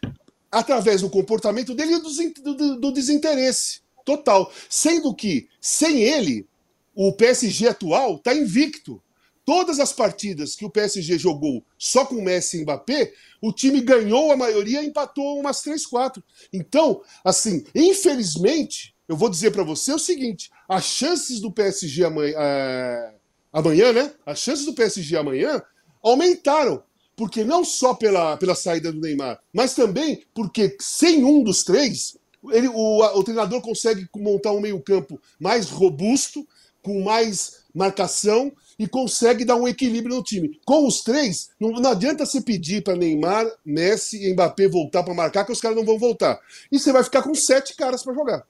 através 0.52 1.02
do 1.02 1.10
comportamento 1.10 1.76
dele 1.76 1.94
e 1.96 2.00
do, 2.00 2.56
do, 2.56 2.80
do 2.80 2.92
desinteresse 2.92 3.82
total. 4.04 4.52
Sendo 4.68 5.14
que, 5.14 5.48
sem 5.62 6.02
ele, 6.02 6.48
o 6.96 7.14
PSG 7.14 7.68
atual 7.68 8.16
está 8.16 8.34
invicto. 8.34 9.00
Todas 9.48 9.80
as 9.80 9.94
partidas 9.94 10.58
que 10.58 10.66
o 10.66 10.70
PSG 10.70 11.18
jogou 11.18 11.64
só 11.78 12.06
com 12.06 12.22
Messi 12.22 12.58
e 12.58 12.62
Mbappé, 12.64 13.14
o 13.42 13.54
time 13.54 13.80
ganhou 13.80 14.30
a 14.30 14.36
maioria 14.36 14.84
e 14.84 14.88
empatou 14.88 15.40
umas 15.40 15.62
3, 15.62 15.86
4. 15.86 16.22
Então, 16.52 17.02
assim, 17.24 17.64
infelizmente, 17.74 18.94
eu 19.08 19.16
vou 19.16 19.30
dizer 19.30 19.52
para 19.52 19.64
você 19.64 19.94
o 19.94 20.00
seguinte: 20.00 20.52
as 20.68 20.84
chances 20.84 21.40
do 21.40 21.50
PSG 21.50 22.04
amanhã, 22.04 22.36
é, 22.38 23.14
amanhã, 23.54 23.94
né? 23.94 24.12
As 24.26 24.40
chances 24.40 24.66
do 24.66 24.74
PSG 24.74 25.16
amanhã 25.16 25.64
aumentaram. 26.04 26.84
Porque 27.16 27.46
não 27.46 27.64
só 27.64 27.94
pela, 27.94 28.36
pela 28.36 28.54
saída 28.54 28.92
do 28.92 29.00
Neymar, 29.00 29.40
mas 29.54 29.74
também 29.74 30.26
porque 30.34 30.76
sem 30.78 31.24
um 31.24 31.42
dos 31.42 31.64
três, 31.64 32.18
ele, 32.52 32.68
o, 32.68 33.02
o 33.02 33.24
treinador 33.24 33.62
consegue 33.62 34.10
montar 34.14 34.52
um 34.52 34.60
meio-campo 34.60 35.18
mais 35.40 35.70
robusto, 35.70 36.46
com 36.82 37.02
mais 37.02 37.64
marcação 37.74 38.52
e 38.78 38.88
consegue 38.88 39.44
dar 39.44 39.56
um 39.56 39.68
equilíbrio 39.68 40.16
no 40.16 40.24
time. 40.24 40.60
Com 40.66 40.86
os 40.88 41.02
três, 41.02 41.50
não, 41.60 41.72
não 41.72 41.92
adianta 41.92 42.26
você 42.26 42.42
pedir 42.42 42.84
para 42.84 42.96
Neymar, 42.96 43.46
Messi 43.66 44.24
e 44.24 44.34
Mbappé 44.34 44.68
voltar 44.68 45.04
para 45.04 45.14
marcar, 45.14 45.46
que 45.46 45.52
os 45.52 45.62
caras 45.62 45.78
não 45.78 45.86
vão 45.86 45.98
voltar. 45.98 46.40
E 46.72 46.80
você 46.80 46.92
vai 46.92 47.04
ficar 47.04 47.24
com 47.24 47.34
sete 47.34 47.76
caras 47.76 48.04
para 48.04 48.14
jogar 48.14 48.46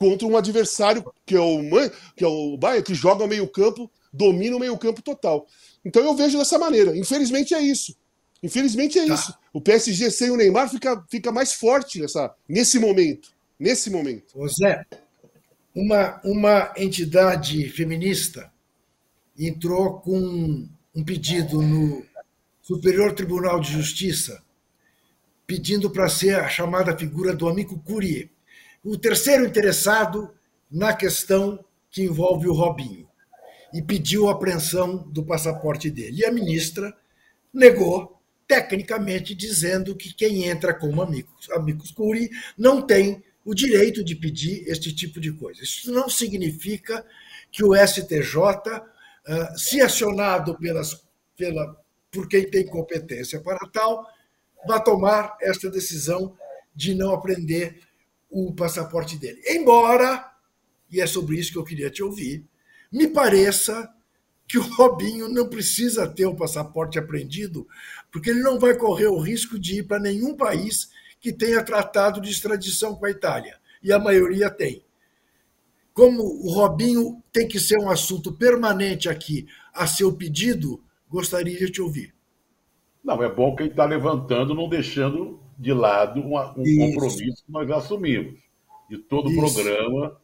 contra 0.00 0.26
um 0.26 0.34
adversário 0.34 1.04
que 1.26 1.36
é 1.36 1.40
o 1.40 1.60
que 2.16 2.24
é 2.24 2.26
o 2.26 2.56
Bayern, 2.56 2.82
que 2.82 2.94
joga 2.94 3.26
meio 3.26 3.46
campo, 3.46 3.88
domina 4.10 4.56
o 4.56 4.58
meio 4.58 4.76
campo 4.78 5.02
total. 5.02 5.46
Então 5.84 6.02
eu 6.02 6.16
vejo 6.16 6.38
dessa 6.38 6.58
maneira. 6.58 6.96
Infelizmente 6.96 7.54
é 7.54 7.60
isso. 7.60 7.94
Infelizmente 8.42 8.98
é 8.98 9.06
tá. 9.06 9.14
isso. 9.14 9.34
O 9.52 9.60
PSG 9.60 10.10
sem 10.10 10.30
o 10.30 10.36
Neymar 10.36 10.70
fica, 10.70 11.04
fica 11.10 11.30
mais 11.30 11.52
forte 11.52 12.00
nessa, 12.00 12.34
nesse 12.48 12.78
momento. 12.78 13.28
Nesse 13.58 13.90
momento. 13.90 14.40
Ô 14.40 14.48
Zé, 14.48 14.86
uma, 15.74 16.18
uma 16.24 16.72
entidade 16.78 17.68
feminista 17.68 18.50
entrou 19.46 20.00
com 20.00 20.68
um 20.94 21.04
pedido 21.04 21.62
no 21.62 22.04
Superior 22.60 23.12
Tribunal 23.14 23.60
de 23.60 23.72
Justiça 23.72 24.42
pedindo 25.46 25.90
para 25.90 26.08
ser 26.08 26.36
a 26.36 26.48
chamada 26.48 26.96
figura 26.96 27.34
do 27.34 27.48
amigo 27.48 27.78
Curie 27.80 28.30
o 28.84 28.96
terceiro 28.96 29.44
interessado 29.44 30.32
na 30.70 30.94
questão 30.94 31.64
que 31.90 32.02
envolve 32.02 32.48
o 32.48 32.52
Robinho 32.52 33.08
e 33.74 33.82
pediu 33.82 34.28
a 34.28 34.32
apreensão 34.32 34.96
do 35.08 35.24
passaporte 35.24 35.90
dele. 35.90 36.20
E 36.20 36.24
a 36.24 36.32
ministra 36.32 36.96
negou, 37.52 38.20
tecnicamente, 38.46 39.34
dizendo 39.34 39.94
que 39.94 40.14
quem 40.14 40.44
entra 40.44 40.72
como 40.72 41.02
amigos, 41.02 41.50
amigos 41.50 41.90
curi 41.90 42.30
não 42.56 42.80
tem 42.80 43.22
o 43.44 43.54
direito 43.54 44.04
de 44.04 44.14
pedir 44.14 44.64
este 44.68 44.94
tipo 44.94 45.20
de 45.20 45.32
coisa. 45.32 45.62
Isso 45.62 45.92
não 45.92 46.08
significa 46.08 47.04
que 47.50 47.64
o 47.64 47.74
STJ, 47.74 48.82
se 49.56 49.80
acionado 49.80 50.56
pelas, 50.58 51.04
pela, 51.36 51.76
por 52.10 52.28
quem 52.28 52.50
tem 52.50 52.66
competência 52.66 53.40
para 53.40 53.58
tal, 53.72 54.06
vá 54.66 54.80
tomar 54.80 55.36
esta 55.40 55.70
decisão 55.70 56.36
de 56.74 56.94
não 56.94 57.12
aprender 57.12 57.80
o 58.30 58.52
passaporte 58.54 59.16
dele. 59.16 59.42
Embora, 59.46 60.30
e 60.90 61.00
é 61.00 61.06
sobre 61.06 61.36
isso 61.36 61.52
que 61.52 61.58
eu 61.58 61.64
queria 61.64 61.90
te 61.90 62.02
ouvir, 62.02 62.44
me 62.90 63.08
pareça 63.08 63.88
que 64.46 64.58
o 64.58 64.62
Robinho 64.62 65.28
não 65.28 65.48
precisa 65.48 66.08
ter 66.08 66.26
o 66.26 66.34
passaporte 66.34 66.98
apreendido, 66.98 67.68
porque 68.10 68.30
ele 68.30 68.40
não 68.40 68.58
vai 68.58 68.76
correr 68.76 69.06
o 69.06 69.20
risco 69.20 69.58
de 69.58 69.78
ir 69.78 69.82
para 69.84 70.00
nenhum 70.00 70.36
país 70.36 70.90
que 71.20 71.32
tenha 71.32 71.62
tratado 71.62 72.20
de 72.20 72.30
extradição 72.30 72.96
com 72.96 73.06
a 73.06 73.10
Itália. 73.10 73.58
E 73.82 73.92
a 73.92 73.98
maioria 73.98 74.50
tem. 74.50 74.84
Como 76.00 76.22
o 76.22 76.50
Robinho 76.50 77.22
tem 77.30 77.46
que 77.46 77.60
ser 77.60 77.78
um 77.78 77.90
assunto 77.90 78.32
permanente 78.32 79.06
aqui 79.06 79.46
a 79.70 79.86
seu 79.86 80.10
pedido, 80.10 80.82
gostaria 81.06 81.58
de 81.58 81.70
te 81.70 81.82
ouvir. 81.82 82.14
Não, 83.04 83.22
é 83.22 83.30
bom 83.30 83.54
que 83.54 83.64
ele 83.64 83.70
está 83.70 83.84
levantando, 83.84 84.54
não 84.54 84.66
deixando 84.66 85.38
de 85.58 85.74
lado 85.74 86.22
um, 86.22 86.38
um 86.38 86.92
compromisso 86.94 87.44
que 87.44 87.52
nós 87.52 87.70
assumimos. 87.70 88.40
De 88.88 88.96
todo 88.96 89.28
o 89.28 89.34
programa, 89.36 90.18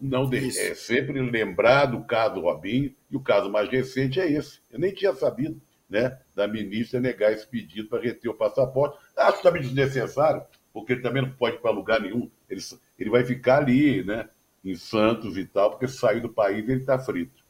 não 0.00 0.26
de, 0.26 0.58
é 0.58 0.74
sempre 0.74 1.20
lembrar 1.20 1.84
do 1.84 2.02
caso 2.04 2.40
Robinho, 2.40 2.94
e 3.10 3.14
o 3.14 3.20
caso 3.20 3.50
mais 3.50 3.68
recente 3.68 4.18
é 4.18 4.32
esse. 4.32 4.60
Eu 4.70 4.78
nem 4.78 4.94
tinha 4.94 5.12
sabido 5.12 5.60
né, 5.90 6.18
da 6.34 6.48
ministra 6.48 6.98
negar 7.00 7.34
esse 7.34 7.46
pedido 7.46 7.86
para 7.86 8.02
reter 8.02 8.30
o 8.30 8.34
passaporte. 8.34 8.96
Acho 9.14 9.42
também 9.42 9.60
desnecessário, 9.60 10.42
porque 10.72 10.94
ele 10.94 11.02
também 11.02 11.20
não 11.20 11.32
pode 11.32 11.56
ir 11.56 11.60
para 11.60 11.70
lugar 11.70 12.00
nenhum. 12.00 12.30
Ele, 12.48 12.62
ele 12.98 13.10
vai 13.10 13.22
ficar 13.26 13.58
ali, 13.58 14.02
né, 14.02 14.26
em 14.64 14.74
Santos 14.74 15.36
e 15.36 15.44
tal, 15.44 15.70
porque 15.70 15.88
sair 15.88 16.20
do 16.20 16.28
país 16.28 16.68
ele 16.68 16.80
está 16.80 16.98
frito. 16.98 17.42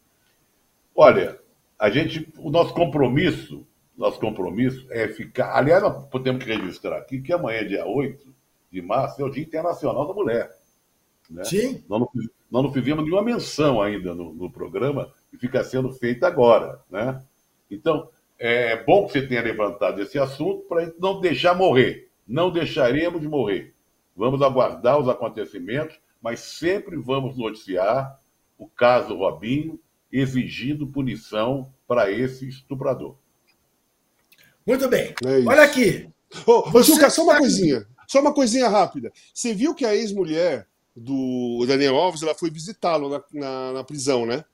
Olha, 0.95 1.39
a 1.79 1.91
gente, 1.91 2.33
o 2.39 2.51
nosso 2.51 2.73
compromisso 2.75 3.67
nosso 3.97 4.19
compromisso 4.19 4.87
é 4.91 5.09
ficar. 5.09 5.57
Aliás, 5.57 5.83
nós 5.83 6.07
podemos 6.07 6.45
registrar 6.45 6.97
aqui 6.97 7.21
que 7.21 7.33
amanhã, 7.33 7.67
dia 7.67 7.87
8 7.87 8.35
de 8.71 8.83
março, 8.83 9.21
é 9.21 9.25
o 9.25 9.31
Dia 9.31 9.43
Internacional 9.43 10.07
da 10.07 10.15
Mulher. 10.15 10.51
Né? 11.31 11.45
Sim. 11.45 11.85
Nós 11.89 12.01
não, 12.01 12.09
nós 12.51 12.63
não 12.65 12.73
fizemos 12.73 13.05
nenhuma 13.05 13.23
menção 13.23 13.81
ainda 13.81 14.15
no, 14.15 14.33
no 14.33 14.51
programa 14.51 15.13
e 15.33 15.37
fica 15.37 15.63
sendo 15.63 15.93
feita 15.93 16.27
agora. 16.27 16.81
Né? 16.91 17.23
Então, 17.71 18.09
é 18.39 18.83
bom 18.83 19.07
que 19.07 19.13
você 19.13 19.27
tenha 19.27 19.43
levantado 19.43 20.01
esse 20.01 20.19
assunto 20.19 20.63
para 20.63 20.93
não 20.99 21.21
deixar 21.21 21.55
morrer. 21.55 22.11
Não 22.27 22.51
deixaremos 22.51 23.21
de 23.21 23.29
morrer. 23.29 23.75
Vamos 24.17 24.43
aguardar 24.43 24.99
os 24.99 25.09
acontecimentos, 25.09 25.99
mas 26.23 26.41
sempre 26.41 26.97
vamos 26.97 27.37
noticiar 27.37 28.21
o 28.57 28.69
caso 28.69 29.17
Robinho, 29.17 29.81
exigindo 30.11 30.87
punição 30.87 31.73
para 31.87 32.11
esse 32.11 32.49
estuprador. 32.49 33.17
Muito 34.65 34.89
bem. 34.89 35.15
É 35.25 35.49
Olha 35.49 35.63
aqui. 35.63 36.09
Ô, 36.47 36.79
ô 36.79 36.83
Juca, 36.83 37.11
só 37.11 37.25
uma 37.25 37.35
tá 37.35 37.39
coisinha. 37.41 37.87
Só 38.07 38.21
uma 38.21 38.33
coisinha 38.33 38.69
rápida. 38.69 39.13
Você 39.35 39.53
viu 39.53 39.75
que 39.75 39.85
a 39.85 39.95
ex-mulher 39.95 40.69
do 40.95 41.65
Daniel 41.67 41.97
Alves 41.97 42.23
ela 42.23 42.35
foi 42.35 42.51
visitá-lo 42.51 43.09
na, 43.09 43.23
na, 43.33 43.73
na, 43.73 43.85
prisão, 43.85 44.25
né? 44.27 44.45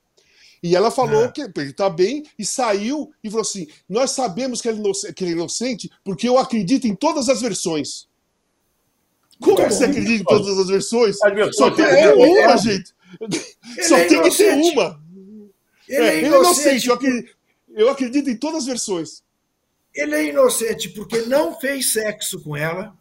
E 0.63 0.75
ela 0.75 0.89
falou 0.89 1.25
é. 1.25 1.31
que 1.31 1.41
ele 1.41 1.69
está 1.69 1.89
bem 1.89 2.23
e 2.37 2.45
saiu 2.45 3.11
e 3.23 3.29
falou 3.29 3.43
assim: 3.43 3.67
Nós 3.87 4.11
sabemos 4.11 4.61
que 4.61 4.67
ele, 4.67 4.81
é 5.05 5.13
que 5.13 5.23
ele 5.23 5.31
é 5.31 5.35
inocente 5.35 5.89
porque 6.03 6.27
eu 6.27 6.37
acredito 6.37 6.87
em 6.87 6.95
todas 6.95 7.29
as 7.29 7.41
versões. 7.41 8.08
Como 9.41 9.59
é 9.61 9.67
que 9.67 9.73
você 9.73 9.85
acredita 9.85 10.21
em 10.21 10.25
todas 10.25 10.57
as 10.57 10.67
versões? 10.67 11.17
Só 11.53 11.71
tem 11.71 11.85
é 11.85 12.13
uma, 12.13 12.57
gente. 12.57 12.93
Só 13.87 13.97
é 13.97 14.05
tem 14.05 14.21
que 14.21 14.35
ter 14.35 14.53
uma. 14.53 15.01
Ele 15.87 16.05
é, 16.05 16.15
é 16.15 16.25
inocente. 16.25 16.87
Eu 16.87 16.93
acredito, 16.93 17.35
eu 17.73 17.89
acredito 17.89 18.29
em 18.29 18.37
todas 18.37 18.59
as 18.59 18.65
versões. 18.65 19.23
Ele 19.93 20.15
é 20.15 20.25
inocente 20.25 20.89
porque 20.89 21.21
não 21.21 21.59
fez 21.59 21.93
sexo 21.93 22.41
com 22.41 22.55
ela. 22.55 22.93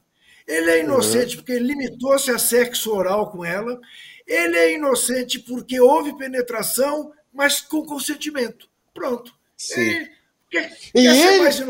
Ele 0.46 0.70
é 0.70 0.80
inocente 0.80 1.36
uhum. 1.36 1.42
porque 1.42 1.58
limitou-se 1.58 2.30
a 2.30 2.38
sexo 2.38 2.94
oral 2.94 3.30
com 3.30 3.44
ela. 3.44 3.78
Ele 4.26 4.56
é 4.56 4.74
inocente 4.74 5.38
porque 5.38 5.80
houve 5.80 6.16
penetração, 6.16 7.12
mas 7.32 7.60
com 7.60 7.84
consentimento. 7.84 8.68
Pronto. 8.94 9.34
Sim. 9.56 9.80
Ele, 9.80 10.10
quer, 10.50 10.78
e, 10.94 11.06
ele, 11.06 11.16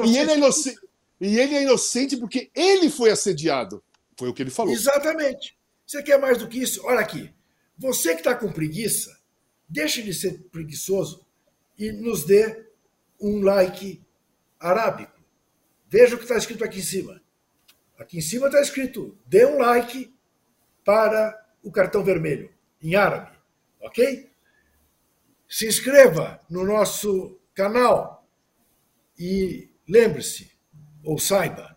e, 0.07 0.19
ele 0.19 0.31
é 0.31 0.37
inocente, 0.37 0.79
e 1.21 1.39
ele 1.39 1.55
é 1.57 1.63
inocente 1.63 2.17
porque 2.17 2.51
ele 2.55 2.89
foi 2.89 3.11
assediado. 3.11 3.83
Foi 4.19 4.29
o 4.29 4.35
que 4.35 4.43
ele 4.43 4.51
falou. 4.51 4.73
Exatamente. 4.73 5.57
Você 5.87 6.03
quer 6.03 6.19
mais 6.19 6.39
do 6.39 6.49
que 6.49 6.61
isso? 6.61 6.85
Olha 6.85 7.01
aqui. 7.01 7.33
Você 7.79 8.15
que 8.15 8.21
está 8.21 8.35
com 8.35 8.51
preguiça, 8.51 9.17
deixe 9.69 10.03
de 10.03 10.13
ser 10.13 10.41
preguiçoso 10.51 11.25
e 11.79 11.93
nos 11.93 12.25
dê 12.25 12.67
um 13.21 13.41
like 13.41 14.05
arábico. 14.59 15.17
Veja 15.87 16.17
o 16.17 16.19
que 16.19 16.25
está 16.25 16.37
escrito 16.37 16.65
aqui 16.65 16.81
em 16.81 16.83
cima. 16.83 17.23
Aqui 17.97 18.19
em 18.19 18.21
cima 18.21 18.47
está 18.47 18.61
escrito: 18.61 19.17
dê 19.25 19.47
um 19.47 19.59
like 19.59 20.13
para 20.85 21.47
o 21.63 21.71
cartão 21.71 22.03
vermelho, 22.03 22.53
em 22.83 22.97
árabe. 22.97 23.39
Ok? 23.81 24.31
Se 25.49 25.67
inscreva 25.67 26.41
no 26.51 26.65
nosso 26.65 27.39
canal 27.55 28.29
e 29.19 29.71
lembre-se, 29.89 30.51
ou 31.05 31.19
saiba, 31.19 31.77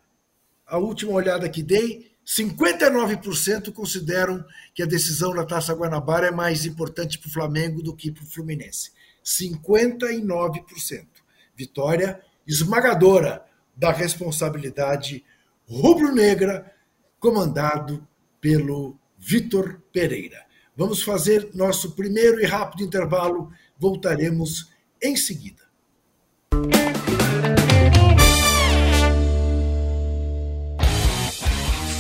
a 0.65 0.77
última 0.77 1.13
olhada 1.13 1.49
que 1.49 1.63
dei, 1.63 2.10
59% 2.37 3.73
consideram 3.73 4.45
que 4.73 4.81
a 4.81 4.85
decisão 4.85 5.33
da 5.33 5.45
Taça 5.45 5.73
Guanabara 5.73 6.27
é 6.27 6.31
mais 6.31 6.65
importante 6.65 7.19
para 7.19 7.27
o 7.27 7.31
Flamengo 7.31 7.81
do 7.81 7.93
que 7.93 8.09
para 8.09 8.23
o 8.23 8.27
Fluminense. 8.27 8.91
59%. 9.23 11.07
Vitória 11.53 12.21
esmagadora 12.47 13.45
da 13.75 13.91
responsabilidade 13.91 15.25
rubro-negra, 15.67 16.73
comandado 17.19 18.07
pelo 18.39 18.97
Vitor 19.17 19.81
Pereira. 19.91 20.45
Vamos 20.75 21.03
fazer 21.03 21.49
nosso 21.53 21.91
primeiro 21.91 22.39
e 22.41 22.45
rápido 22.45 22.83
intervalo. 22.83 23.51
Voltaremos 23.77 24.71
em 25.01 25.17
seguida. 25.17 25.61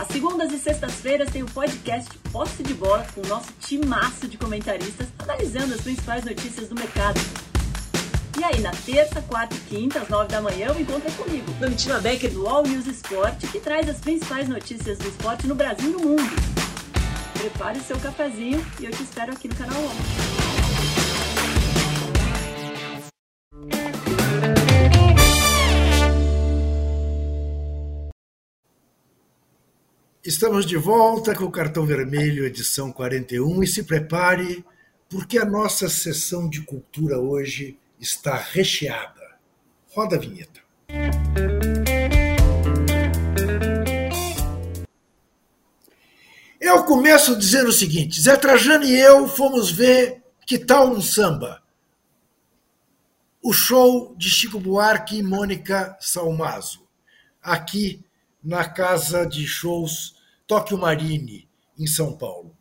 Às 0.00 0.08
segundas 0.08 0.50
e 0.50 0.58
sextas-feiras 0.58 1.28
tem 1.28 1.42
o 1.42 1.46
podcast 1.46 2.08
Posse 2.32 2.62
de 2.62 2.72
Bola 2.72 3.06
com 3.14 3.20
o 3.20 3.26
nosso 3.26 3.52
timaço 3.60 4.26
de 4.26 4.38
comentaristas 4.38 5.08
analisando 5.18 5.74
as 5.74 5.82
principais 5.82 6.24
notícias 6.24 6.70
do 6.70 6.74
mercado. 6.74 7.20
E 8.38 8.42
aí, 8.42 8.60
na 8.62 8.70
terça, 8.70 9.20
quarta 9.20 9.54
e 9.54 9.60
quinta, 9.68 10.00
às 10.00 10.08
nove 10.08 10.28
da 10.28 10.40
manhã, 10.40 10.72
o 10.72 10.80
encontro 10.80 11.06
é 11.06 11.10
comigo, 11.10 11.52
Domitila 11.60 12.00
Becker 12.00 12.32
do 12.32 12.48
All 12.48 12.62
News 12.62 12.86
Esporte, 12.86 13.46
que 13.48 13.60
traz 13.60 13.90
as 13.90 13.98
principais 13.98 14.48
notícias 14.48 14.96
do 14.96 15.06
esporte 15.06 15.46
no 15.46 15.54
Brasil 15.54 15.90
e 15.90 15.92
no 15.92 15.98
mundo. 15.98 16.32
Prepare 17.34 17.78
o 17.78 17.82
seu 17.82 17.98
cafezinho 17.98 18.64
e 18.80 18.86
eu 18.86 18.90
te 18.90 19.02
espero 19.02 19.34
aqui 19.34 19.48
no 19.48 19.54
canal 19.54 19.78
UOL. 19.82 20.39
Estamos 30.22 30.66
de 30.66 30.76
volta 30.76 31.34
com 31.34 31.44
o 31.44 31.50
Cartão 31.50 31.86
Vermelho, 31.86 32.44
edição 32.44 32.92
41, 32.92 33.62
e 33.62 33.66
se 33.66 33.84
prepare, 33.84 34.62
porque 35.08 35.38
a 35.38 35.46
nossa 35.46 35.88
sessão 35.88 36.46
de 36.46 36.60
cultura 36.60 37.18
hoje 37.18 37.78
está 37.98 38.36
recheada. 38.36 39.38
Roda 39.88 40.16
a 40.16 40.18
vinheta. 40.18 40.60
Eu 46.60 46.84
começo 46.84 47.34
dizendo 47.34 47.70
o 47.70 47.72
seguinte: 47.72 48.20
Zé 48.20 48.36
Trajano 48.36 48.84
e 48.84 49.00
eu 49.00 49.26
fomos 49.26 49.70
ver 49.70 50.22
Que 50.46 50.58
Tal 50.58 50.90
um 50.90 51.00
Samba? 51.00 51.62
O 53.42 53.54
show 53.54 54.14
de 54.18 54.28
Chico 54.28 54.60
Buarque 54.60 55.16
e 55.16 55.22
Mônica 55.22 55.96
Salmazo, 55.98 56.86
aqui 57.42 58.04
na 58.42 58.68
casa 58.68 59.26
de 59.26 59.46
shows 59.46 60.16
Tóquio 60.46 60.78
Marine, 60.78 61.48
em 61.78 61.86
São 61.86 62.16
Paulo. 62.16 62.56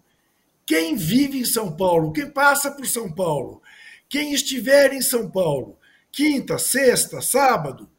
Quem 0.65 0.95
vive 0.95 1.39
em 1.39 1.45
São 1.45 1.75
Paulo, 1.75 2.11
quem 2.11 2.29
passa 2.29 2.69
por 2.71 2.85
São 2.85 3.11
Paulo, 3.11 3.61
quem 4.07 4.33
estiver 4.33 4.93
em 4.93 5.01
São 5.01 5.29
Paulo, 5.29 5.77
quinta, 6.11 6.57
sexta, 6.57 7.21
sábado, 7.21 7.89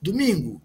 domingo, 0.00 0.60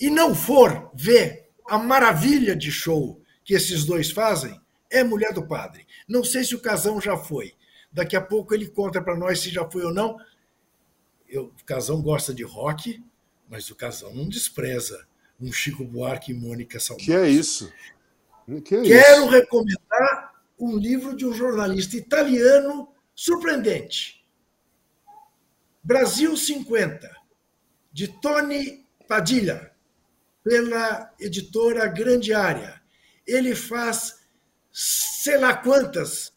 e 0.00 0.08
não 0.10 0.34
for 0.34 0.90
ver 0.94 1.50
a 1.68 1.78
maravilha 1.78 2.56
de 2.56 2.70
show 2.70 3.20
que 3.44 3.54
esses 3.54 3.84
dois 3.84 4.10
fazem, 4.10 4.58
é 4.90 5.02
Mulher 5.04 5.32
do 5.32 5.46
Padre. 5.46 5.86
Não 6.08 6.24
sei 6.24 6.44
se 6.44 6.54
o 6.54 6.60
Casão 6.60 7.00
já 7.00 7.16
foi. 7.16 7.54
Daqui 7.92 8.16
a 8.16 8.20
pouco 8.20 8.54
ele 8.54 8.68
conta 8.68 9.02
para 9.02 9.16
nós 9.16 9.40
se 9.40 9.50
já 9.50 9.68
foi 9.70 9.84
ou 9.84 9.92
não. 9.92 10.18
Eu, 11.28 11.44
o 11.46 11.64
Casão 11.64 12.00
gosta 12.00 12.32
de 12.32 12.42
rock, 12.42 13.02
mas 13.48 13.70
o 13.70 13.74
Casão 13.74 14.14
não 14.14 14.28
despreza 14.28 15.06
um 15.40 15.52
Chico 15.52 15.84
Buarque 15.84 16.32
e 16.32 16.34
Mônica 16.34 16.78
Salmazo. 16.80 17.04
Que 17.06 17.12
é 17.12 17.28
isso? 17.28 17.72
Que 18.64 18.76
é 18.76 18.82
Quero 18.82 19.22
isso? 19.22 19.28
recomendar 19.28 20.34
um 20.58 20.76
livro 20.76 21.16
de 21.16 21.26
um 21.26 21.32
jornalista 21.32 21.96
italiano 21.96 22.88
surpreendente. 23.14 24.24
Brasil 25.82 26.36
50, 26.36 27.10
de 27.92 28.08
Tony 28.08 28.86
Padilha, 29.06 29.72
pela 30.42 31.12
editora 31.18 31.86
Grande 31.86 32.32
Área. 32.34 32.80
Ele 33.26 33.54
faz 33.54 34.20
sei 34.70 35.38
lá 35.38 35.56
quantas 35.56 36.32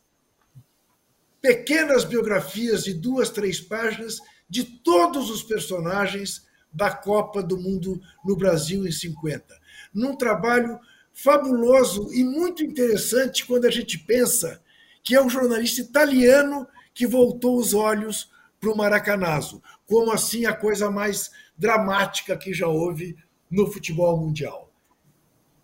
pequenas 1.42 2.04
biografias 2.04 2.84
de 2.84 2.94
duas, 2.94 3.30
três 3.30 3.60
páginas 3.60 4.20
de 4.50 4.64
todos 4.64 5.30
os 5.30 5.44
personagens 5.44 6.47
da 6.78 6.92
Copa 6.92 7.42
do 7.42 7.58
Mundo 7.58 8.00
no 8.24 8.38
Brasil 8.38 8.88
em 8.88 8.92
50. 8.92 9.44
Num 9.92 10.16
trabalho 10.16 10.80
fabuloso 11.12 12.14
e 12.14 12.24
muito 12.24 12.64
interessante 12.64 13.44
quando 13.48 13.66
a 13.66 13.72
gente 13.72 13.98
pensa 13.98 14.62
que 15.04 15.16
é 15.16 15.22
um 15.22 15.28
jornalista 15.28 15.82
italiano 15.82 16.68
que 16.94 17.08
voltou 17.08 17.58
os 17.58 17.74
olhos 17.74 18.30
para 18.60 18.72
o 18.72 18.78
Maracanazo, 18.78 19.62
como 19.88 20.12
assim 20.12 20.46
a 20.46 20.54
coisa 20.54 20.92
mais 20.92 21.32
dramática 21.58 22.38
que 22.38 22.54
já 22.54 22.68
houve 22.68 23.18
no 23.50 23.72
futebol 23.72 24.16
mundial. 24.20 24.72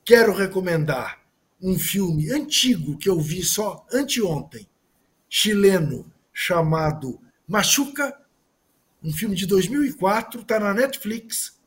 Quero 0.04 0.34
recomendar 0.34 1.22
um 1.62 1.78
filme 1.78 2.32
antigo 2.32 2.98
que 2.98 3.08
eu 3.08 3.20
vi 3.20 3.44
só 3.44 3.86
anteontem, 3.94 4.68
chileno, 5.30 6.12
chamado 6.34 7.20
Machuca 7.48 8.18
um 9.04 9.12
filme 9.12 9.36
de 9.36 9.46
2004, 9.46 10.42
está 10.42 10.60
na 10.60 10.74
Netflix. 10.74 11.60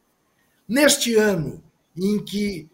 Neste 0.66 1.14
ano 1.14 1.62
em 1.97 2.24
que 2.24 2.68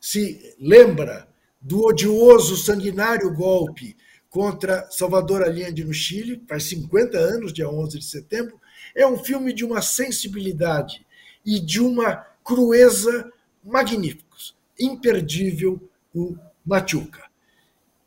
se 0.00 0.54
lembra 0.58 1.28
do 1.60 1.84
odioso, 1.84 2.56
sanguinário 2.56 3.34
golpe 3.34 3.96
contra 4.30 4.88
Salvador 4.90 5.42
Allende 5.42 5.84
no 5.84 5.92
Chile, 5.92 6.42
faz 6.48 6.64
50 6.64 7.18
anos, 7.18 7.52
dia 7.52 7.68
11 7.68 7.98
de 7.98 8.04
setembro, 8.04 8.60
é 8.94 9.06
um 9.06 9.18
filme 9.18 9.52
de 9.52 9.64
uma 9.64 9.82
sensibilidade 9.82 11.04
e 11.44 11.58
de 11.58 11.80
uma 11.80 12.16
crueza 12.44 13.32
magníficos. 13.64 14.56
Imperdível 14.78 15.80
o 16.14 16.36
Machuca. 16.64 17.24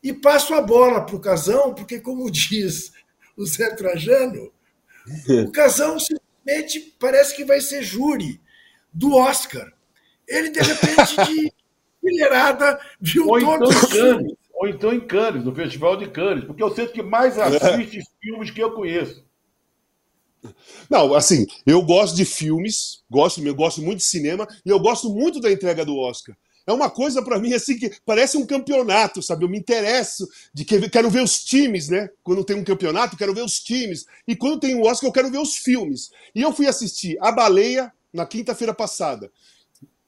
E 0.02 0.14
passo 0.14 0.54
a 0.54 0.62
bola 0.62 1.06
para 1.06 1.16
o 1.16 1.20
Casão, 1.20 1.74
porque, 1.74 2.00
como 2.00 2.30
diz 2.32 2.94
o 3.36 3.46
Zé 3.46 3.76
Trajano, 3.76 4.52
o 5.48 5.52
Casão 5.52 5.98
simplesmente 6.00 6.96
parece 7.00 7.36
que 7.36 7.46
vai 7.46 7.62
ser 7.62 7.84
júri 7.84 8.42
do 8.94 9.16
Oscar. 9.16 9.72
Ele, 10.28 10.50
de 10.50 10.60
repente, 10.60 11.16
de 11.26 11.54
fileirada, 12.02 12.80
viu 13.00 13.28
ou 13.28 13.40
todos 13.40 13.70
então 13.70 13.82
os 13.82 13.94
Cannes, 13.94 14.34
Ou 14.54 14.68
então 14.68 14.94
em 14.94 15.00
Cannes, 15.00 15.44
no 15.44 15.56
Festival 15.56 15.98
de 15.98 16.10
Cannes, 16.10 16.46
porque 16.46 16.64
eu 16.64 16.74
sei 16.74 16.88
que 16.88 17.02
mais 17.02 17.38
assiste 17.38 18.02
filmes 18.22 18.52
que 18.52 18.62
eu 18.62 18.72
conheço. 18.72 19.28
Não, 20.90 21.14
assim, 21.14 21.46
eu 21.66 21.82
gosto 21.82 22.16
de 22.16 22.24
filmes, 22.24 23.04
gosto, 23.10 23.46
eu 23.46 23.56
gosto 23.56 23.82
muito 23.82 23.98
de 23.98 24.06
cinema 24.06 24.48
e 24.66 24.70
eu 24.70 24.80
gosto 24.80 25.10
muito 25.10 25.42
da 25.42 25.52
entrega 25.52 25.86
do 25.86 25.98
Oscar. 25.98 26.36
É 26.70 26.74
uma 26.74 26.90
coisa 26.90 27.24
para 27.24 27.40
mim 27.40 27.54
assim 27.54 27.76
que 27.76 27.92
parece 28.06 28.38
um 28.38 28.46
campeonato, 28.46 29.24
sabe? 29.24 29.44
Eu 29.44 29.50
me 29.50 29.58
interesso 29.58 30.30
de 30.54 30.64
que 30.64 30.88
quero 30.88 31.10
ver 31.10 31.24
os 31.24 31.44
times, 31.44 31.90
né? 31.90 32.10
Quando 32.24 32.44
tem 32.44 32.56
um 32.56 32.64
campeonato, 32.64 33.18
quero 33.18 33.34
ver 33.34 33.44
os 33.44 33.60
times. 33.60 34.06
E 34.28 34.36
quando 34.36 34.60
tem 34.60 34.76
o 34.76 34.84
Oscar, 34.84 35.10
eu 35.10 35.14
quero 35.14 35.32
ver 35.32 35.40
os 35.40 35.56
filmes. 35.56 36.12
E 36.36 36.42
eu 36.44 36.54
fui 36.54 36.68
assistir 36.68 37.18
A 37.22 37.32
Baleia 37.32 37.92
na 38.14 38.24
quinta-feira 38.24 38.72
passada. 38.72 39.32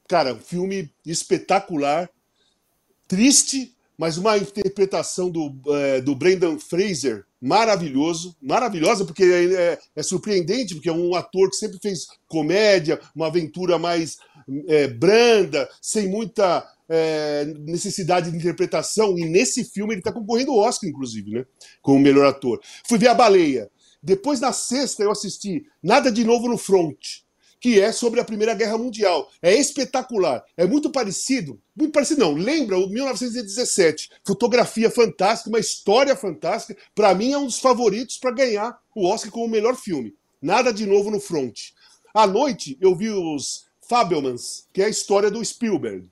Cara, 0.08 0.36
um 0.36 0.40
filme 0.40 0.94
espetacular, 1.04 2.08
triste, 3.08 3.76
mas 3.98 4.20
uma 4.20 4.38
interpretação 4.38 5.32
do, 5.32 5.56
é, 5.68 6.00
do 6.00 6.16
Brendan 6.16 6.60
Fraser 6.60 7.26
maravilhoso, 7.42 8.36
maravilhosa, 8.40 9.04
porque 9.04 9.24
é, 9.24 9.54
é, 9.54 9.80
é, 9.96 10.04
surpreendente, 10.04 10.76
porque 10.76 10.90
é 10.90 10.94
um 10.94 11.16
ator 11.16 11.50
que 11.50 11.56
sempre 11.56 11.80
fez 11.82 12.06
comédia, 12.28 13.00
uma 13.16 13.28
aventura 13.28 13.80
mais 13.80 14.18
é, 14.68 14.88
branda, 14.88 15.70
sem 15.82 16.08
muita 16.08 16.68
é, 16.90 17.46
necessidade 17.60 18.30
de 18.30 18.38
interpretação, 18.38 19.18
e 19.18 19.26
nesse 19.26 19.64
filme 19.64 19.94
ele 19.94 20.02
está 20.02 20.12
concorrendo 20.12 20.52
ao 20.52 20.60
Oscar, 20.60 20.90
inclusive, 20.90 21.32
né? 21.32 21.46
Como 21.82 22.00
melhor 22.00 22.26
ator. 22.26 22.60
Fui 22.88 22.98
ver 22.98 23.08
A 23.08 23.14
Baleia. 23.14 23.70
Depois, 24.04 24.40
na 24.40 24.52
sexta, 24.52 25.04
eu 25.04 25.12
assisti 25.12 25.64
Nada 25.82 26.12
de 26.12 26.24
Novo 26.24 26.50
no 26.50 26.58
Front, 26.58 26.98
que 27.62 27.80
é 27.80 27.92
sobre 27.92 28.20
a 28.20 28.26
Primeira 28.26 28.56
Guerra 28.56 28.78
Mundial. 28.78 29.30
É 29.42 29.56
espetacular, 29.56 30.44
é 30.58 30.66
muito 30.66 30.90
parecido, 30.90 31.62
muito 31.76 31.94
parecido 31.94 32.22
não, 32.22 32.34
lembra 32.34 32.78
o 32.78 32.90
1917. 32.90 34.10
Fotografia 34.26 34.90
fantástica, 34.90 35.50
uma 35.50 35.60
história 35.60 36.16
fantástica. 36.16 36.76
Para 36.96 37.14
mim 37.14 37.32
é 37.32 37.38
um 37.38 37.46
dos 37.46 37.60
favoritos 37.60 38.18
para 38.18 38.32
ganhar 38.32 38.78
o 38.96 39.08
Oscar 39.08 39.32
como 39.32 39.46
o 39.46 39.50
melhor 39.50 39.76
filme. 39.76 40.14
Nada 40.42 40.74
de 40.74 40.88
novo 40.88 41.12
no 41.12 41.20
front. 41.20 41.58
À 42.14 42.26
noite 42.26 42.76
eu 42.82 42.96
vi 42.96 43.10
os 43.10 43.66
Fabelmans, 43.92 44.70
que 44.72 44.82
é 44.82 44.86
a 44.86 44.90
história 44.90 45.30
do 45.30 45.44
Spielberg. 45.44 46.08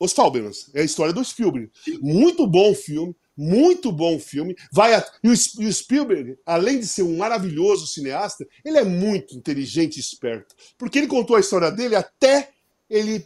Os 0.00 0.14
Fabelmans, 0.14 0.70
é 0.72 0.80
a 0.80 0.84
história 0.84 1.12
do 1.12 1.22
Spielberg. 1.22 1.70
Muito 2.00 2.46
bom 2.46 2.74
filme, 2.74 3.14
muito 3.36 3.92
bom 3.92 4.18
filme. 4.18 4.56
Vai 4.72 4.94
a... 4.94 5.06
e, 5.22 5.28
o, 5.28 5.36
Spielberg, 5.70 6.38
além 6.46 6.80
de 6.80 6.86
ser 6.86 7.02
um 7.02 7.18
maravilhoso 7.18 7.86
cineasta, 7.86 8.46
ele 8.64 8.78
é 8.78 8.84
muito 8.84 9.36
inteligente 9.36 9.98
e 9.98 10.00
esperto. 10.00 10.54
Porque 10.78 10.98
ele 10.98 11.06
contou 11.06 11.36
a 11.36 11.40
história 11.40 11.70
dele 11.70 11.94
até 11.94 12.48
ele 12.88 13.22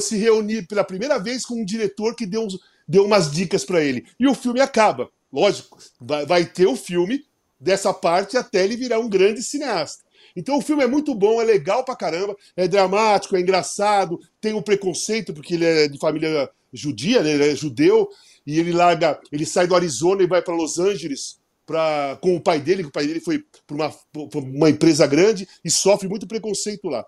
se 0.00 0.16
reunir 0.16 0.66
pela 0.66 0.82
primeira 0.82 1.20
vez 1.20 1.46
com 1.46 1.54
um 1.54 1.64
diretor 1.64 2.16
que 2.16 2.26
deu, 2.26 2.48
deu 2.86 3.04
umas 3.04 3.30
dicas 3.30 3.64
para 3.64 3.80
ele. 3.80 4.06
E 4.18 4.26
o 4.26 4.34
filme 4.34 4.60
acaba. 4.60 5.08
Lógico, 5.32 5.78
vai, 6.00 6.26
vai 6.26 6.44
ter 6.44 6.66
o 6.66 6.74
filme 6.74 7.24
dessa 7.60 7.94
parte 7.94 8.36
até 8.36 8.64
ele 8.64 8.76
virar 8.76 8.98
um 8.98 9.08
grande 9.08 9.40
cineasta. 9.40 10.02
Então 10.38 10.56
o 10.56 10.62
filme 10.62 10.84
é 10.84 10.86
muito 10.86 11.16
bom, 11.16 11.42
é 11.42 11.44
legal 11.44 11.84
pra 11.84 11.96
caramba, 11.96 12.36
é 12.56 12.68
dramático, 12.68 13.34
é 13.34 13.40
engraçado, 13.40 14.20
tem 14.40 14.54
um 14.54 14.62
preconceito, 14.62 15.34
porque 15.34 15.54
ele 15.54 15.64
é 15.64 15.88
de 15.88 15.98
família 15.98 16.48
judia, 16.72 17.24
né? 17.24 17.32
ele 17.32 17.50
é 17.50 17.56
judeu, 17.56 18.08
e 18.46 18.60
ele 18.60 18.70
larga, 18.70 19.20
ele 19.32 19.44
sai 19.44 19.66
do 19.66 19.74
Arizona 19.74 20.22
e 20.22 20.28
vai 20.28 20.40
para 20.40 20.54
Los 20.54 20.78
Angeles 20.78 21.40
pra, 21.66 22.16
com 22.22 22.36
o 22.36 22.40
pai 22.40 22.60
dele, 22.60 22.84
que 22.84 22.88
o 22.88 22.92
pai 22.92 23.04
dele 23.04 23.18
foi 23.18 23.44
para 23.66 23.74
uma, 23.74 23.94
uma 24.36 24.70
empresa 24.70 25.08
grande 25.08 25.48
e 25.64 25.70
sofre 25.72 26.08
muito 26.08 26.24
preconceito 26.24 26.88
lá. 26.88 27.04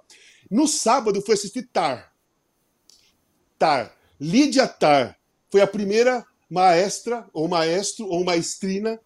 No 0.50 0.66
sábado 0.66 1.22
fui 1.22 1.34
assistir 1.34 1.68
Tar. 1.72 2.12
Tar. 3.56 3.94
Lídia 4.18 4.66
Tar 4.66 5.16
foi 5.52 5.60
a 5.60 5.68
primeira 5.68 6.26
maestra, 6.50 7.24
ou 7.32 7.46
maestro, 7.46 8.08
ou 8.08 8.24
maestrina 8.24 8.98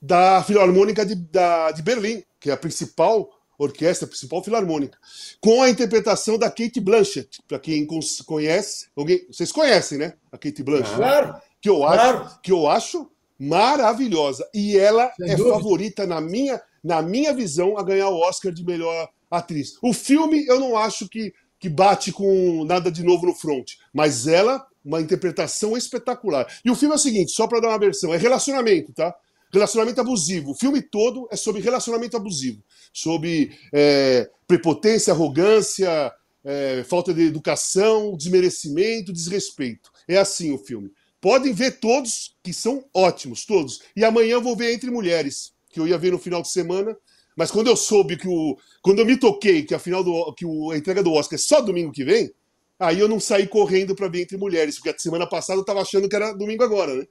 da 0.00 0.44
Filarmônica 0.44 1.06
de, 1.06 1.14
da, 1.14 1.70
de 1.70 1.80
Berlim, 1.80 2.22
que 2.38 2.50
é 2.50 2.52
a 2.52 2.56
principal 2.56 3.30
orquestra, 3.64 4.06
principal 4.06 4.42
filarmônica, 4.42 4.98
com 5.40 5.62
a 5.62 5.70
interpretação 5.70 6.38
da 6.38 6.50
Kate 6.50 6.80
Blanchett, 6.80 7.40
para 7.46 7.58
quem 7.58 7.86
conhece, 8.26 8.86
alguém, 8.96 9.26
vocês 9.30 9.52
conhecem, 9.52 9.98
né? 9.98 10.14
A 10.30 10.38
Kate 10.38 10.62
Blanchett. 10.62 10.96
Claro 10.96 11.34
que 11.62 11.70
eu 11.70 11.78
claro. 11.78 12.24
acho, 12.24 12.40
que 12.40 12.52
eu 12.52 12.68
acho 12.68 13.10
maravilhosa. 13.38 14.46
E 14.52 14.76
ela 14.76 15.12
Sem 15.16 15.30
é 15.30 15.36
dúvida. 15.36 15.54
favorita, 15.54 16.06
na 16.06 16.20
minha, 16.20 16.60
na 16.82 17.00
minha 17.00 17.32
visão, 17.32 17.78
a 17.78 17.82
ganhar 17.82 18.08
o 18.08 18.18
Oscar 18.18 18.52
de 18.52 18.64
melhor 18.64 19.08
atriz. 19.30 19.78
O 19.80 19.92
filme, 19.92 20.44
eu 20.46 20.58
não 20.58 20.76
acho 20.76 21.08
que, 21.08 21.32
que 21.58 21.68
bate 21.68 22.12
com 22.12 22.64
nada 22.64 22.90
de 22.90 23.04
novo 23.04 23.26
no 23.26 23.34
front, 23.34 23.72
mas 23.94 24.26
ela, 24.26 24.66
uma 24.84 25.00
interpretação 25.00 25.76
espetacular. 25.76 26.46
E 26.64 26.70
o 26.70 26.74
filme 26.74 26.94
é 26.94 26.96
o 26.96 27.00
seguinte, 27.00 27.32
só 27.32 27.46
para 27.46 27.60
dar 27.60 27.68
uma 27.68 27.78
versão, 27.78 28.12
é 28.12 28.16
relacionamento, 28.16 28.92
tá? 28.92 29.14
Relacionamento 29.52 30.00
abusivo. 30.00 30.52
O 30.52 30.54
filme 30.54 30.80
todo 30.80 31.28
é 31.30 31.36
sobre 31.36 31.60
relacionamento 31.60 32.16
abusivo, 32.16 32.62
sobre 32.92 33.52
é, 33.72 34.30
prepotência, 34.46 35.12
arrogância, 35.12 36.12
é, 36.44 36.82
falta 36.84 37.12
de 37.12 37.22
educação, 37.22 38.16
desmerecimento, 38.16 39.12
desrespeito. 39.12 39.92
É 40.08 40.16
assim 40.16 40.52
o 40.52 40.58
filme. 40.58 40.90
Podem 41.20 41.52
ver 41.52 41.78
todos, 41.78 42.34
que 42.42 42.52
são 42.52 42.84
ótimos, 42.92 43.44
todos. 43.44 43.80
E 43.94 44.04
amanhã 44.04 44.32
eu 44.32 44.42
vou 44.42 44.56
ver 44.56 44.72
Entre 44.72 44.90
Mulheres, 44.90 45.52
que 45.70 45.78
eu 45.78 45.86
ia 45.86 45.98
ver 45.98 46.12
no 46.12 46.18
final 46.18 46.42
de 46.42 46.48
semana. 46.48 46.96
Mas 47.36 47.50
quando 47.50 47.68
eu 47.68 47.76
soube 47.76 48.16
que 48.16 48.28
o. 48.28 48.58
Quando 48.82 48.98
eu 48.98 49.06
me 49.06 49.16
toquei 49.16 49.62
que 49.62 49.74
a 49.74 49.78
final 49.78 50.02
do. 50.02 50.32
que 50.34 50.44
o, 50.44 50.70
a 50.70 50.76
entrega 50.76 51.02
do 51.02 51.12
Oscar 51.12 51.38
é 51.38 51.40
só 51.40 51.60
domingo 51.60 51.92
que 51.92 52.04
vem, 52.04 52.32
aí 52.78 52.98
eu 52.98 53.08
não 53.08 53.20
saí 53.20 53.46
correndo 53.46 53.94
para 53.94 54.08
ver 54.08 54.22
Entre 54.22 54.36
Mulheres, 54.36 54.76
porque 54.76 54.90
a 54.90 54.98
semana 54.98 55.26
passada 55.26 55.60
eu 55.60 55.64
tava 55.64 55.80
achando 55.80 56.08
que 56.08 56.16
era 56.16 56.32
domingo 56.32 56.64
agora, 56.64 56.94
né? 56.94 57.06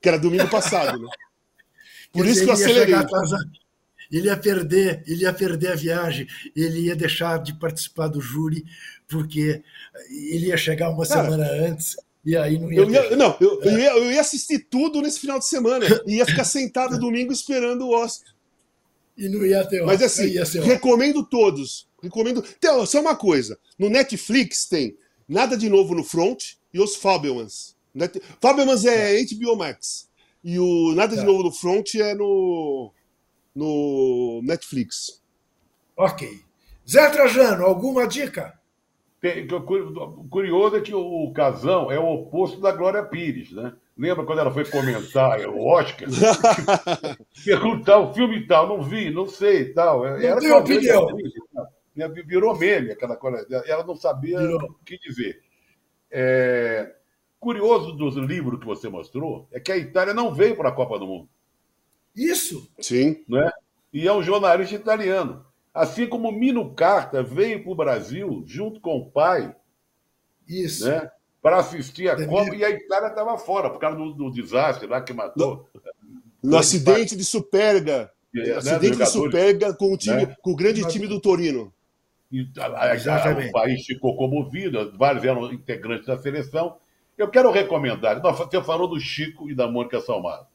Que 0.00 0.08
era 0.08 0.18
domingo 0.18 0.48
passado, 0.50 0.98
né? 1.00 1.08
Por 2.14 2.26
isso 2.26 2.44
que 2.44 2.50
eu 2.50 2.54
acelerei. 2.54 2.94
Ele 4.10 4.28
ia 4.28 4.36
perder, 4.36 5.02
ele 5.06 5.22
ia 5.22 5.32
perder 5.32 5.72
a 5.72 5.74
viagem, 5.74 6.26
ele 6.54 6.82
ia 6.82 6.94
deixar 6.94 7.42
de 7.42 7.52
participar 7.58 8.06
do 8.06 8.20
júri, 8.20 8.64
porque 9.08 9.62
ele 10.08 10.46
ia 10.46 10.56
chegar 10.56 10.90
uma 10.90 11.06
Cara, 11.06 11.24
semana 11.24 11.50
antes 11.68 11.96
e 12.24 12.36
aí 12.36 12.58
não 12.58 12.72
ia. 12.72 12.78
Eu 12.78 12.90
ia 12.90 13.16
não, 13.16 13.36
eu, 13.40 13.60
eu, 13.60 13.78
ia, 13.78 13.90
eu 13.90 14.12
ia 14.12 14.20
assistir 14.20 14.60
tudo 14.70 15.02
nesse 15.02 15.20
final 15.20 15.38
de 15.38 15.46
semana. 15.46 15.84
E 16.06 16.16
ia 16.16 16.26
ficar 16.26 16.44
sentado 16.44 16.98
domingo 16.98 17.32
esperando 17.32 17.82
o 17.82 17.90
Oscar. 17.90 18.32
E 19.16 19.28
não 19.28 19.44
ia 19.44 19.64
ter 19.66 19.84
Mas 19.84 20.02
assim, 20.02 20.32
recomendo 20.60 21.24
todos. 21.24 21.86
Recomendo. 22.02 22.44
Então, 22.56 22.84
só 22.86 23.00
uma 23.00 23.14
coisa: 23.14 23.58
no 23.78 23.90
Netflix 23.90 24.66
tem 24.66 24.96
Nada 25.28 25.56
de 25.56 25.68
Novo 25.68 25.94
no 25.94 26.02
Front 26.02 26.54
e 26.72 26.80
os 26.80 26.96
Fabelmans. 26.96 27.74
Net... 27.94 28.20
Fabelmans 28.40 28.84
é, 28.84 29.20
é 29.20 29.24
HBO 29.24 29.56
Max. 29.56 30.08
E 30.44 30.58
o 30.58 30.94
Nada 30.94 31.14
de 31.14 31.22
tá. 31.22 31.26
Novo 31.26 31.44
no 31.44 31.52
Front 31.52 31.94
é 31.94 32.14
no, 32.14 32.92
no 33.54 34.42
Netflix. 34.44 35.22
Ok. 35.96 36.28
Zé 36.88 37.08
Trajano, 37.08 37.64
alguma 37.64 38.06
dica? 38.06 38.58
Tem, 39.20 39.48
curioso 40.28 40.76
é 40.76 40.82
que 40.82 40.94
o 40.94 41.32
Casão 41.32 41.90
é 41.90 41.98
o 41.98 42.12
oposto 42.12 42.60
da 42.60 42.70
Glória 42.72 43.02
Pires, 43.02 43.52
né? 43.52 43.72
Lembra 43.96 44.26
quando 44.26 44.40
ela 44.40 44.52
foi 44.52 44.66
comentar 44.66 45.40
o 45.48 45.64
Oscar? 45.66 46.08
Perguntar 47.42 48.00
o 48.00 48.12
filme 48.12 48.40
e 48.40 48.46
tal, 48.46 48.68
não 48.68 48.82
vi, 48.82 49.10
não 49.10 49.26
sei 49.26 49.62
e 49.62 49.72
tal. 49.72 50.04
Não 50.04 50.38
tem 50.38 50.52
opinião. 50.52 51.06
Virou 52.26 52.58
meme 52.58 52.90
aquela 52.90 53.16
coisa. 53.16 53.46
Ela 53.66 53.84
não 53.84 53.96
sabia 53.96 54.38
Virou. 54.38 54.62
o 54.62 54.84
que 54.84 54.98
dizer. 54.98 55.40
É... 56.10 56.94
Curioso 57.44 57.92
dos 57.92 58.16
livros 58.16 58.58
que 58.58 58.64
você 58.64 58.88
mostrou 58.88 59.46
é 59.52 59.60
que 59.60 59.70
a 59.70 59.76
Itália 59.76 60.14
não 60.14 60.32
veio 60.32 60.56
para 60.56 60.70
a 60.70 60.72
Copa 60.72 60.98
do 60.98 61.06
Mundo. 61.06 61.28
Isso. 62.16 62.66
Sim. 62.80 63.22
Né? 63.28 63.50
E 63.92 64.08
é 64.08 64.12
um 64.14 64.22
jornalista 64.22 64.74
italiano. 64.74 65.44
Assim 65.74 66.06
como 66.06 66.32
Mino 66.32 66.74
Carta 66.74 67.22
veio 67.22 67.62
para 67.62 67.70
o 67.70 67.74
Brasil 67.74 68.42
junto 68.46 68.80
com 68.80 68.96
o 68.96 69.10
pai. 69.10 69.54
Isso. 70.48 70.88
Né, 70.88 71.10
para 71.42 71.58
assistir 71.58 72.08
a 72.08 72.26
Copa 72.26 72.56
e 72.56 72.64
a 72.64 72.70
Itália 72.70 73.08
estava 73.08 73.36
fora, 73.36 73.68
por 73.68 73.78
causa 73.78 73.98
do, 73.98 74.14
do, 74.14 74.30
desastre 74.30 74.86
lá 74.86 75.02
que 75.02 75.12
matou. 75.12 75.68
No, 76.42 76.52
no 76.52 76.56
acidente 76.56 77.14
de 77.14 77.26
Superga. 77.26 78.10
É, 78.34 78.40
né, 78.40 78.52
acidente 78.52 78.96
de 78.96 79.06
Superga 79.06 79.74
com 79.74 79.92
o, 79.92 79.98
time, 79.98 80.24
né? 80.24 80.36
com 80.40 80.52
o 80.52 80.56
grande 80.56 80.88
time 80.88 81.06
do 81.06 81.20
Torino. 81.20 81.70
E, 82.32 82.48
a, 82.58 82.94
a, 82.94 83.48
o 83.48 83.52
país 83.52 83.84
ficou 83.84 84.16
comovido, 84.16 84.96
vários 84.96 85.22
eram 85.22 85.52
integrantes 85.52 86.06
da 86.06 86.16
seleção. 86.16 86.78
Eu 87.16 87.28
quero 87.28 87.50
recomendar, 87.52 88.20
você 88.20 88.60
falou 88.60 88.88
do 88.88 88.98
Chico 88.98 89.48
e 89.48 89.54
da 89.54 89.68
Mônica 89.68 90.00
Salmado. 90.00 90.46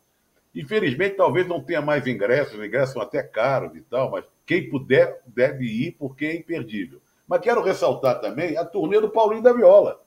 Infelizmente, 0.54 1.16
talvez 1.16 1.48
não 1.48 1.64
tenha 1.64 1.82
mais 1.82 2.06
ingressos, 2.06 2.56
os 2.60 2.66
ingressos 2.66 2.94
são 2.94 3.02
até 3.02 3.24
caros 3.24 3.76
e 3.78 3.82
tal, 3.82 4.12
mas 4.12 4.26
quem 4.46 4.70
puder 4.70 5.22
deve 5.26 5.66
ir 5.66 5.96
porque 5.98 6.26
é 6.26 6.36
imperdível. 6.36 7.00
Mas 7.28 7.42
quero 7.42 7.62
ressaltar 7.62 8.20
também 8.20 8.58
a 8.58 8.66
turnê 8.66 9.00
do 9.00 9.10
Paulinho 9.10 9.44
da 9.44 9.54
Viola. 9.54 10.02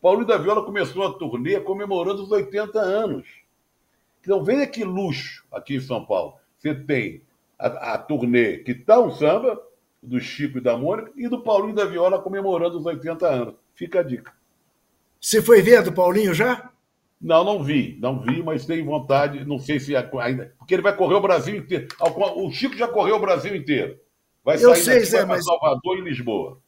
Paulinho 0.00 0.26
da 0.26 0.36
Viola 0.36 0.64
começou 0.64 1.04
a 1.04 1.14
turnê 1.14 1.58
comemorando 1.58 2.22
os 2.22 2.30
80 2.30 2.78
anos. 2.78 3.26
Então, 4.20 4.44
veja 4.44 4.66
que 4.66 4.84
luxo 4.84 5.44
aqui 5.50 5.76
em 5.76 5.80
São 5.80 6.04
Paulo. 6.04 6.34
Você 6.58 6.74
tem 6.74 7.22
a, 7.58 7.94
a 7.94 7.98
turnê 7.98 8.58
que 8.58 8.72
está 8.72 9.00
um 9.00 9.10
samba, 9.10 9.60
do 10.00 10.20
Chico 10.20 10.58
e 10.58 10.60
da 10.60 10.76
Mônica, 10.76 11.10
e 11.16 11.26
do 11.26 11.42
Paulinho 11.42 11.74
da 11.74 11.84
Viola 11.84 12.22
comemorando 12.22 12.78
os 12.78 12.86
80 12.86 13.26
anos. 13.26 13.54
Fica 13.74 14.00
a 14.00 14.02
dica. 14.02 14.37
Você 15.20 15.42
foi 15.42 15.62
ver 15.62 15.78
a 15.78 15.82
do 15.82 15.92
Paulinho 15.92 16.32
já? 16.32 16.70
Não, 17.20 17.42
não 17.42 17.64
vi, 17.64 17.98
não 18.00 18.20
vi, 18.20 18.42
mas 18.42 18.64
tenho 18.64 18.84
vontade, 18.84 19.44
não 19.44 19.58
sei 19.58 19.80
se 19.80 19.94
ainda. 19.96 20.54
Porque 20.56 20.74
ele 20.74 20.82
vai 20.82 20.96
correr 20.96 21.14
o 21.14 21.20
Brasil 21.20 21.56
inteiro. 21.56 21.88
O 22.36 22.50
Chico 22.52 22.76
já 22.76 22.86
correu 22.86 23.16
o 23.16 23.20
Brasil 23.20 23.54
inteiro. 23.56 23.98
Vai 24.44 24.56
sair 24.56 24.70
Eu 24.70 24.76
sei, 24.76 25.00
Zé, 25.00 25.24
mas... 25.24 25.44
Salvador 25.44 25.98
e 25.98 26.02
Lisboa. 26.02 26.60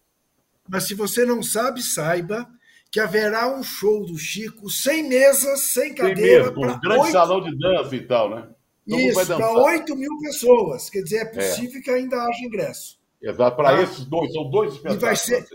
Mas 0.68 0.84
se 0.84 0.94
você 0.94 1.24
não 1.24 1.42
sabe, 1.42 1.82
saiba 1.82 2.48
que 2.90 2.98
haverá 2.98 3.48
um 3.48 3.62
show 3.62 4.04
do 4.04 4.18
Chico 4.18 4.68
sem 4.68 5.08
mesas, 5.08 5.60
sem 5.60 5.94
cadeira. 5.94 6.44
Sem 6.46 6.54
mesmo, 6.54 6.74
um 6.74 6.80
grande 6.80 7.00
8... 7.00 7.12
salão 7.12 7.40
de 7.40 7.56
dança 7.56 7.94
e 7.94 8.00
tal, 8.00 8.30
né? 8.30 8.48
Isso, 8.86 9.26
para 9.26 9.52
8 9.52 9.96
mil 9.96 10.18
pessoas. 10.18 10.90
Quer 10.90 11.02
dizer, 11.02 11.18
é, 11.18 11.22
é. 11.22 11.24
possível 11.26 11.78
é. 11.78 11.82
que 11.82 11.90
ainda 11.90 12.16
haja 12.24 12.44
ingresso. 12.44 12.98
Exato, 13.22 13.56
para 13.56 13.76
tá? 13.76 13.82
esses 13.82 14.04
dois, 14.04 14.32
são 14.32 14.50
dois 14.50 14.72
espetáculos. 14.72 15.02
E 15.02 15.06
vai, 15.06 15.16
ser, 15.16 15.46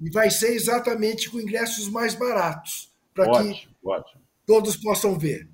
e 0.00 0.10
vai 0.10 0.30
ser 0.30 0.54
exatamente 0.54 1.28
com 1.28 1.40
ingressos 1.40 1.88
mais 1.88 2.14
baratos. 2.14 2.92
Para 3.14 3.42
que 3.42 3.68
ótimo 3.84 4.20
todos 4.50 4.76
possam 4.76 5.16
ver. 5.16 5.48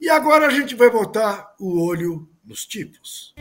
E 0.00 0.08
agora 0.08 0.46
a 0.46 0.50
gente 0.50 0.76
vai 0.76 0.88
botar 0.88 1.56
o 1.58 1.84
olho 1.84 2.30
nos 2.44 2.64
tipos. 2.64 3.34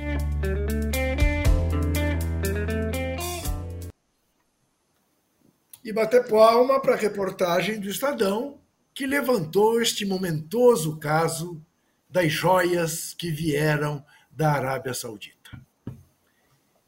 E 5.84 5.93
bater 5.93 6.28
palma 6.28 6.82
para 6.82 6.95
a 6.95 6.97
reportagem 6.97 7.80
do 7.80 7.88
Estadão, 7.88 8.59
que 8.91 9.05
levantou 9.05 9.80
este 9.80 10.03
momentoso 10.03 10.97
caso 10.97 11.63
das 12.09 12.32
joias 12.32 13.13
que 13.13 13.30
vieram 13.30 14.03
da 14.32 14.53
Arábia 14.53 14.95
Saudita. 14.95 15.61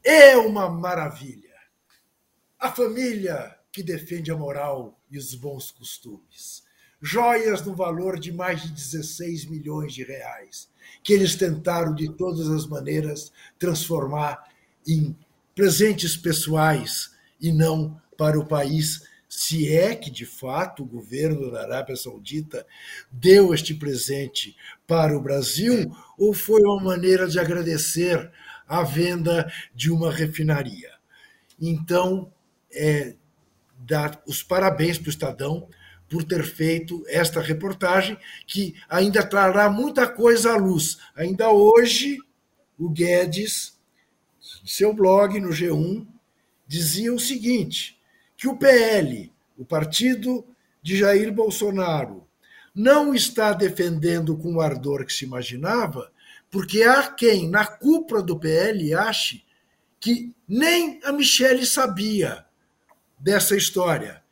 É 0.02 0.36
uma 0.36 0.68
maravilha. 0.68 1.47
A 2.58 2.72
família 2.72 3.56
que 3.70 3.82
defende 3.82 4.30
a 4.30 4.36
moral 4.36 4.98
e 5.10 5.16
os 5.16 5.34
bons 5.34 5.70
costumes. 5.70 6.64
Joias 7.00 7.64
no 7.64 7.76
valor 7.76 8.18
de 8.18 8.32
mais 8.32 8.62
de 8.62 8.72
16 8.72 9.44
milhões 9.44 9.94
de 9.94 10.02
reais, 10.02 10.68
que 11.04 11.12
eles 11.12 11.36
tentaram 11.36 11.94
de 11.94 12.12
todas 12.16 12.48
as 12.48 12.66
maneiras 12.66 13.32
transformar 13.58 14.48
em 14.86 15.16
presentes 15.54 16.16
pessoais 16.16 17.12
e 17.40 17.52
não 17.52 18.00
para 18.16 18.38
o 18.38 18.46
país, 18.46 19.06
se 19.28 19.72
é 19.72 19.94
que 19.94 20.10
de 20.10 20.26
fato 20.26 20.82
o 20.82 20.86
governo 20.86 21.52
da 21.52 21.62
Arábia 21.62 21.94
Saudita 21.94 22.66
deu 23.12 23.54
este 23.54 23.74
presente 23.74 24.56
para 24.84 25.16
o 25.16 25.22
Brasil 25.22 25.94
ou 26.18 26.34
foi 26.34 26.62
uma 26.62 26.82
maneira 26.82 27.28
de 27.28 27.38
agradecer 27.38 28.32
a 28.66 28.82
venda 28.82 29.50
de 29.72 29.92
uma 29.92 30.10
refinaria. 30.10 30.90
Então, 31.60 32.32
é, 32.72 33.14
dar 33.78 34.22
os 34.26 34.42
parabéns 34.42 34.98
para 34.98 35.06
o 35.06 35.10
Estadão 35.10 35.68
por 36.08 36.24
ter 36.24 36.42
feito 36.44 37.04
esta 37.06 37.40
reportagem, 37.40 38.16
que 38.46 38.74
ainda 38.88 39.22
trará 39.24 39.68
muita 39.68 40.06
coisa 40.08 40.52
à 40.52 40.56
luz. 40.56 40.98
Ainda 41.14 41.50
hoje, 41.50 42.18
o 42.78 42.88
Guedes, 42.88 43.78
seu 44.64 44.92
blog 44.92 45.38
no 45.38 45.50
G1, 45.50 46.06
dizia 46.66 47.12
o 47.12 47.20
seguinte: 47.20 47.98
que 48.36 48.48
o 48.48 48.56
PL, 48.56 49.30
o 49.56 49.64
partido 49.64 50.46
de 50.82 50.96
Jair 50.96 51.32
Bolsonaro, 51.32 52.26
não 52.74 53.14
está 53.14 53.52
defendendo 53.52 54.36
com 54.36 54.54
o 54.54 54.60
ardor 54.60 55.04
que 55.04 55.12
se 55.12 55.24
imaginava, 55.24 56.10
porque 56.50 56.82
há 56.82 57.10
quem, 57.10 57.50
na 57.50 57.66
cúpula 57.66 58.22
do 58.22 58.38
PL, 58.38 58.94
ache 58.94 59.44
que 60.00 60.32
nem 60.46 61.00
a 61.04 61.12
Michelle 61.12 61.66
sabia 61.66 62.46
dessa 63.18 63.56
história, 63.56 64.22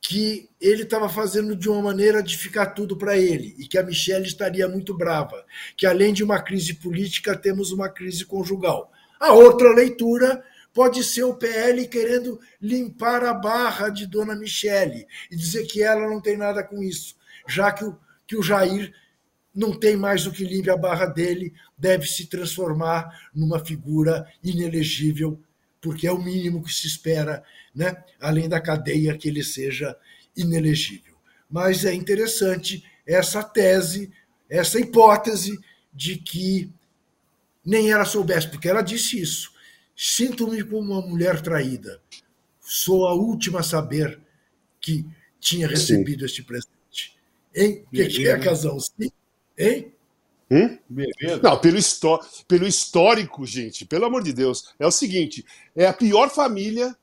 que 0.00 0.48
ele 0.60 0.84
estava 0.84 1.08
fazendo 1.08 1.56
de 1.56 1.68
uma 1.68 1.82
maneira 1.82 2.22
de 2.22 2.36
ficar 2.36 2.66
tudo 2.66 2.96
para 2.96 3.16
ele 3.16 3.56
e 3.58 3.66
que 3.66 3.76
a 3.76 3.82
Michelle 3.82 4.26
estaria 4.26 4.68
muito 4.68 4.96
brava, 4.96 5.44
que 5.76 5.84
além 5.84 6.12
de 6.12 6.22
uma 6.22 6.40
crise 6.40 6.74
política 6.74 7.36
temos 7.36 7.72
uma 7.72 7.88
crise 7.88 8.24
conjugal. 8.24 8.92
A 9.18 9.32
outra 9.32 9.72
leitura 9.72 10.44
pode 10.72 11.02
ser 11.02 11.24
o 11.24 11.34
PL 11.34 11.88
querendo 11.88 12.38
limpar 12.60 13.24
a 13.24 13.34
barra 13.34 13.88
de 13.88 14.06
Dona 14.06 14.36
Michelle 14.36 15.06
e 15.30 15.36
dizer 15.36 15.66
que 15.66 15.82
ela 15.82 16.08
não 16.08 16.20
tem 16.20 16.36
nada 16.36 16.62
com 16.62 16.82
isso, 16.82 17.16
já 17.48 17.72
que 17.72 17.84
o, 17.84 17.98
que 18.26 18.36
o 18.36 18.42
Jair 18.42 18.92
não 19.54 19.72
tem 19.72 19.96
mais 19.96 20.26
o 20.26 20.30
que 20.30 20.44
limpe 20.44 20.68
a 20.68 20.76
barra 20.76 21.06
dele, 21.06 21.54
deve 21.78 22.06
se 22.06 22.26
transformar 22.26 23.08
numa 23.34 23.58
figura 23.64 24.30
inelegível, 24.44 25.40
porque 25.80 26.06
é 26.06 26.12
o 26.12 26.22
mínimo 26.22 26.62
que 26.62 26.72
se 26.72 26.86
espera, 26.86 27.42
né? 27.76 28.02
além 28.18 28.48
da 28.48 28.58
cadeia, 28.58 29.16
que 29.16 29.28
ele 29.28 29.44
seja 29.44 29.94
inelegível. 30.34 31.14
Mas 31.48 31.84
é 31.84 31.92
interessante 31.94 32.82
essa 33.06 33.42
tese, 33.44 34.10
essa 34.48 34.80
hipótese 34.80 35.60
de 35.92 36.16
que 36.16 36.72
nem 37.64 37.90
ela 37.92 38.06
soubesse, 38.06 38.48
porque 38.48 38.68
ela 38.68 38.80
disse 38.80 39.20
isso. 39.20 39.52
Sinto-me 39.94 40.64
como 40.64 40.92
uma 40.92 41.02
mulher 41.02 41.40
traída. 41.42 42.00
Sou 42.60 43.06
a 43.06 43.14
última 43.14 43.60
a 43.60 43.62
saber 43.62 44.18
que 44.80 45.04
tinha 45.38 45.68
recebido 45.68 46.20
Sim. 46.20 46.24
este 46.26 46.42
presente. 46.42 47.16
Hein? 47.54 47.84
O 47.86 47.90
que, 47.90 48.06
que 48.06 48.28
é, 48.28 48.38
Casão? 48.38 48.78
Sim? 48.80 49.10
Hein? 49.56 49.92
Hum? 50.50 50.78
Não, 51.42 51.58
pelo, 51.58 51.76
histó 51.76 52.20
pelo 52.46 52.66
histórico, 52.66 53.44
gente, 53.44 53.84
pelo 53.84 54.04
amor 54.04 54.22
de 54.22 54.32
Deus, 54.32 54.74
é 54.78 54.86
o 54.86 54.92
seguinte: 54.92 55.44
é 55.74 55.86
a 55.86 55.92
pior 55.92 56.30
família 56.30 56.96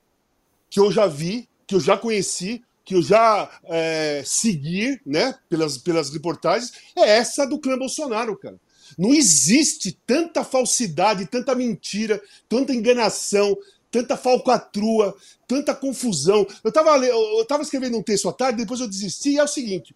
que 0.73 0.79
eu 0.79 0.91
já 0.91 1.05
vi, 1.05 1.47
que 1.67 1.75
eu 1.75 1.79
já 1.79 1.95
conheci, 1.95 2.63
que 2.83 2.95
eu 2.95 3.01
já 3.03 3.47
é, 3.65 4.23
segui, 4.25 4.99
né, 5.05 5.35
pelas, 5.47 5.77
pelas 5.77 6.09
reportagens, 6.09 6.71
é 6.97 7.17
essa 7.17 7.45
do 7.45 7.59
clã 7.59 7.77
Bolsonaro, 7.77 8.35
cara. 8.35 8.59
Não 8.97 9.13
existe 9.13 9.95
tanta 10.07 10.43
falsidade, 10.43 11.27
tanta 11.27 11.53
mentira, 11.53 12.19
tanta 12.49 12.73
enganação, 12.73 13.55
tanta 13.91 14.17
falcatrua, 14.17 15.15
tanta 15.47 15.75
confusão. 15.75 16.47
Eu 16.63 16.69
estava 16.69 16.97
eu 17.05 17.45
tava 17.45 17.61
escrevendo 17.61 17.95
um 17.95 18.03
texto 18.03 18.27
à 18.27 18.33
tarde, 18.33 18.57
depois 18.57 18.79
eu 18.79 18.87
desisti, 18.87 19.33
e 19.33 19.37
é 19.37 19.43
o 19.43 19.47
seguinte: 19.47 19.95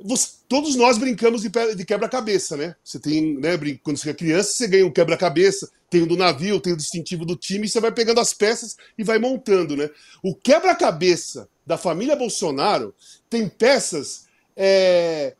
você, 0.00 0.30
todos 0.48 0.74
nós 0.74 0.98
brincamos 0.98 1.42
de, 1.42 1.48
de 1.76 1.84
quebra-cabeça, 1.84 2.56
né? 2.56 2.74
Você 2.82 2.98
tem, 2.98 3.38
né, 3.38 3.56
quando 3.84 3.96
você 3.96 4.10
é 4.10 4.14
criança, 4.14 4.52
você 4.52 4.66
ganha 4.66 4.84
um 4.84 4.92
quebra-cabeça, 4.92 5.70
tem 5.90 6.02
o 6.02 6.06
do 6.06 6.16
navio, 6.16 6.60
tem 6.60 6.72
o 6.72 6.76
distintivo 6.76 7.24
do 7.24 7.36
time, 7.36 7.66
e 7.66 7.68
você 7.68 7.80
vai 7.80 7.92
pegando 7.92 8.20
as 8.20 8.34
peças 8.34 8.76
e 8.96 9.04
vai 9.04 9.18
montando, 9.18 9.76
né? 9.76 9.88
O 10.22 10.34
quebra-cabeça 10.34 11.48
da 11.66 11.78
família 11.78 12.16
Bolsonaro 12.16 12.94
tem 13.28 13.48
peças, 13.48 14.26
é, 14.56 15.34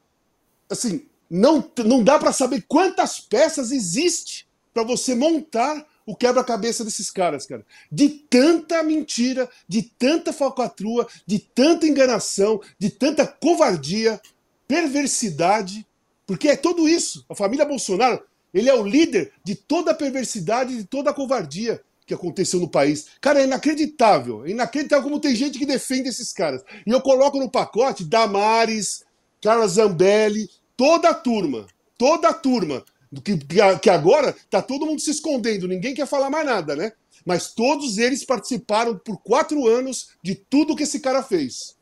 assim, 0.71 1.07
não, 1.31 1.71
não 1.85 2.03
dá 2.03 2.19
para 2.19 2.33
saber 2.33 2.65
quantas 2.67 3.21
peças 3.21 3.71
existe 3.71 4.47
para 4.73 4.83
você 4.83 5.15
montar 5.15 5.87
o 6.07 6.17
quebra-cabeça 6.17 6.83
desses 6.83 7.11
caras, 7.11 7.45
cara. 7.45 7.67
De 7.93 8.09
tanta 8.09 8.83
mentira, 8.83 9.49
de 9.69 9.83
tanta 9.83 10.33
falcatrua, 10.33 11.07
de 11.27 11.39
tanta 11.39 11.87
enganação, 11.87 12.63
de 12.79 12.89
tanta 12.89 13.27
covardia 13.27 14.19
perversidade, 14.67 15.87
porque 16.27 16.49
é 16.49 16.57
tudo 16.57 16.89
isso. 16.89 17.27
A 17.29 17.35
família 17.35 17.67
Bolsonaro, 17.67 18.23
ele 18.53 18.69
é 18.69 18.75
o 18.75 18.85
líder 18.85 19.33
de 19.45 19.55
toda 19.55 19.91
a 19.91 19.95
perversidade, 19.95 20.77
de 20.77 20.85
toda 20.85 21.11
a 21.11 21.15
covardia 21.15 21.81
que 22.07 22.15
aconteceu 22.15 22.59
no 22.59 22.69
país. 22.69 23.07
Cara, 23.21 23.41
é 23.41 23.45
inacreditável. 23.45 24.45
É 24.47 24.51
inacreditável 24.51 25.05
como 25.05 25.21
tem 25.21 25.37
gente 25.37 25.59
que 25.59 25.67
defende 25.67 26.09
esses 26.09 26.33
caras. 26.33 26.63
E 26.87 26.91
eu 26.91 27.01
coloco 27.03 27.39
no 27.39 27.51
pacote 27.51 28.05
Damares, 28.05 29.05
Carla 29.43 29.69
Zambelli, 29.69 30.49
toda 30.77 31.11
a 31.11 31.15
turma. 31.15 31.67
Toda 31.99 32.31
a 32.31 32.35
turma. 32.35 32.83
Que, 33.23 33.39
que 33.81 33.91
agora 33.91 34.35
tá 34.51 34.61
todo 34.61 34.87
mundo 34.87 35.01
se 35.01 35.11
escondendo, 35.11 35.67
ninguém 35.67 35.95
quer 35.95 36.07
falar 36.07 36.29
mais 36.29 36.45
nada, 36.45 36.77
né? 36.77 36.93
Mas 37.25 37.55
todos 37.55 37.97
eles 37.97 38.25
participaram 38.25 38.99
por 38.99 39.19
quatro 39.23 39.67
anos 39.67 40.11
de 40.23 40.35
tudo 40.35 40.77
que 40.77 40.83
esse 40.83 41.01
cara 41.01 41.23
fez. 41.23 41.78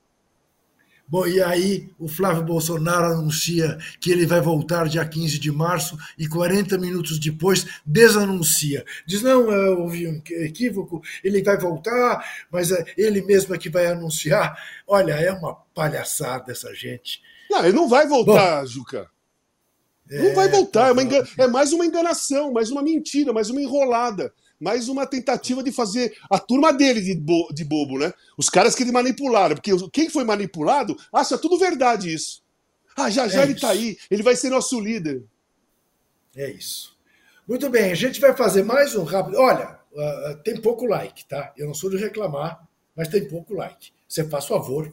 Bom, 1.09 1.25
e 1.25 1.41
aí 1.41 1.89
o 2.01 2.09
Flávio 2.09 2.43
Bolsonaro 2.43 3.13
anuncia 3.13 3.79
que 4.01 4.11
ele 4.11 4.27
vai 4.27 4.41
voltar 4.41 4.89
dia 4.89 5.07
15 5.07 5.39
de 5.39 5.53
março 5.53 5.97
e 6.19 6.29
40 6.29 6.77
minutos 6.79 7.21
depois 7.21 7.65
desanuncia. 7.87 8.85
Diz, 9.07 9.23
não, 9.23 9.47
houve 9.79 10.09
um 10.09 10.21
equívoco, 10.31 11.01
ele 11.23 11.43
vai 11.45 11.57
voltar, 11.57 12.25
mas 12.51 12.73
é 12.73 12.85
ele 12.97 13.23
mesmo 13.23 13.55
é 13.55 13.59
que 13.59 13.71
vai 13.71 13.87
anunciar. 13.87 14.61
Olha, 14.85 15.13
é 15.13 15.31
uma 15.31 15.55
palhaçada 15.73 16.51
essa 16.51 16.75
gente. 16.75 17.23
Não, 17.49 17.65
ele 17.65 17.77
não 17.77 17.89
vai 17.89 18.09
voltar, 18.09 18.63
Bom, 18.63 18.67
Juca. 18.67 19.09
Não 20.11 20.31
é, 20.31 20.35
vai 20.35 20.49
voltar, 20.49 20.97
é, 20.97 21.03
engana... 21.03 21.29
é 21.39 21.47
mais 21.47 21.73
uma 21.73 21.87
enganação, 21.87 22.53
mais 22.53 22.71
uma 22.71 22.83
mentira, 22.83 23.33
mais 23.33 23.49
uma 23.49 23.63
enrolada 23.63 24.33
mais 24.61 24.89
uma 24.89 25.07
tentativa 25.07 25.63
de 25.63 25.71
fazer 25.71 26.17
a 26.31 26.39
turma 26.39 26.73
dele 26.73 27.01
de, 27.01 27.15
bo 27.15 27.49
de 27.53 27.65
bobo, 27.65 27.99
né? 27.99 28.13
Os 28.37 28.49
caras 28.49 28.75
que 28.75 28.83
ele 28.83 28.93
manipularam, 28.93 29.55
porque 29.55 29.73
quem 29.93 30.09
foi 30.09 30.25
manipulado 30.25 30.97
acha 31.13 31.37
tudo 31.39 31.59
verdade 31.59 32.13
isso. 32.13 32.43
Ah, 32.97 33.11
já 33.11 33.29
já 33.29 33.43
é 33.43 33.45
ele 33.45 33.55
tá 33.55 33.71
aí, 33.71 33.99
ele 34.11 34.23
vai 34.23 34.35
ser 34.35 34.51
nosso 34.51 34.81
líder. 34.81 35.23
É 36.35 36.51
isso. 36.51 36.97
Muito 37.47 37.69
bem, 37.71 37.93
a 37.93 37.95
gente 37.95 38.21
vai 38.21 38.37
fazer 38.37 38.65
mais 38.65 38.97
um 38.97 39.05
rápido. 39.05 39.39
Olha, 39.39 39.79
uh, 39.93 40.37
tem 40.43 40.61
pouco 40.61 40.87
like, 40.87 41.27
tá? 41.27 41.53
Eu 41.57 41.67
não 41.67 41.75
sou 41.75 41.91
de 41.91 41.97
reclamar, 41.97 42.67
mas 42.97 43.09
tem 43.09 43.29
pouco 43.29 43.55
like. 43.55 43.93
Você 44.09 44.29
faz 44.29 44.47
favor, 44.47 44.93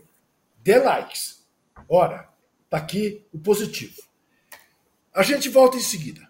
dê 0.61 0.77
likes. 0.77 1.43
Ora, 1.87 2.29
tá 2.69 2.77
aqui 2.77 3.25
o 3.33 3.39
positivo. 3.39 4.01
A 5.13 5.23
gente 5.23 5.49
volta 5.49 5.77
em 5.77 5.81
seguida. 5.81 6.29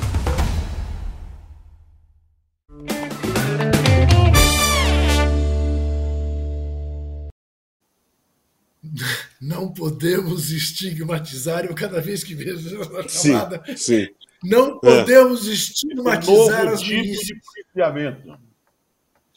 Não 9.41 9.73
podemos 9.73 10.51
estigmatizar, 10.51 11.65
eu 11.65 11.73
cada 11.73 11.99
vez 11.99 12.23
que 12.23 12.35
vejo 12.35 12.79
essa 12.79 13.09
chamada, 13.09 13.63
sim, 13.69 14.05
sim. 14.05 14.07
não 14.43 14.79
podemos 14.79 15.47
é. 15.47 15.51
estigmatizar 15.51 16.67
as 16.67 16.81
tipo 16.81 16.93
milícias. 16.93 17.27
de 17.27 17.41
policiamento. 17.41 18.39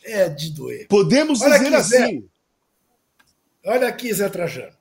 É 0.05 0.29
de 0.29 0.51
doer. 0.51 0.87
Podemos 0.89 1.41
Olha 1.41 1.59
dizer 1.59 1.75
aqui, 1.75 1.83
Zé. 1.89 2.05
assim. 2.05 2.29
Olha 3.65 3.89
aqui, 3.89 4.13
Zé 4.13 4.29
Trajano. 4.29 4.77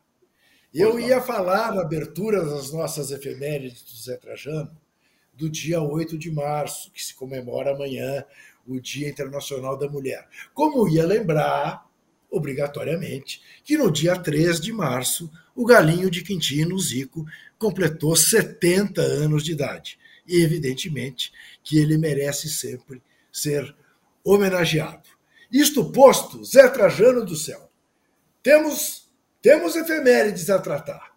Eu 0.73 0.99
ia 0.99 1.21
falar 1.21 1.73
na 1.73 1.81
abertura 1.81 2.43
das 2.43 2.73
nossas 2.73 3.09
efemérides 3.11 3.83
do 3.83 3.95
Zé 3.95 4.17
Trajano 4.17 4.75
do 5.33 5.49
dia 5.49 5.81
8 5.81 6.17
de 6.17 6.31
março, 6.31 6.91
que 6.91 7.03
se 7.03 7.15
comemora 7.15 7.71
amanhã, 7.71 8.25
o 8.67 8.79
Dia 8.79 9.09
Internacional 9.09 9.77
da 9.77 9.89
Mulher. 9.89 10.27
Como 10.53 10.87
ia 10.87 11.05
lembrar, 11.05 11.85
obrigatoriamente, 12.33 13.41
que 13.63 13.77
no 13.77 13.91
dia 13.91 14.15
3 14.15 14.59
de 14.59 14.73
março, 14.73 15.31
o 15.55 15.65
galinho 15.65 16.09
de 16.09 16.23
Quintino, 16.23 16.77
Zico, 16.79 17.25
completou 17.59 18.15
70 18.15 19.01
anos 19.01 19.43
de 19.43 19.51
idade. 19.51 19.99
E, 20.27 20.41
evidentemente, 20.41 21.31
que 21.63 21.77
ele 21.77 21.97
merece 21.97 22.49
sempre 22.49 23.01
ser 23.31 23.75
homenageado. 24.23 25.07
Isto 25.51 25.91
posto, 25.91 26.43
Zé 26.43 26.67
Trajano 26.69 27.23
do 27.23 27.35
céu. 27.35 27.69
Temos, 28.41 29.09
temos 29.41 29.75
efemérides 29.75 30.49
a 30.49 30.59
tratar. 30.59 31.13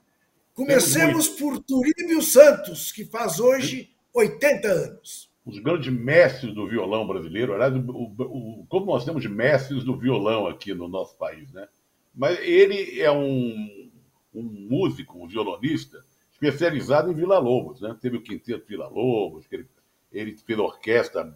Comecemos 0.52 1.28
por 1.28 1.58
Turíbio 1.60 2.20
Santos, 2.20 2.92
que 2.92 3.04
faz 3.06 3.40
hoje 3.40 3.90
80 4.12 4.68
anos. 4.68 5.25
Os 5.46 5.60
grandes 5.60 5.92
mestres 5.92 6.52
do 6.52 6.66
violão 6.66 7.06
brasileiro, 7.06 7.54
aliás, 7.54 7.72
o, 7.72 8.12
o, 8.18 8.66
como 8.68 8.86
nós 8.86 9.04
temos 9.04 9.24
mestres 9.26 9.84
do 9.84 9.96
violão 9.96 10.48
aqui 10.48 10.74
no 10.74 10.88
nosso 10.88 11.16
país, 11.16 11.52
né? 11.52 11.68
Mas 12.12 12.38
ele 12.40 13.00
é 13.00 13.12
um, 13.12 13.90
um 14.34 14.42
músico, 14.42 15.22
um 15.22 15.28
violonista, 15.28 16.04
especializado 16.32 17.12
em 17.12 17.14
Vila 17.14 17.38
Lobos, 17.38 17.80
né? 17.80 17.96
Teve 18.00 18.16
o 18.16 18.22
quinteto 18.22 18.66
Vila 18.66 18.88
Lobos, 18.88 19.46
ele, 19.52 19.68
ele 20.12 20.36
fez 20.36 20.58
orquestra 20.58 21.32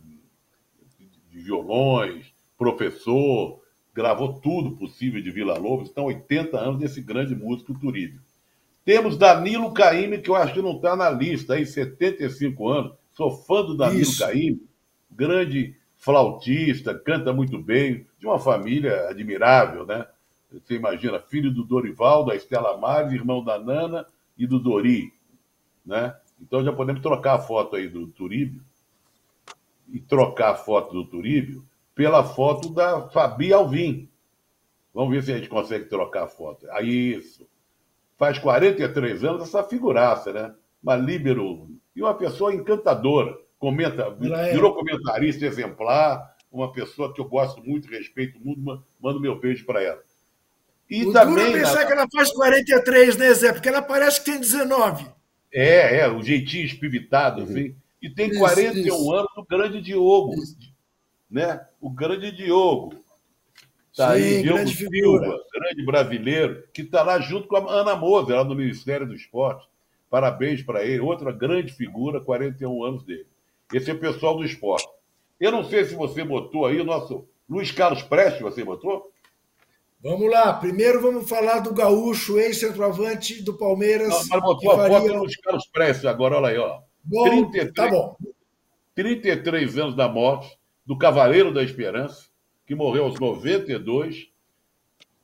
de 1.30 1.38
violões, 1.38 2.34
professor, 2.58 3.62
gravou 3.94 4.40
tudo 4.40 4.76
possível 4.76 5.22
de 5.22 5.30
Vila 5.30 5.56
Lobos, 5.56 5.88
então 5.88 6.06
80 6.06 6.58
anos 6.58 6.80
desse 6.80 7.00
grande 7.00 7.34
músico 7.34 7.78
Turíbio. 7.78 8.20
Temos 8.84 9.16
Danilo 9.16 9.72
Caime, 9.72 10.18
que 10.18 10.30
eu 10.30 10.34
acho 10.34 10.54
que 10.54 10.62
não 10.62 10.76
está 10.76 10.96
na 10.96 11.08
lista, 11.10 11.54
aí, 11.54 11.64
75 11.64 12.68
anos. 12.68 12.99
Sou 13.20 13.32
fã 13.32 13.62
do 13.62 13.76
Danilo. 13.76 14.16
Caime, 14.18 14.66
grande 15.10 15.76
flautista, 15.94 16.98
canta 16.98 17.34
muito 17.34 17.58
bem, 17.58 18.06
de 18.18 18.26
uma 18.26 18.38
família 18.38 19.10
admirável, 19.10 19.84
né? 19.84 20.06
Você 20.50 20.76
imagina, 20.76 21.20
filho 21.20 21.52
do 21.52 21.62
Dorival, 21.62 22.24
da 22.24 22.34
Estela 22.34 22.78
Mares, 22.78 23.12
irmão 23.12 23.44
da 23.44 23.58
Nana 23.58 24.06
e 24.38 24.46
do 24.46 24.58
Dori, 24.58 25.12
né? 25.84 26.16
Então 26.40 26.64
já 26.64 26.72
podemos 26.72 27.02
trocar 27.02 27.34
a 27.34 27.38
foto 27.38 27.76
aí 27.76 27.90
do 27.90 28.06
Turíbio 28.06 28.62
e 29.92 30.00
trocar 30.00 30.52
a 30.52 30.56
foto 30.56 30.94
do 30.94 31.04
Turíbio 31.04 31.62
pela 31.94 32.24
foto 32.24 32.70
da 32.70 33.06
Fabi 33.10 33.52
Alvim. 33.52 34.08
Vamos 34.94 35.10
ver 35.10 35.22
se 35.22 35.30
a 35.30 35.36
gente 35.36 35.50
consegue 35.50 35.84
trocar 35.84 36.24
a 36.24 36.28
foto. 36.28 36.66
Aí 36.70 37.16
isso. 37.16 37.46
Faz 38.16 38.38
43 38.38 39.24
anos 39.24 39.42
essa 39.42 39.62
figuraça, 39.62 40.32
né? 40.32 40.54
Uma 40.82 40.96
líbero 40.96 41.68
e 41.94 42.02
uma 42.02 42.14
pessoa 42.14 42.54
encantadora. 42.54 43.36
Comenta, 43.58 44.16
é. 44.22 44.52
virou 44.52 44.74
comentarista 44.74 45.44
exemplar, 45.44 46.34
uma 46.50 46.72
pessoa 46.72 47.12
que 47.12 47.20
eu 47.20 47.26
gosto 47.26 47.62
muito, 47.62 47.90
respeito 47.90 48.38
muito, 48.40 48.82
mando 48.98 49.20
meu 49.20 49.38
beijo 49.38 49.64
para 49.66 49.82
ela. 49.82 50.02
E 50.88 51.04
o 51.04 51.12
também, 51.12 51.46
duro 51.46 51.52
pensar 51.52 51.80
na... 51.80 51.86
que 51.86 51.92
ela 51.92 52.06
faz 52.12 52.32
43, 52.32 53.16
né, 53.16 53.32
Zé? 53.34 53.52
Porque 53.52 53.68
ela 53.68 53.80
parece 53.80 54.20
que 54.20 54.30
tem 54.30 54.40
19. 54.40 55.06
É, 55.52 55.98
é, 55.98 56.08
o 56.08 56.22
jeitinho 56.22 56.64
espivitado, 56.64 57.42
assim. 57.42 57.76
E 58.02 58.10
tem 58.10 58.30
isso, 58.30 58.38
41 58.38 58.82
isso. 58.82 59.12
anos 59.12 59.30
o 59.36 59.44
grande 59.44 59.80
Diogo, 59.80 60.34
isso. 60.34 60.56
né? 61.30 61.60
O 61.80 61.90
grande 61.90 62.32
Diogo. 62.32 62.94
Tá 63.96 64.16
Sim, 64.16 64.22
aí, 64.22 64.42
Diogo 64.42 64.58
grande 64.58 64.74
Silva, 64.76 64.90
figura. 64.90 65.38
grande 65.52 65.84
brasileiro, 65.84 66.64
que 66.72 66.82
está 66.82 67.02
lá 67.02 67.20
junto 67.20 67.46
com 67.46 67.56
a 67.56 67.72
Ana 67.72 67.94
Moser, 67.94 68.36
lá 68.36 68.44
no 68.44 68.54
Ministério 68.54 69.06
do 69.06 69.14
Esporte. 69.14 69.68
Parabéns 70.10 70.62
para 70.62 70.84
ele, 70.84 71.00
outra 71.00 71.30
grande 71.30 71.72
figura, 71.72 72.20
41 72.20 72.84
anos 72.84 73.04
dele. 73.04 73.26
Esse 73.72 73.90
é 73.90 73.94
o 73.94 74.00
pessoal 74.00 74.36
do 74.36 74.44
esporte. 74.44 74.88
Eu 75.38 75.52
não 75.52 75.64
sei 75.64 75.84
se 75.84 75.94
você 75.94 76.24
botou 76.24 76.66
aí 76.66 76.80
o 76.80 76.84
nosso 76.84 77.26
Luiz 77.48 77.70
Carlos 77.70 78.02
Prestes, 78.02 78.42
você 78.42 78.64
botou? 78.64 79.10
Vamos 80.02 80.30
lá, 80.30 80.52
primeiro 80.54 81.00
vamos 81.00 81.28
falar 81.28 81.60
do 81.60 81.72
gaúcho, 81.72 82.38
ex-centroavante 82.38 83.42
do 83.42 83.56
Palmeiras. 83.56 84.08
Não, 84.08 84.26
mas 84.28 84.42
botou 84.42 84.72
a 84.72 84.88
foto 84.88 85.06
do 85.06 85.18
Luiz 85.18 85.36
Carlos 85.36 85.66
Prestes 85.66 86.06
agora, 86.06 86.36
olha 86.36 86.48
aí, 86.48 86.58
ó. 86.58 86.80
Bom, 87.04 87.50
33, 87.50 87.72
tá 87.72 87.88
bom. 87.88 88.16
33 88.94 89.78
anos 89.78 89.94
da 89.94 90.08
morte 90.08 90.58
do 90.84 90.98
Cavaleiro 90.98 91.54
da 91.54 91.62
Esperança, 91.62 92.28
que 92.66 92.74
morreu 92.74 93.04
aos 93.04 93.20
92. 93.20 94.28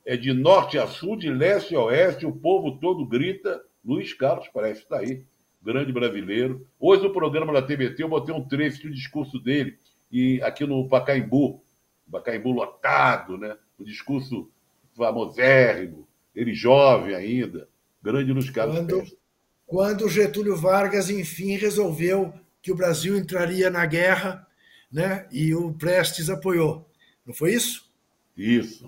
É 0.04 0.16
de 0.16 0.32
norte 0.32 0.78
a 0.78 0.86
sul, 0.86 1.16
de 1.16 1.28
leste 1.28 1.74
a 1.74 1.80
oeste, 1.80 2.24
o 2.24 2.32
povo 2.32 2.78
todo 2.78 3.04
grita. 3.04 3.60
Luiz 3.86 4.12
Carlos 4.12 4.48
Prestes 4.48 4.82
está 4.82 4.98
aí, 4.98 5.22
grande 5.62 5.92
brasileiro. 5.92 6.66
Hoje 6.78 7.04
no 7.04 7.12
programa 7.12 7.52
da 7.52 7.62
TBT 7.62 8.02
eu 8.02 8.08
botei 8.08 8.34
um 8.34 8.46
trecho 8.46 8.82
do 8.82 8.90
discurso 8.92 9.38
dele, 9.38 9.78
e 10.10 10.42
aqui 10.42 10.66
no 10.66 10.88
Pacaembu, 10.88 11.62
Pacaembu 12.10 12.50
lotado, 12.50 13.38
né? 13.38 13.56
O 13.78 13.84
discurso 13.84 14.50
famosérrimo, 14.96 16.06
ele 16.34 16.52
jovem 16.52 17.14
ainda, 17.14 17.68
grande 18.02 18.32
Luiz 18.32 18.50
Carlos 18.50 18.76
quando, 18.76 18.96
Prestes. 18.96 19.18
Quando 19.66 20.08
Getúlio 20.08 20.56
Vargas, 20.56 21.08
enfim, 21.08 21.56
resolveu 21.56 22.32
que 22.60 22.72
o 22.72 22.76
Brasil 22.76 23.16
entraria 23.16 23.70
na 23.70 23.86
guerra, 23.86 24.46
né? 24.90 25.28
E 25.30 25.54
o 25.54 25.72
Prestes 25.74 26.28
apoiou. 26.28 26.88
Não 27.24 27.34
foi 27.34 27.54
isso? 27.54 27.88
Isso. 28.36 28.86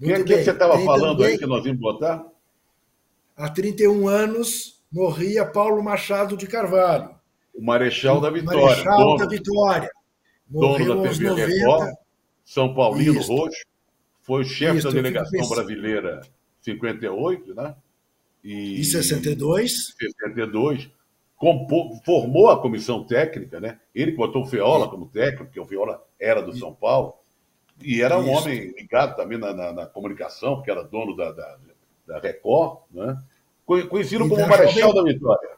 O 0.00 0.04
Muito 0.06 0.24
que, 0.24 0.36
que 0.36 0.44
você 0.44 0.50
estava 0.50 0.78
falando 0.80 1.18
também- 1.18 1.32
aí 1.32 1.38
que 1.38 1.46
nós 1.46 1.64
íamos 1.64 1.80
botar? 1.80 2.24
Há 3.36 3.48
31 3.50 4.08
anos 4.08 4.80
morria 4.90 5.44
Paulo 5.44 5.82
Machado 5.82 6.36
de 6.36 6.46
Carvalho. 6.46 7.10
O 7.54 7.62
Marechal 7.62 8.20
da 8.20 8.30
Vitória, 8.30 8.60
Marechal 8.62 8.96
dono, 8.98 9.16
da 9.18 9.26
Vitória. 9.26 9.90
dono 10.48 10.68
Morreu 10.68 11.02
da 11.02 11.08
aos 11.08 11.18
TV 11.18 11.30
90. 11.30 11.46
Record, 11.46 11.94
São 12.44 12.74
Paulino 12.74 13.20
Isso. 13.20 13.34
Roxo, 13.34 13.64
foi 14.22 14.42
o 14.42 14.44
chefe 14.44 14.78
Isso, 14.78 14.88
da 14.88 14.94
delegação 14.94 15.48
brasileira 15.48 16.20
58, 16.62 17.54
né? 17.54 17.74
Em 18.44 18.82
62. 18.82 19.94
62, 19.98 20.88
compô- 21.36 21.98
formou 22.04 22.48
a 22.50 22.60
comissão 22.60 23.04
técnica, 23.04 23.58
né? 23.60 23.80
Ele 23.94 24.12
botou 24.12 24.42
o 24.42 24.46
Feola 24.46 24.88
como 24.88 25.06
técnico, 25.08 25.44
porque 25.46 25.60
o 25.60 25.66
Feola 25.66 26.02
era 26.18 26.40
do 26.40 26.56
São 26.56 26.72
Paulo, 26.74 27.14
e 27.82 28.00
era 28.02 28.18
um 28.18 28.22
Isso. 28.22 28.30
homem 28.42 28.72
ligado 28.78 29.16
também 29.16 29.36
na, 29.38 29.52
na- 29.52 29.72
na 29.72 29.86
comunicação, 29.86 30.56
porque 30.56 30.70
era 30.70 30.82
dono 30.84 31.16
da, 31.16 31.32
da, 31.32 31.56
da 32.06 32.18
Record, 32.18 32.78
né? 32.90 33.18
Co- 33.64 33.86
Conhecido 33.88 34.24
E 34.24 34.28
como 34.28 34.40
da 34.40 34.46
Marechal 34.46 34.92
da 34.92 34.98
Jovem- 35.00 35.14
Vitória. 35.14 35.50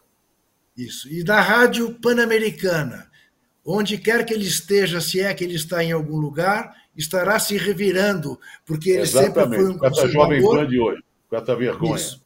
Isso. 0.76 1.09
E 1.09 1.22
da 1.24 1.40
Rádio 1.40 1.94
Pan-Americana. 2.01 3.09
Onde 3.64 3.99
quer 3.99 4.24
que 4.24 4.32
ele 4.32 4.46
esteja, 4.46 5.01
se 5.01 5.20
é 5.20 5.34
que 5.34 5.44
ele 5.44 5.55
está 5.57 5.82
em 5.84 5.92
algum 5.92 6.16
lugar, 6.16 6.74
estará 6.96 7.38
se 7.38 7.57
revirando, 7.59 8.38
porque 8.64 8.90
ele 8.90 9.07
sempre 9.07 9.24
foi 9.34 9.42
Exatamente, 9.42 9.64
um 9.74 9.78
com 9.78 9.86
essa 9.86 10.09
jovem 10.09 10.40
conservador. 10.40 10.57
pan 10.64 10.70
de 10.70 10.80
hoje, 10.80 11.03
com 11.28 11.36
essa 11.36 11.57
vergonha. 11.57 11.96
Isso. 11.96 12.24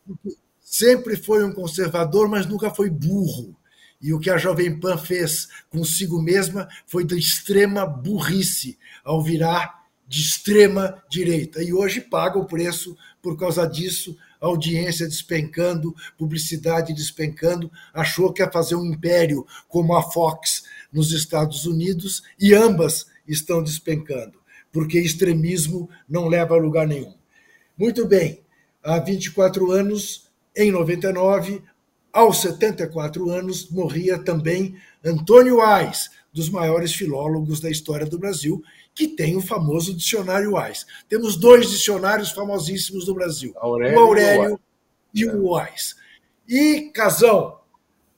Sempre 0.60 1.16
foi 1.16 1.42
um 1.44 1.52
conservador, 1.52 2.28
mas 2.28 2.46
nunca 2.46 2.70
foi 2.70 2.88
burro. 2.88 3.56
E 4.00 4.12
o 4.12 4.18
que 4.18 4.30
a 4.30 4.36
Jovem 4.38 4.78
Pan 4.80 4.96
fez 4.98 5.48
consigo 5.70 6.20
mesma 6.20 6.68
foi 6.86 7.04
de 7.04 7.16
extrema 7.18 7.86
burrice 7.86 8.78
ao 9.04 9.22
virar 9.22 9.82
de 10.08 10.20
extrema 10.20 11.02
direita. 11.08 11.62
E 11.62 11.72
hoje 11.72 12.00
paga 12.00 12.38
o 12.38 12.44
preço 12.46 12.96
por 13.22 13.38
causa 13.38 13.64
disso, 13.64 14.16
audiência 14.40 15.06
despencando, 15.06 15.94
publicidade 16.18 16.92
despencando, 16.92 17.70
achou 17.94 18.32
que 18.32 18.42
ia 18.42 18.50
fazer 18.50 18.74
um 18.74 18.84
império 18.84 19.46
como 19.68 19.94
a 19.94 20.02
Fox 20.02 20.64
nos 20.92 21.12
Estados 21.12 21.64
Unidos 21.64 22.22
e 22.38 22.52
ambas 22.52 23.06
estão 23.26 23.62
despencando, 23.62 24.38
porque 24.72 24.98
extremismo 24.98 25.88
não 26.08 26.26
leva 26.26 26.54
a 26.54 26.58
lugar 26.58 26.86
nenhum. 26.86 27.14
Muito 27.78 28.06
bem, 28.06 28.42
há 28.82 28.98
24 28.98 29.70
anos, 29.70 30.28
em 30.54 30.72
99, 30.72 31.62
aos 32.12 32.42
74 32.42 33.30
anos, 33.30 33.70
morria 33.70 34.18
também 34.18 34.76
Antônio 35.02 35.62
Ais, 35.62 36.10
dos 36.32 36.50
maiores 36.50 36.94
filólogos 36.94 37.60
da 37.60 37.70
história 37.70 38.06
do 38.06 38.18
Brasil, 38.18 38.62
que 38.94 39.08
tem 39.08 39.36
o 39.36 39.40
famoso 39.40 39.94
dicionário 39.94 40.56
Wise. 40.56 40.84
Temos 41.08 41.36
dois 41.36 41.70
dicionários 41.70 42.30
famosíssimos 42.30 43.06
do 43.06 43.14
Brasil, 43.14 43.52
Aurélio 43.56 43.98
o 43.98 44.00
Aurélio 44.00 44.60
e 45.14 45.24
o 45.26 45.54
Wise. 45.54 45.94
E, 46.48 46.90
Casão, 46.92 47.58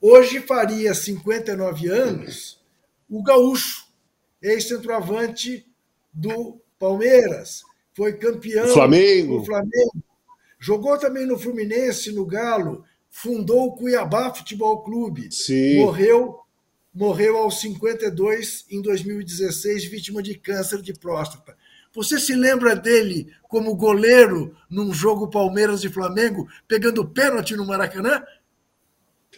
hoje 0.00 0.40
faria 0.40 0.94
59 0.94 1.88
anos 1.88 2.62
o 3.08 3.22
Gaúcho, 3.22 3.86
ex-centroavante 4.42 5.66
do 6.12 6.60
Palmeiras, 6.78 7.62
foi 7.94 8.14
campeão 8.14 8.66
Flamengo. 8.68 9.38
do 9.38 9.44
Flamengo, 9.44 10.02
jogou 10.58 10.98
também 10.98 11.26
no 11.26 11.38
Fluminense, 11.38 12.12
no 12.12 12.26
Galo, 12.26 12.84
fundou 13.10 13.68
o 13.68 13.76
Cuiabá 13.76 14.34
Futebol 14.34 14.82
Clube, 14.82 15.30
Sim. 15.30 15.78
morreu 15.78 16.40
morreu 16.94 17.36
aos 17.36 17.60
52 17.60 18.66
em 18.70 18.80
2016, 18.80 19.84
vítima 19.86 20.22
de 20.22 20.34
câncer 20.34 20.80
de 20.80 20.92
próstata. 20.92 21.56
Você 21.92 22.18
se 22.18 22.34
lembra 22.34 22.74
dele 22.74 23.28
como 23.48 23.74
goleiro 23.74 24.56
num 24.70 24.92
jogo 24.92 25.28
Palmeiras 25.28 25.84
e 25.84 25.88
Flamengo, 25.88 26.48
pegando 26.66 27.06
pênalti 27.06 27.56
no 27.56 27.66
Maracanã? 27.66 28.22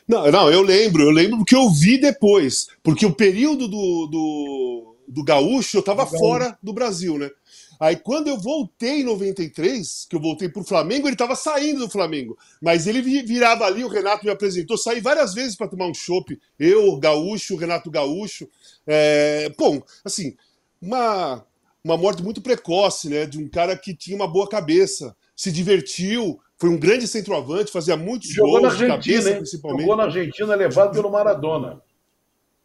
Não, 0.06 0.30
não, 0.30 0.50
eu 0.50 0.62
lembro, 0.62 1.02
eu 1.02 1.10
lembro 1.10 1.38
porque 1.38 1.54
eu 1.54 1.70
vi 1.70 1.98
depois. 1.98 2.68
Porque 2.82 3.04
o 3.04 3.12
período 3.12 3.68
do, 3.68 4.06
do, 4.06 4.96
do 5.08 5.24
gaúcho 5.24 5.76
eu 5.76 5.80
estava 5.80 6.06
fora 6.06 6.56
do 6.62 6.72
Brasil, 6.72 7.18
né? 7.18 7.30
Aí 7.78 7.96
quando 7.96 8.28
eu 8.28 8.38
voltei 8.38 9.00
em 9.00 9.04
93, 9.04 10.06
que 10.08 10.16
eu 10.16 10.20
voltei 10.20 10.48
pro 10.48 10.64
Flamengo, 10.64 11.06
ele 11.06 11.14
estava 11.14 11.34
saindo 11.34 11.80
do 11.80 11.90
Flamengo. 11.90 12.36
Mas 12.60 12.86
ele 12.86 13.02
vi- 13.02 13.22
virava 13.22 13.64
ali, 13.64 13.84
o 13.84 13.88
Renato 13.88 14.24
me 14.24 14.30
apresentou, 14.30 14.78
saí 14.78 15.00
várias 15.00 15.34
vezes 15.34 15.56
para 15.56 15.68
tomar 15.68 15.86
um 15.86 15.94
chopp. 15.94 16.38
Eu, 16.58 16.88
o 16.88 16.98
Gaúcho, 16.98 17.54
o 17.54 17.58
Renato 17.58 17.90
Gaúcho. 17.90 18.48
É, 18.86 19.48
bom, 19.58 19.82
assim, 20.04 20.36
uma, 20.80 21.44
uma 21.84 21.96
morte 21.96 22.22
muito 22.22 22.40
precoce, 22.40 23.08
né? 23.08 23.26
De 23.26 23.38
um 23.38 23.48
cara 23.48 23.76
que 23.76 23.94
tinha 23.94 24.16
uma 24.16 24.28
boa 24.28 24.48
cabeça, 24.48 25.16
se 25.34 25.52
divertiu, 25.52 26.40
foi 26.58 26.70
um 26.70 26.78
grande 26.78 27.06
centroavante, 27.06 27.70
fazia 27.70 27.96
muitos 27.96 28.30
Jogou 28.30 28.54
na 28.60 28.68
gols 28.68 28.78
de 28.78 28.84
Argentina, 28.84 29.18
cabeça, 29.18 29.36
principalmente. 29.36 29.82
Jogou 29.82 29.96
na 29.96 30.04
Argentina, 30.04 30.54
levado 30.54 30.92
pelo 30.92 31.10
Maradona. 31.10 31.82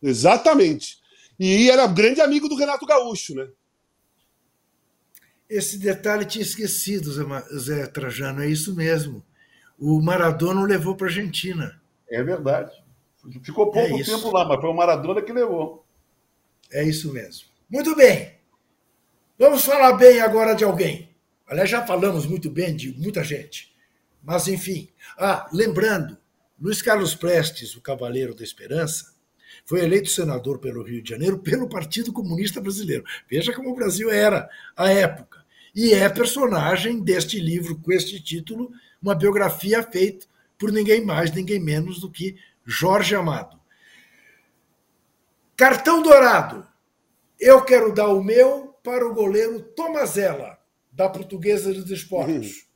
Exatamente. 0.01 0.99
E 1.39 1.70
era 1.70 1.88
grande 1.88 2.22
amigo 2.22 2.47
do 2.47 2.55
Renato 2.55 2.86
Gaúcho, 2.86 3.36
né? 3.36 3.47
Esse 5.51 5.77
detalhe 5.77 6.23
tinha 6.23 6.41
esquecido, 6.41 7.11
Zé 7.59 7.85
Trajano, 7.85 8.41
é 8.41 8.47
isso 8.47 8.73
mesmo. 8.73 9.21
O 9.77 10.01
Maradona 10.01 10.61
o 10.61 10.65
levou 10.65 10.95
para 10.95 11.07
a 11.07 11.09
Argentina. 11.09 11.77
É 12.09 12.23
verdade. 12.23 12.71
Ficou 13.43 13.69
pouco 13.69 13.99
É 13.99 14.01
tempo 14.01 14.31
lá, 14.31 14.45
mas 14.47 14.61
foi 14.61 14.69
o 14.69 14.73
Maradona 14.73 15.21
que 15.21 15.33
levou. 15.33 15.85
É 16.71 16.85
isso 16.85 17.11
mesmo. 17.11 17.49
Muito 17.69 17.93
bem. 17.97 18.39
Vamos 19.37 19.65
falar 19.65 19.91
bem 19.93 20.21
agora 20.21 20.53
de 20.53 20.63
alguém. 20.63 21.13
Aliás, 21.45 21.69
já 21.69 21.85
falamos 21.85 22.25
muito 22.25 22.49
bem 22.49 22.73
de 22.73 22.97
muita 22.97 23.21
gente. 23.21 23.75
Mas, 24.23 24.47
enfim. 24.47 24.87
Ah, 25.17 25.49
lembrando, 25.51 26.17
Luiz 26.57 26.81
Carlos 26.81 27.13
Prestes, 27.13 27.75
o 27.75 27.81
Cavaleiro 27.81 28.33
da 28.33 28.43
Esperança, 28.45 29.13
foi 29.65 29.83
eleito 29.83 30.09
senador 30.09 30.59
pelo 30.59 30.81
Rio 30.81 31.03
de 31.03 31.09
Janeiro 31.09 31.39
pelo 31.39 31.67
Partido 31.67 32.13
Comunista 32.13 32.61
Brasileiro. 32.61 33.03
Veja 33.29 33.51
como 33.51 33.69
o 33.69 33.75
Brasil 33.75 34.09
era 34.09 34.49
à 34.77 34.89
época. 34.89 35.40
E 35.74 35.93
é 35.93 36.09
personagem 36.09 36.99
deste 36.99 37.39
livro, 37.39 37.80
com 37.80 37.91
este 37.91 38.22
título, 38.22 38.72
uma 39.01 39.15
biografia 39.15 39.82
feita 39.82 40.28
por 40.57 40.72
ninguém 40.72 41.03
mais, 41.03 41.32
ninguém 41.32 41.59
menos 41.59 41.99
do 41.99 42.11
que 42.11 42.36
Jorge 42.65 43.15
Amado. 43.15 43.59
Cartão 45.55 46.01
dourado. 46.01 46.67
Eu 47.39 47.63
quero 47.63 47.93
dar 47.93 48.09
o 48.09 48.24
meu 48.24 48.76
para 48.84 49.07
o 49.07 49.13
goleiro 49.13 49.61
Tomazella, 49.61 50.59
da 50.91 51.09
Portuguesa 51.09 51.74
dos 51.74 51.89
Esportes. 51.89 52.67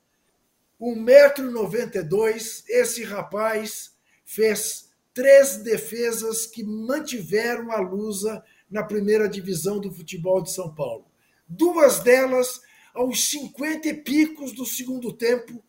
1,92m, 0.82 2.64
esse 2.68 3.04
rapaz 3.04 3.92
fez 4.24 4.90
três 5.14 5.58
defesas 5.58 6.46
que 6.46 6.64
mantiveram 6.64 7.72
a 7.72 7.80
Lusa 7.80 8.44
na 8.70 8.84
primeira 8.84 9.30
divisão 9.30 9.80
do 9.80 9.92
futebol 9.92 10.42
de 10.42 10.52
São 10.52 10.74
Paulo. 10.74 11.06
Duas 11.48 12.00
delas 12.00 12.62
aos 12.96 13.30
50 13.30 13.88
e 13.88 13.94
picos 13.94 14.54
do 14.54 14.66
segundo 14.66 15.14
tempo, 15.14 15.64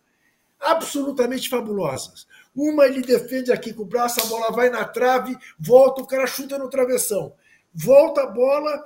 absolutamente 0.61 1.49
fabulosas. 1.49 2.27
Uma 2.55 2.87
ele 2.87 3.03
defende 3.03 3.53
aqui 3.53 3.75
com 3.75 3.83
o 3.83 3.87
braço, 3.87 4.21
a 4.21 4.27
bola 4.27 4.51
vai 4.51 4.71
na 4.71 4.85
trave, 4.85 5.37
volta, 5.59 6.01
o 6.01 6.07
cara 6.07 6.27
chuta 6.27 6.59
no 6.59 6.71
travessão. 6.71 7.35
Volta 7.75 8.23
a 8.23 8.27
bola, 8.27 8.83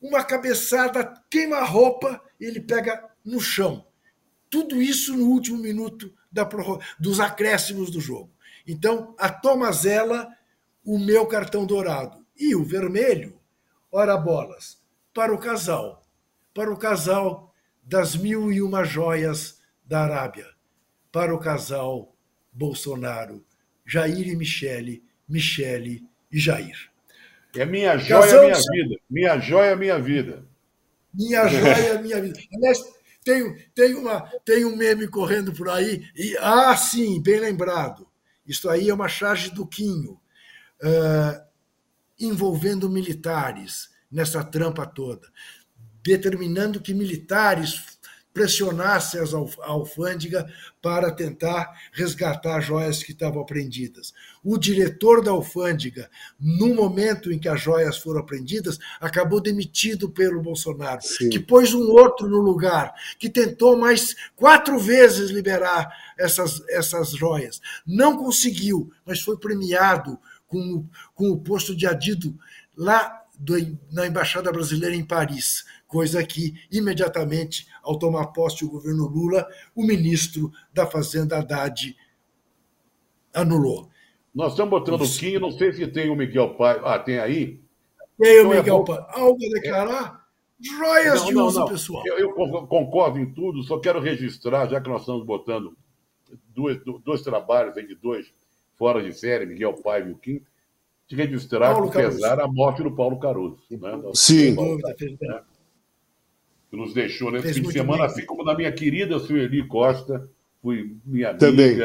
uma 0.00 0.22
cabeçada, 0.22 1.20
queima 1.28 1.56
a 1.56 1.64
roupa 1.64 2.22
ele 2.40 2.60
pega 2.60 3.04
no 3.24 3.40
chão. 3.40 3.84
Tudo 4.48 4.80
isso 4.80 5.16
no 5.16 5.26
último 5.26 5.58
minuto 5.58 6.12
da 6.30 6.48
dos 6.98 7.20
acréscimos 7.20 7.90
do 7.90 8.00
jogo. 8.00 8.30
Então, 8.66 9.14
a 9.18 9.28
Tomazella, 9.28 10.28
o 10.84 10.98
meu 10.98 11.26
cartão 11.26 11.66
dourado. 11.66 12.24
E 12.36 12.54
o 12.54 12.64
vermelho, 12.64 13.40
ora 13.90 14.16
bolas, 14.16 14.78
para 15.12 15.34
o 15.34 15.38
casal. 15.38 16.06
Para 16.54 16.72
o 16.72 16.76
casal 16.76 17.47
das 17.88 18.14
mil 18.14 18.52
e 18.52 18.60
uma 18.60 18.84
joias 18.84 19.60
da 19.84 20.02
Arábia. 20.02 20.46
Para 21.10 21.34
o 21.34 21.38
casal 21.38 22.14
Bolsonaro, 22.52 23.42
Jair 23.84 24.28
e 24.28 24.36
Michele, 24.36 25.02
Michele 25.26 26.06
e 26.30 26.38
Jair. 26.38 26.90
É 27.56 27.64
minha 27.64 27.96
joia, 27.96 28.42
minha 28.42 28.54
vida. 28.54 29.00
Minha 29.08 29.38
joia, 29.38 29.74
minha 29.74 29.98
vida. 29.98 30.46
Minha 31.14 31.48
joia, 31.48 32.02
minha 32.02 32.20
vida. 32.20 32.38
Aliás, 32.54 32.78
tem, 33.24 33.56
tem, 33.74 33.94
uma, 33.94 34.20
tem 34.44 34.66
um 34.66 34.76
meme 34.76 35.08
correndo 35.08 35.52
por 35.54 35.70
aí. 35.70 36.06
E, 36.14 36.36
ah, 36.40 36.76
sim, 36.76 37.22
bem 37.22 37.40
lembrado. 37.40 38.06
Isso 38.46 38.68
aí 38.68 38.90
é 38.90 38.94
uma 38.94 39.08
charge 39.08 39.50
do 39.50 39.66
Quinho, 39.66 40.20
ah, 40.82 41.42
envolvendo 42.20 42.90
militares 42.90 43.88
nessa 44.10 44.44
trampa 44.44 44.86
toda, 44.86 45.26
determinando 46.02 46.80
que 46.80 46.94
militares 46.94 47.98
pressionassem 48.32 49.20
as 49.20 49.34
alf- 49.34 49.58
a 49.62 49.70
alfândega 49.70 50.46
para 50.80 51.10
tentar 51.10 51.72
resgatar 51.92 52.60
joias 52.60 53.02
que 53.02 53.10
estavam 53.10 53.42
apreendidas. 53.42 54.12
O 54.44 54.56
diretor 54.56 55.24
da 55.24 55.32
alfândega, 55.32 56.08
no 56.38 56.72
momento 56.72 57.32
em 57.32 57.38
que 57.38 57.48
as 57.48 57.60
joias 57.60 57.98
foram 57.98 58.20
apreendidas, 58.20 58.78
acabou 59.00 59.40
demitido 59.40 60.08
pelo 60.08 60.40
Bolsonaro, 60.40 61.02
Sim. 61.02 61.30
que 61.30 61.40
pôs 61.40 61.74
um 61.74 61.90
outro 61.90 62.28
no 62.28 62.38
lugar, 62.38 62.94
que 63.18 63.28
tentou 63.28 63.76
mais 63.76 64.14
quatro 64.36 64.78
vezes 64.78 65.30
liberar 65.30 65.90
essas, 66.16 66.62
essas 66.68 67.10
joias. 67.10 67.60
Não 67.84 68.16
conseguiu, 68.16 68.92
mas 69.04 69.20
foi 69.20 69.36
premiado 69.36 70.16
com, 70.46 70.86
com 71.12 71.30
o 71.30 71.40
posto 71.40 71.74
de 71.74 71.88
adido 71.88 72.38
lá 72.76 73.20
do- 73.38 73.78
na 73.92 74.06
Embaixada 74.06 74.50
Brasileira 74.52 74.94
em 74.96 75.04
Paris, 75.04 75.64
coisa 75.86 76.24
que, 76.26 76.54
imediatamente, 76.70 77.66
ao 77.82 77.98
tomar 77.98 78.26
posse 78.28 78.64
o 78.64 78.70
governo 78.70 79.06
Lula, 79.06 79.46
o 79.74 79.82
ministro 79.84 80.50
da 80.72 80.86
Fazenda 80.86 81.38
Haddad 81.38 81.96
anulou. 83.32 83.88
Nós 84.34 84.52
estamos 84.52 84.70
botando 84.70 85.00
o. 85.02 85.08
Quinho, 85.08 85.40
não 85.40 85.50
sei 85.52 85.72
se 85.72 85.86
tem 85.86 86.10
o 86.10 86.16
Miguel 86.16 86.54
Pai. 86.54 86.80
Ah, 86.84 86.98
tem 86.98 87.18
aí? 87.18 87.60
Aí, 88.20 88.38
Então 88.40 88.52
é 88.52 88.56
Miguel, 88.58 88.78
bom. 88.78 88.84
Pa- 88.84 89.08
algo 89.12 89.38
a 89.44 89.60
declarar? 89.60 90.28
Joias 90.60 91.24
de 91.24 91.36
uso 91.36 91.64
pessoal. 91.66 92.02
Eu, 92.04 92.18
eu 92.18 92.32
con- 92.32 92.66
concordo 92.66 93.18
em 93.18 93.32
tudo, 93.32 93.62
só 93.62 93.78
quero 93.78 94.00
registrar, 94.00 94.68
já 94.68 94.80
que 94.80 94.88
nós 94.88 95.02
estamos 95.02 95.24
botando 95.24 95.76
dois, 96.48 96.82
do- 96.84 96.98
dois 96.98 97.22
trabalhos 97.22 97.76
aí 97.76 97.86
de 97.86 97.94
dois 97.94 98.26
fora 98.76 99.02
de 99.02 99.12
série, 99.12 99.46
Miguel 99.46 99.74
Paiva 99.74 100.08
e 100.08 100.12
o 100.12 100.16
Kim, 100.18 100.40
de 101.08 101.16
registrar 101.16 101.72
Paulo 101.72 101.86
com 101.86 101.92
Caruso. 101.94 102.16
pesar 102.16 102.38
a 102.38 102.46
morte 102.46 102.82
do 102.82 102.94
Paulo 102.94 103.18
Caruso. 103.18 103.58
Né? 103.70 104.02
Sim. 104.12 104.54
Paulo 104.54 104.72
Dúvida, 104.72 104.94
fez 104.98 105.16
bem. 105.16 105.40
que 106.70 106.76
nos 106.76 106.92
deixou 106.92 107.32
nesse 107.32 107.54
fim 107.54 107.62
de 107.62 107.72
semana, 107.72 108.04
bem. 108.04 108.06
assim 108.06 108.26
como 108.26 108.44
da 108.44 108.54
minha 108.54 108.70
querida 108.70 109.18
Sueli 109.18 109.66
Costa, 109.66 110.28
fui 110.60 110.96
minha 111.06 111.30
amiga 111.30 111.46
Também. 111.46 111.78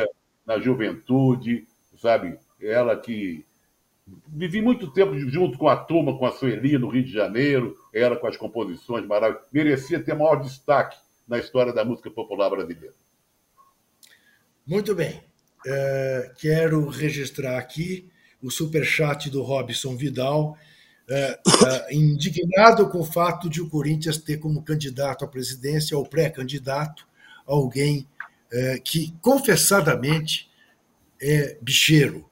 na 0.45 0.59
juventude, 0.59 1.65
sabe? 1.95 2.37
Ela 2.61 2.97
que 2.97 3.45
vivi 4.27 4.61
muito 4.61 4.91
tempo 4.91 5.17
junto 5.17 5.57
com 5.57 5.69
a 5.69 5.77
turma, 5.77 6.17
com 6.17 6.25
a 6.25 6.31
Sueli 6.31 6.77
no 6.77 6.89
Rio 6.89 7.05
de 7.05 7.13
Janeiro, 7.13 7.77
ela 7.93 8.17
com 8.17 8.27
as 8.27 8.35
composições 8.35 9.07
maravilhosas, 9.07 9.49
merecia 9.53 10.03
ter 10.03 10.13
maior 10.13 10.35
destaque 10.41 10.97
na 11.25 11.39
história 11.39 11.71
da 11.71 11.85
música 11.85 12.11
popular 12.11 12.49
brasileira. 12.49 12.93
Muito 14.67 14.93
bem. 14.93 15.23
É, 15.65 16.31
quero 16.37 16.89
registrar 16.89 17.57
aqui 17.57 18.11
o 18.43 18.51
superchat 18.51 19.29
do 19.29 19.41
Robson 19.41 19.95
Vidal, 19.95 20.57
é, 21.09 21.39
é, 21.67 21.95
indignado 21.95 22.89
com 22.89 22.99
o 22.99 23.05
fato 23.05 23.49
de 23.49 23.61
o 23.61 23.69
Corinthians 23.69 24.17
ter 24.17 24.37
como 24.37 24.61
candidato 24.61 25.25
à 25.25 25.27
presidência, 25.27 25.97
ou 25.97 26.05
pré-candidato, 26.05 27.07
alguém 27.45 28.07
é, 28.51 28.77
que 28.79 29.13
confessadamente 29.21 30.49
é 31.21 31.57
bicheiro, 31.61 32.29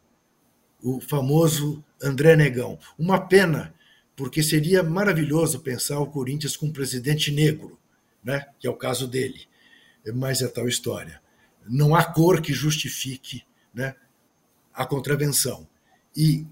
o 0.83 0.99
famoso 0.99 1.83
André 2.01 2.35
Negão. 2.35 2.77
Uma 2.97 3.19
pena 3.27 3.73
porque 4.15 4.43
seria 4.43 4.83
maravilhoso 4.83 5.61
pensar 5.61 5.99
o 5.99 6.07
Corinthians 6.07 6.57
com 6.57 6.67
um 6.67 6.71
presidente 6.71 7.31
negro, 7.31 7.79
né? 8.23 8.45
que 8.59 8.67
é 8.67 8.69
o 8.69 8.75
caso 8.75 9.07
dele. 9.07 9.47
Mas 10.13 10.41
é 10.41 10.47
tal 10.47 10.67
história. 10.67 11.21
Não 11.67 11.95
há 11.95 12.03
cor 12.03 12.41
que 12.41 12.53
justifique 12.53 13.43
né, 13.73 13.95
a 14.73 14.85
contravenção. 14.85 15.67
E 16.15 16.45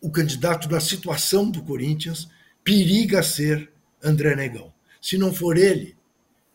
o 0.00 0.10
candidato 0.10 0.68
da 0.68 0.80
situação 0.80 1.50
do 1.50 1.62
Corinthians 1.62 2.28
periga 2.62 3.22
ser 3.22 3.72
André 4.02 4.36
Negão. 4.36 4.72
Se 5.00 5.18
não 5.18 5.32
for 5.32 5.56
ele, 5.56 5.96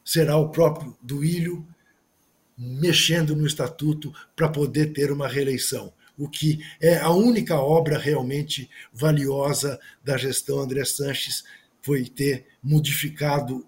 será 0.04 0.38
o 0.38 0.50
próprio 0.50 0.97
Duílio 1.02 1.68
mexendo 2.58 3.36
no 3.36 3.47
estatuto 3.47 4.14
para 4.36 4.50
poder 4.50 4.91
ter 4.91 5.12
uma 5.12 5.28
reeleição, 5.28 5.93
o 6.18 6.28
que 6.28 6.60
é 6.82 6.97
a 6.97 7.10
única 7.10 7.56
obra 7.56 7.97
realmente 7.97 8.70
valiosa 8.91 9.80
da 10.04 10.18
gestão 10.18 10.60
André 10.60 10.84
Sanches 10.84 11.45
foi 11.82 12.06
ter 12.06 12.45
modificado 12.62 13.66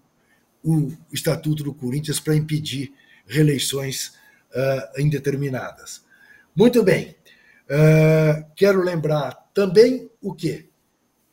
o 0.62 0.92
estatuto 1.10 1.64
do 1.64 1.72
Corinthians 1.72 2.20
para 2.20 2.36
impedir 2.36 2.92
reeleições 3.26 4.12
uh, 4.54 5.00
indeterminadas. 5.00 6.04
Muito 6.54 6.82
bem. 6.82 7.16
Uh, 7.72 8.44
quero 8.54 8.82
lembrar 8.82 9.48
também 9.54 10.10
o 10.20 10.34
quê? 10.34 10.68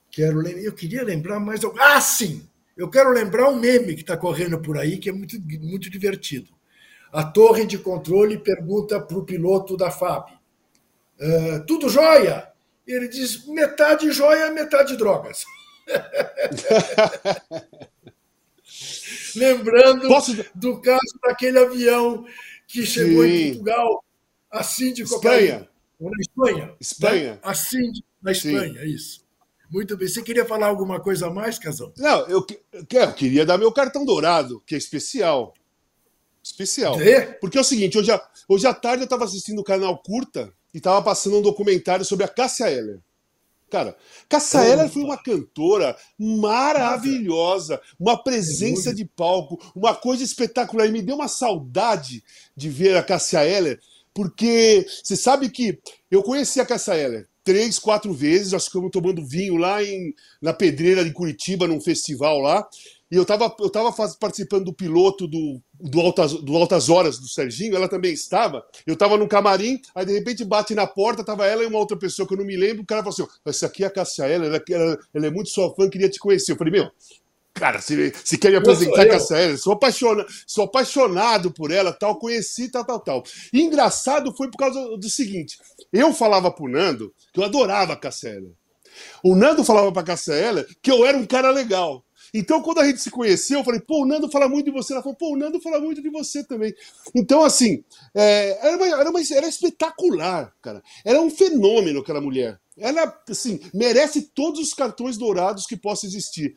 Quero 0.09 0.41
eu 0.47 0.71
queria 0.71 1.03
lembrar 1.03 1.37
mais. 1.37 1.59
Ah, 1.77 1.99
sim! 1.99 2.47
Eu 2.77 2.89
quero 2.89 3.11
lembrar 3.11 3.49
um 3.49 3.59
meme 3.59 3.93
que 3.93 4.01
está 4.01 4.15
correndo 4.15 4.61
por 4.61 4.77
aí, 4.77 4.97
que 4.97 5.09
é 5.09 5.11
muito, 5.11 5.35
muito 5.59 5.89
divertido. 5.89 6.47
A 7.11 7.25
torre 7.25 7.65
de 7.65 7.77
controle 7.77 8.37
pergunta 8.37 9.01
para 9.01 9.17
o 9.17 9.25
piloto 9.25 9.75
da 9.75 9.91
FAB: 9.91 10.31
uh, 10.31 11.65
Tudo 11.67 11.89
jóia? 11.89 12.47
Ele 12.87 13.09
diz: 13.09 13.45
metade 13.47 14.09
jóia, 14.11 14.49
metade 14.51 14.95
drogas. 14.95 15.43
Lembrando 19.35 20.07
Posso... 20.07 20.41
do 20.55 20.79
caso 20.79 21.19
daquele 21.21 21.59
avião 21.59 22.25
que 22.65 22.85
chegou 22.85 23.23
Sim. 23.23 23.29
em 23.29 23.49
Portugal, 23.49 24.05
assim 24.49 24.93
de 24.93 25.03
Espanha. 25.03 25.68
Na 25.99 26.11
Espanha. 26.19 26.75
Espanha. 26.79 27.33
Né? 27.33 27.39
Assim 27.43 27.91
na 28.21 28.31
Espanha, 28.31 28.81
Sim. 28.81 28.87
isso. 28.87 29.29
Muito 29.69 29.95
bem. 29.95 30.07
Você 30.07 30.21
queria 30.21 30.45
falar 30.45 30.67
alguma 30.67 30.99
coisa 30.99 31.27
a 31.27 31.29
mais, 31.29 31.59
Casão? 31.59 31.93
Não, 31.97 32.27
eu, 32.27 32.45
eu 32.71 33.13
queria 33.13 33.45
dar 33.45 33.57
meu 33.57 33.71
cartão 33.71 34.03
dourado, 34.03 34.61
que 34.65 34.73
é 34.73 34.77
especial. 34.77 35.53
Especial. 36.43 36.99
É? 36.99 37.21
Porque 37.21 37.57
é 37.57 37.61
o 37.61 37.65
seguinte, 37.65 37.97
hoje, 37.97 38.11
hoje 38.47 38.65
à 38.65 38.73
tarde 38.73 39.03
eu 39.03 39.05
estava 39.05 39.25
assistindo 39.25 39.59
o 39.59 39.63
canal 39.63 40.01
Curta 40.01 40.51
e 40.73 40.77
estava 40.77 41.01
passando 41.01 41.37
um 41.37 41.41
documentário 41.41 42.03
sobre 42.03 42.25
a 42.25 42.27
Cássia 42.27 42.69
Eller. 42.71 42.99
Cara, 43.69 43.95
Cássia 44.27 44.65
Eller 44.65 44.89
foi 44.89 45.03
uma 45.03 45.21
cantora 45.21 45.95
maravilhosa, 46.17 47.79
uma 47.99 48.21
presença 48.21 48.93
de 48.93 49.05
palco, 49.05 49.59
uma 49.75 49.93
coisa 49.93 50.23
espetacular. 50.23 50.87
E 50.87 50.91
me 50.91 51.03
deu 51.03 51.15
uma 51.15 51.27
saudade 51.27 52.23
de 52.55 52.69
ver 52.69 52.97
a 52.97 53.03
Cássia 53.03 53.45
Eller, 53.45 53.79
porque 54.19 54.85
você 55.01 55.15
sabe 55.15 55.49
que 55.49 55.79
eu 56.11 56.21
conheci 56.21 56.59
a 56.59 56.65
Cássia 56.65 56.93
Eller 56.93 57.25
três, 57.41 57.79
quatro 57.79 58.13
vezes, 58.13 58.51
nós 58.51 58.65
ficamos 58.65 58.91
tomando 58.91 59.25
vinho 59.25 59.55
lá 59.55 59.81
em, 59.81 60.13
na 60.41 60.51
Pedreira 60.51 61.05
de 61.05 61.13
Curitiba, 61.13 61.65
num 61.65 61.79
festival 61.79 62.37
lá. 62.39 62.67
E 63.09 63.15
eu 63.15 63.21
estava 63.21 63.55
eu 63.61 63.69
tava 63.69 63.93
participando 64.19 64.65
do 64.65 64.73
piloto 64.73 65.25
do, 65.25 65.61
do, 65.79 66.01
Altas, 66.01 66.33
do 66.33 66.53
Altas 66.57 66.89
Horas 66.89 67.17
do 67.17 67.29
Serginho, 67.29 67.77
ela 67.77 67.87
também 67.87 68.11
estava. 68.11 68.61
Eu 68.85 68.95
estava 68.95 69.15
no 69.15 69.25
camarim, 69.25 69.79
aí 69.95 70.05
de 70.05 70.11
repente 70.11 70.43
bate 70.43 70.75
na 70.75 70.85
porta, 70.85 71.23
tava 71.23 71.47
ela 71.47 71.63
e 71.63 71.65
uma 71.65 71.79
outra 71.79 71.95
pessoa 71.95 72.27
que 72.27 72.33
eu 72.33 72.39
não 72.39 72.45
me 72.45 72.57
lembro. 72.57 72.83
O 72.83 72.85
cara 72.85 73.01
falou 73.01 73.13
assim: 73.13 73.39
Essa 73.45 73.67
aqui 73.67 73.85
é 73.85 73.87
a 73.87 73.89
Cássia 73.89 74.25
ela, 74.25 74.47
ela, 74.47 74.61
ela, 74.69 74.99
ela 75.13 75.27
é 75.27 75.31
muito 75.31 75.49
sua 75.49 75.73
fã, 75.73 75.89
queria 75.89 76.09
te 76.09 76.19
conhecer. 76.19 76.51
Eu 76.51 76.57
falei: 76.57 76.73
Meu, 76.73 76.91
cara, 77.53 77.81
se, 77.81 78.13
se 78.23 78.37
quer 78.37 78.51
me 78.51 78.57
apresentar 78.57 78.95
com 78.95 79.01
a 79.01 79.05
Cássia 79.07 79.57
sou 79.57 79.73
apaixonado, 79.73 80.27
sou 80.47 80.63
apaixonado 80.65 81.51
por 81.51 81.71
ela, 81.71 81.91
tal, 81.91 82.17
conheci, 82.17 82.69
tal, 82.69 82.85
tal, 82.85 82.99
tal. 82.99 83.23
E 83.51 83.61
engraçado 83.61 84.33
foi 84.35 84.49
por 84.49 84.57
causa 84.57 84.79
do 84.97 85.09
seguinte: 85.09 85.57
eu 85.91 86.13
falava 86.13 86.51
pro 86.51 86.69
Nando 86.69 87.13
que 87.33 87.39
eu 87.39 87.43
adorava 87.43 87.93
a 87.93 87.97
Cássia 87.97 88.41
O 89.23 89.35
Nando 89.35 89.63
falava 89.63 89.91
pra 89.91 90.03
Cássia 90.03 90.65
que 90.81 90.91
eu 90.91 91.05
era 91.05 91.17
um 91.17 91.25
cara 91.25 91.51
legal. 91.51 92.05
Então, 92.33 92.61
quando 92.61 92.79
a 92.79 92.85
gente 92.85 93.01
se 93.01 93.09
conheceu, 93.09 93.59
eu 93.59 93.65
falei, 93.65 93.79
pô, 93.79 94.03
o 94.03 94.05
Nando 94.05 94.29
fala 94.29 94.47
muito 94.47 94.65
de 94.65 94.71
você. 94.71 94.93
Ela 94.93 95.01
falou, 95.01 95.17
pô, 95.17 95.33
o 95.33 95.37
Nando 95.37 95.59
fala 95.59 95.79
muito 95.79 96.01
de 96.01 96.09
você 96.09 96.43
também. 96.43 96.73
Então, 97.15 97.43
assim, 97.43 97.83
é, 98.15 98.67
era, 98.67 98.77
uma, 98.77 98.87
era, 98.87 99.09
uma, 99.09 99.19
era 99.19 99.47
espetacular, 99.47 100.53
cara. 100.61 100.81
Era 101.03 101.19
um 101.19 101.29
fenômeno 101.29 102.01
aquela 102.01 102.21
mulher. 102.21 102.59
Ela, 102.77 103.13
assim, 103.29 103.59
merece 103.73 104.21
todos 104.21 104.59
os 104.59 104.73
cartões 104.73 105.17
dourados 105.17 105.65
que 105.65 105.75
possa 105.75 106.05
existir. 106.05 106.55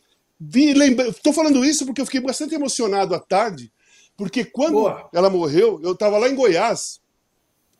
Vi, 0.48 0.74
lembra... 0.74 1.12
Tô 1.22 1.32
falando 1.32 1.64
isso 1.64 1.86
porque 1.86 2.00
eu 2.00 2.06
fiquei 2.06 2.20
bastante 2.20 2.54
emocionado 2.54 3.14
à 3.14 3.20
tarde, 3.20 3.72
porque 4.16 4.44
quando 4.44 4.74
Boa. 4.74 5.08
ela 5.12 5.30
morreu, 5.30 5.80
eu 5.82 5.92
estava 5.92 6.18
lá 6.18 6.28
em 6.28 6.34
Goiás, 6.34 7.00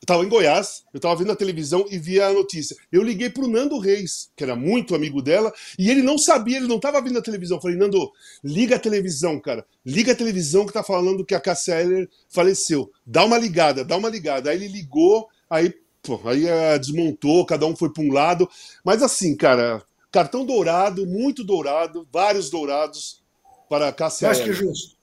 eu 0.03 0.05
estava 0.05 0.25
em 0.25 0.29
Goiás, 0.29 0.83
eu 0.93 0.99
estava 0.99 1.15
vendo 1.17 1.31
a 1.31 1.37
televisão 1.37 1.85
e 1.89 1.99
via 1.99 2.27
a 2.27 2.33
notícia. 2.33 2.77
Eu 2.91 3.03
liguei 3.03 3.31
para 3.31 3.45
o 3.45 3.49
Nando 3.49 3.79
Reis, 3.79 4.31
que 4.37 4.43
era 4.43 4.57
muito 4.57 4.95
amigo 4.95 5.23
dela, 5.23 5.53
e 5.79 5.91
ele 5.91 6.03
não 6.03 6.19
sabia, 6.19 6.57
ele 6.57 6.67
não 6.67 6.77
estava 6.77 7.01
vendo 7.01 7.19
a 7.19 7.23
televisão. 7.23 7.57
Eu 7.57 7.63
falei, 7.63 7.77
Nando, 7.77 8.11
liga 8.43 8.77
a 8.77 8.81
televisão, 8.81 9.39
cara. 9.39 9.65
Liga 9.85 10.13
a 10.13 10.17
televisão 10.17 10.67
que 10.67 10.73
tá 10.73 10.83
falando 10.83 11.25
que 11.25 11.35
a 11.35 11.41
Cassia 11.41 11.81
Eller 11.81 12.09
faleceu. 12.29 12.91
Dá 13.07 13.25
uma 13.25 13.39
ligada, 13.39 13.85
dá 13.85 13.97
uma 13.97 14.09
ligada. 14.09 14.51
Aí 14.51 14.57
ele 14.57 14.69
ligou, 14.69 15.29
aí, 15.49 15.73
pô, 16.03 16.21
aí 16.25 16.47
uh, 16.47 16.79
desmontou, 16.81 17.47
cada 17.47 17.67
um 17.67 17.77
foi 17.77 17.93
para 17.93 18.03
um 18.03 18.13
lado. 18.13 18.49
Mas 18.85 19.03
assim, 19.03 19.37
cara, 19.37 19.85
cartão 20.13 20.45
dourado, 20.45 21.07
muito 21.07 21.43
dourado, 21.43 22.07
vários 22.13 22.51
dourados 22.51 23.25
para 23.69 23.89
a 23.89 23.93
Cassia 23.93 24.29
Mais 24.29 24.41
que 24.41 24.53
justo. 24.53 24.97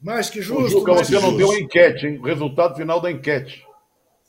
Mais 0.00 0.30
que 0.30 0.40
justo. 0.40 0.70
Juca, 0.70 0.94
você 0.94 1.18
não 1.18 1.36
deu 1.36 1.50
a 1.50 1.58
enquete, 1.58 2.06
hein? 2.06 2.18
O 2.18 2.22
resultado 2.22 2.76
final 2.76 3.00
da 3.00 3.10
enquete. 3.10 3.64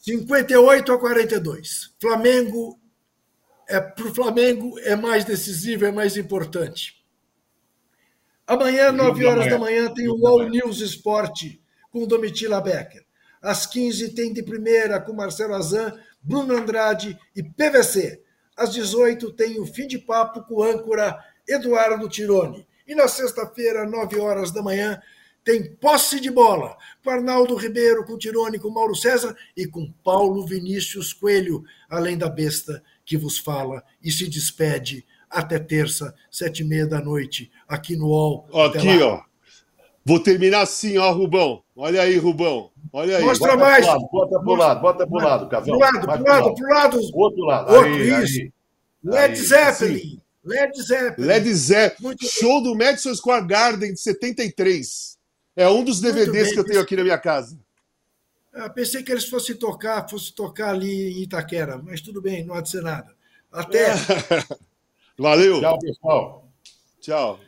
58 0.01 0.91
a 0.91 0.99
42. 0.99 1.93
Flamengo 2.01 2.79
é 3.69 3.79
para 3.79 4.05
o 4.05 4.13
Flamengo 4.13 4.77
é 4.79 4.95
mais 4.95 5.23
decisivo, 5.23 5.85
é 5.85 5.91
mais 5.91 6.17
importante. 6.17 7.03
Amanhã, 8.45 8.91
9 8.91 9.25
horas 9.25 9.49
da 9.49 9.57
manhã, 9.57 9.93
tem 9.93 10.09
o 10.09 10.27
All 10.27 10.49
News 10.49 10.81
Esporte 10.81 11.61
com 11.91 12.05
Domitila 12.05 12.59
Becker. 12.59 13.05
Às 13.41 13.65
15 13.65 14.09
tem 14.15 14.33
de 14.33 14.43
primeira 14.43 14.99
com 14.99 15.13
Marcelo 15.13 15.53
Azan, 15.53 15.93
Bruno 16.21 16.57
Andrade 16.57 17.17
e 17.35 17.43
PVC. 17.43 18.22
Às 18.55 18.73
18 18.73 19.31
tem 19.33 19.59
o 19.59 19.65
fim 19.65 19.87
de 19.87 19.97
papo 19.97 20.43
com 20.43 20.55
o 20.55 20.63
âncora 20.63 21.17
Eduardo 21.47 22.07
Tironi. 22.07 22.67
E 22.87 22.95
na 22.95 23.07
sexta-feira, 23.07 23.85
9 23.85 24.19
horas 24.19 24.51
da 24.51 24.61
manhã, 24.61 25.01
tem 25.43 25.75
posse 25.75 26.19
de 26.19 26.31
bola 26.31 26.77
com 27.03 27.09
Arnaldo 27.09 27.55
Ribeiro, 27.55 28.05
com 28.05 28.17
Tirone, 28.17 28.59
com 28.59 28.69
Mauro 28.69 28.95
César 28.95 29.35
e 29.55 29.67
com 29.67 29.91
Paulo 30.03 30.45
Vinícius 30.45 31.11
Coelho, 31.11 31.63
além 31.89 32.17
da 32.17 32.29
besta 32.29 32.81
que 33.05 33.17
vos 33.17 33.37
fala 33.37 33.83
e 34.01 34.09
se 34.11 34.29
despede 34.29 35.05
até 35.29 35.59
terça, 35.59 36.13
sete 36.31 36.61
e 36.61 36.65
meia 36.65 36.87
da 36.87 37.01
noite, 37.01 37.51
aqui 37.67 37.95
no 37.95 38.07
UOL. 38.07 38.47
Aqui, 38.87 39.01
ó. 39.01 39.21
Vou 40.05 40.19
terminar 40.19 40.61
assim, 40.61 40.97
ó, 40.97 41.11
Rubão. 41.11 41.63
Olha 41.75 42.01
aí, 42.01 42.17
Rubão. 42.17 42.71
Olha 42.91 43.17
aí. 43.17 43.23
Mostra 43.23 43.51
bota 43.55 43.63
mais. 43.63 43.85
Lado, 43.85 44.07
bota 44.11 44.39
pro 44.39 44.55
lado, 44.55 44.81
bota 44.81 45.07
pro 45.07 45.17
lado, 45.17 45.49
Casal. 45.49 45.65
Pro 45.65 45.79
lado, 45.79 45.99
pro 45.99 46.23
lado, 46.23 46.55
pro 46.55 46.69
lado. 46.69 46.99
Outro 47.13 47.45
lado. 47.45 47.73
Outro, 47.73 47.93
aí, 47.93 48.23
isso. 48.23 48.41
Aí. 48.41 48.53
Led 49.03 49.35
Zeppelin. 49.35 49.95
Assim. 49.95 50.21
Led 50.43 50.81
Zeppelin. 50.81 51.27
Led 51.27 51.53
Zeppelin. 51.53 52.17
Show 52.21 52.61
do 52.61 52.75
Madison 52.75 53.15
Square 53.15 53.47
Garden 53.47 53.93
de 53.93 53.99
73. 53.99 55.17
É 55.55 55.69
um 55.69 55.83
dos 55.83 56.01
DVDs 56.01 56.51
que 56.51 56.59
eu 56.59 56.65
tenho 56.65 56.81
aqui 56.81 56.95
na 56.95 57.03
minha 57.03 57.17
casa. 57.17 57.57
Eu 58.53 58.65
ah, 58.65 58.69
pensei 58.69 59.01
que 59.01 59.11
eles 59.11 59.25
fossem 59.25 59.55
tocar, 59.55 60.07
fosse 60.07 60.31
tocar 60.31 60.69
ali 60.69 61.17
em 61.17 61.23
Itaquera, 61.23 61.81
mas 61.83 62.01
tudo 62.01 62.21
bem, 62.21 62.43
não 62.43 62.53
há 62.53 62.61
de 62.61 62.69
ser 62.69 62.83
nada. 62.83 63.11
Até. 63.51 63.93
Valeu. 65.17 65.59
Tchau, 65.59 65.79
pessoal. 65.79 66.51
Tchau. 67.01 67.39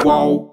Qual? 0.00 0.49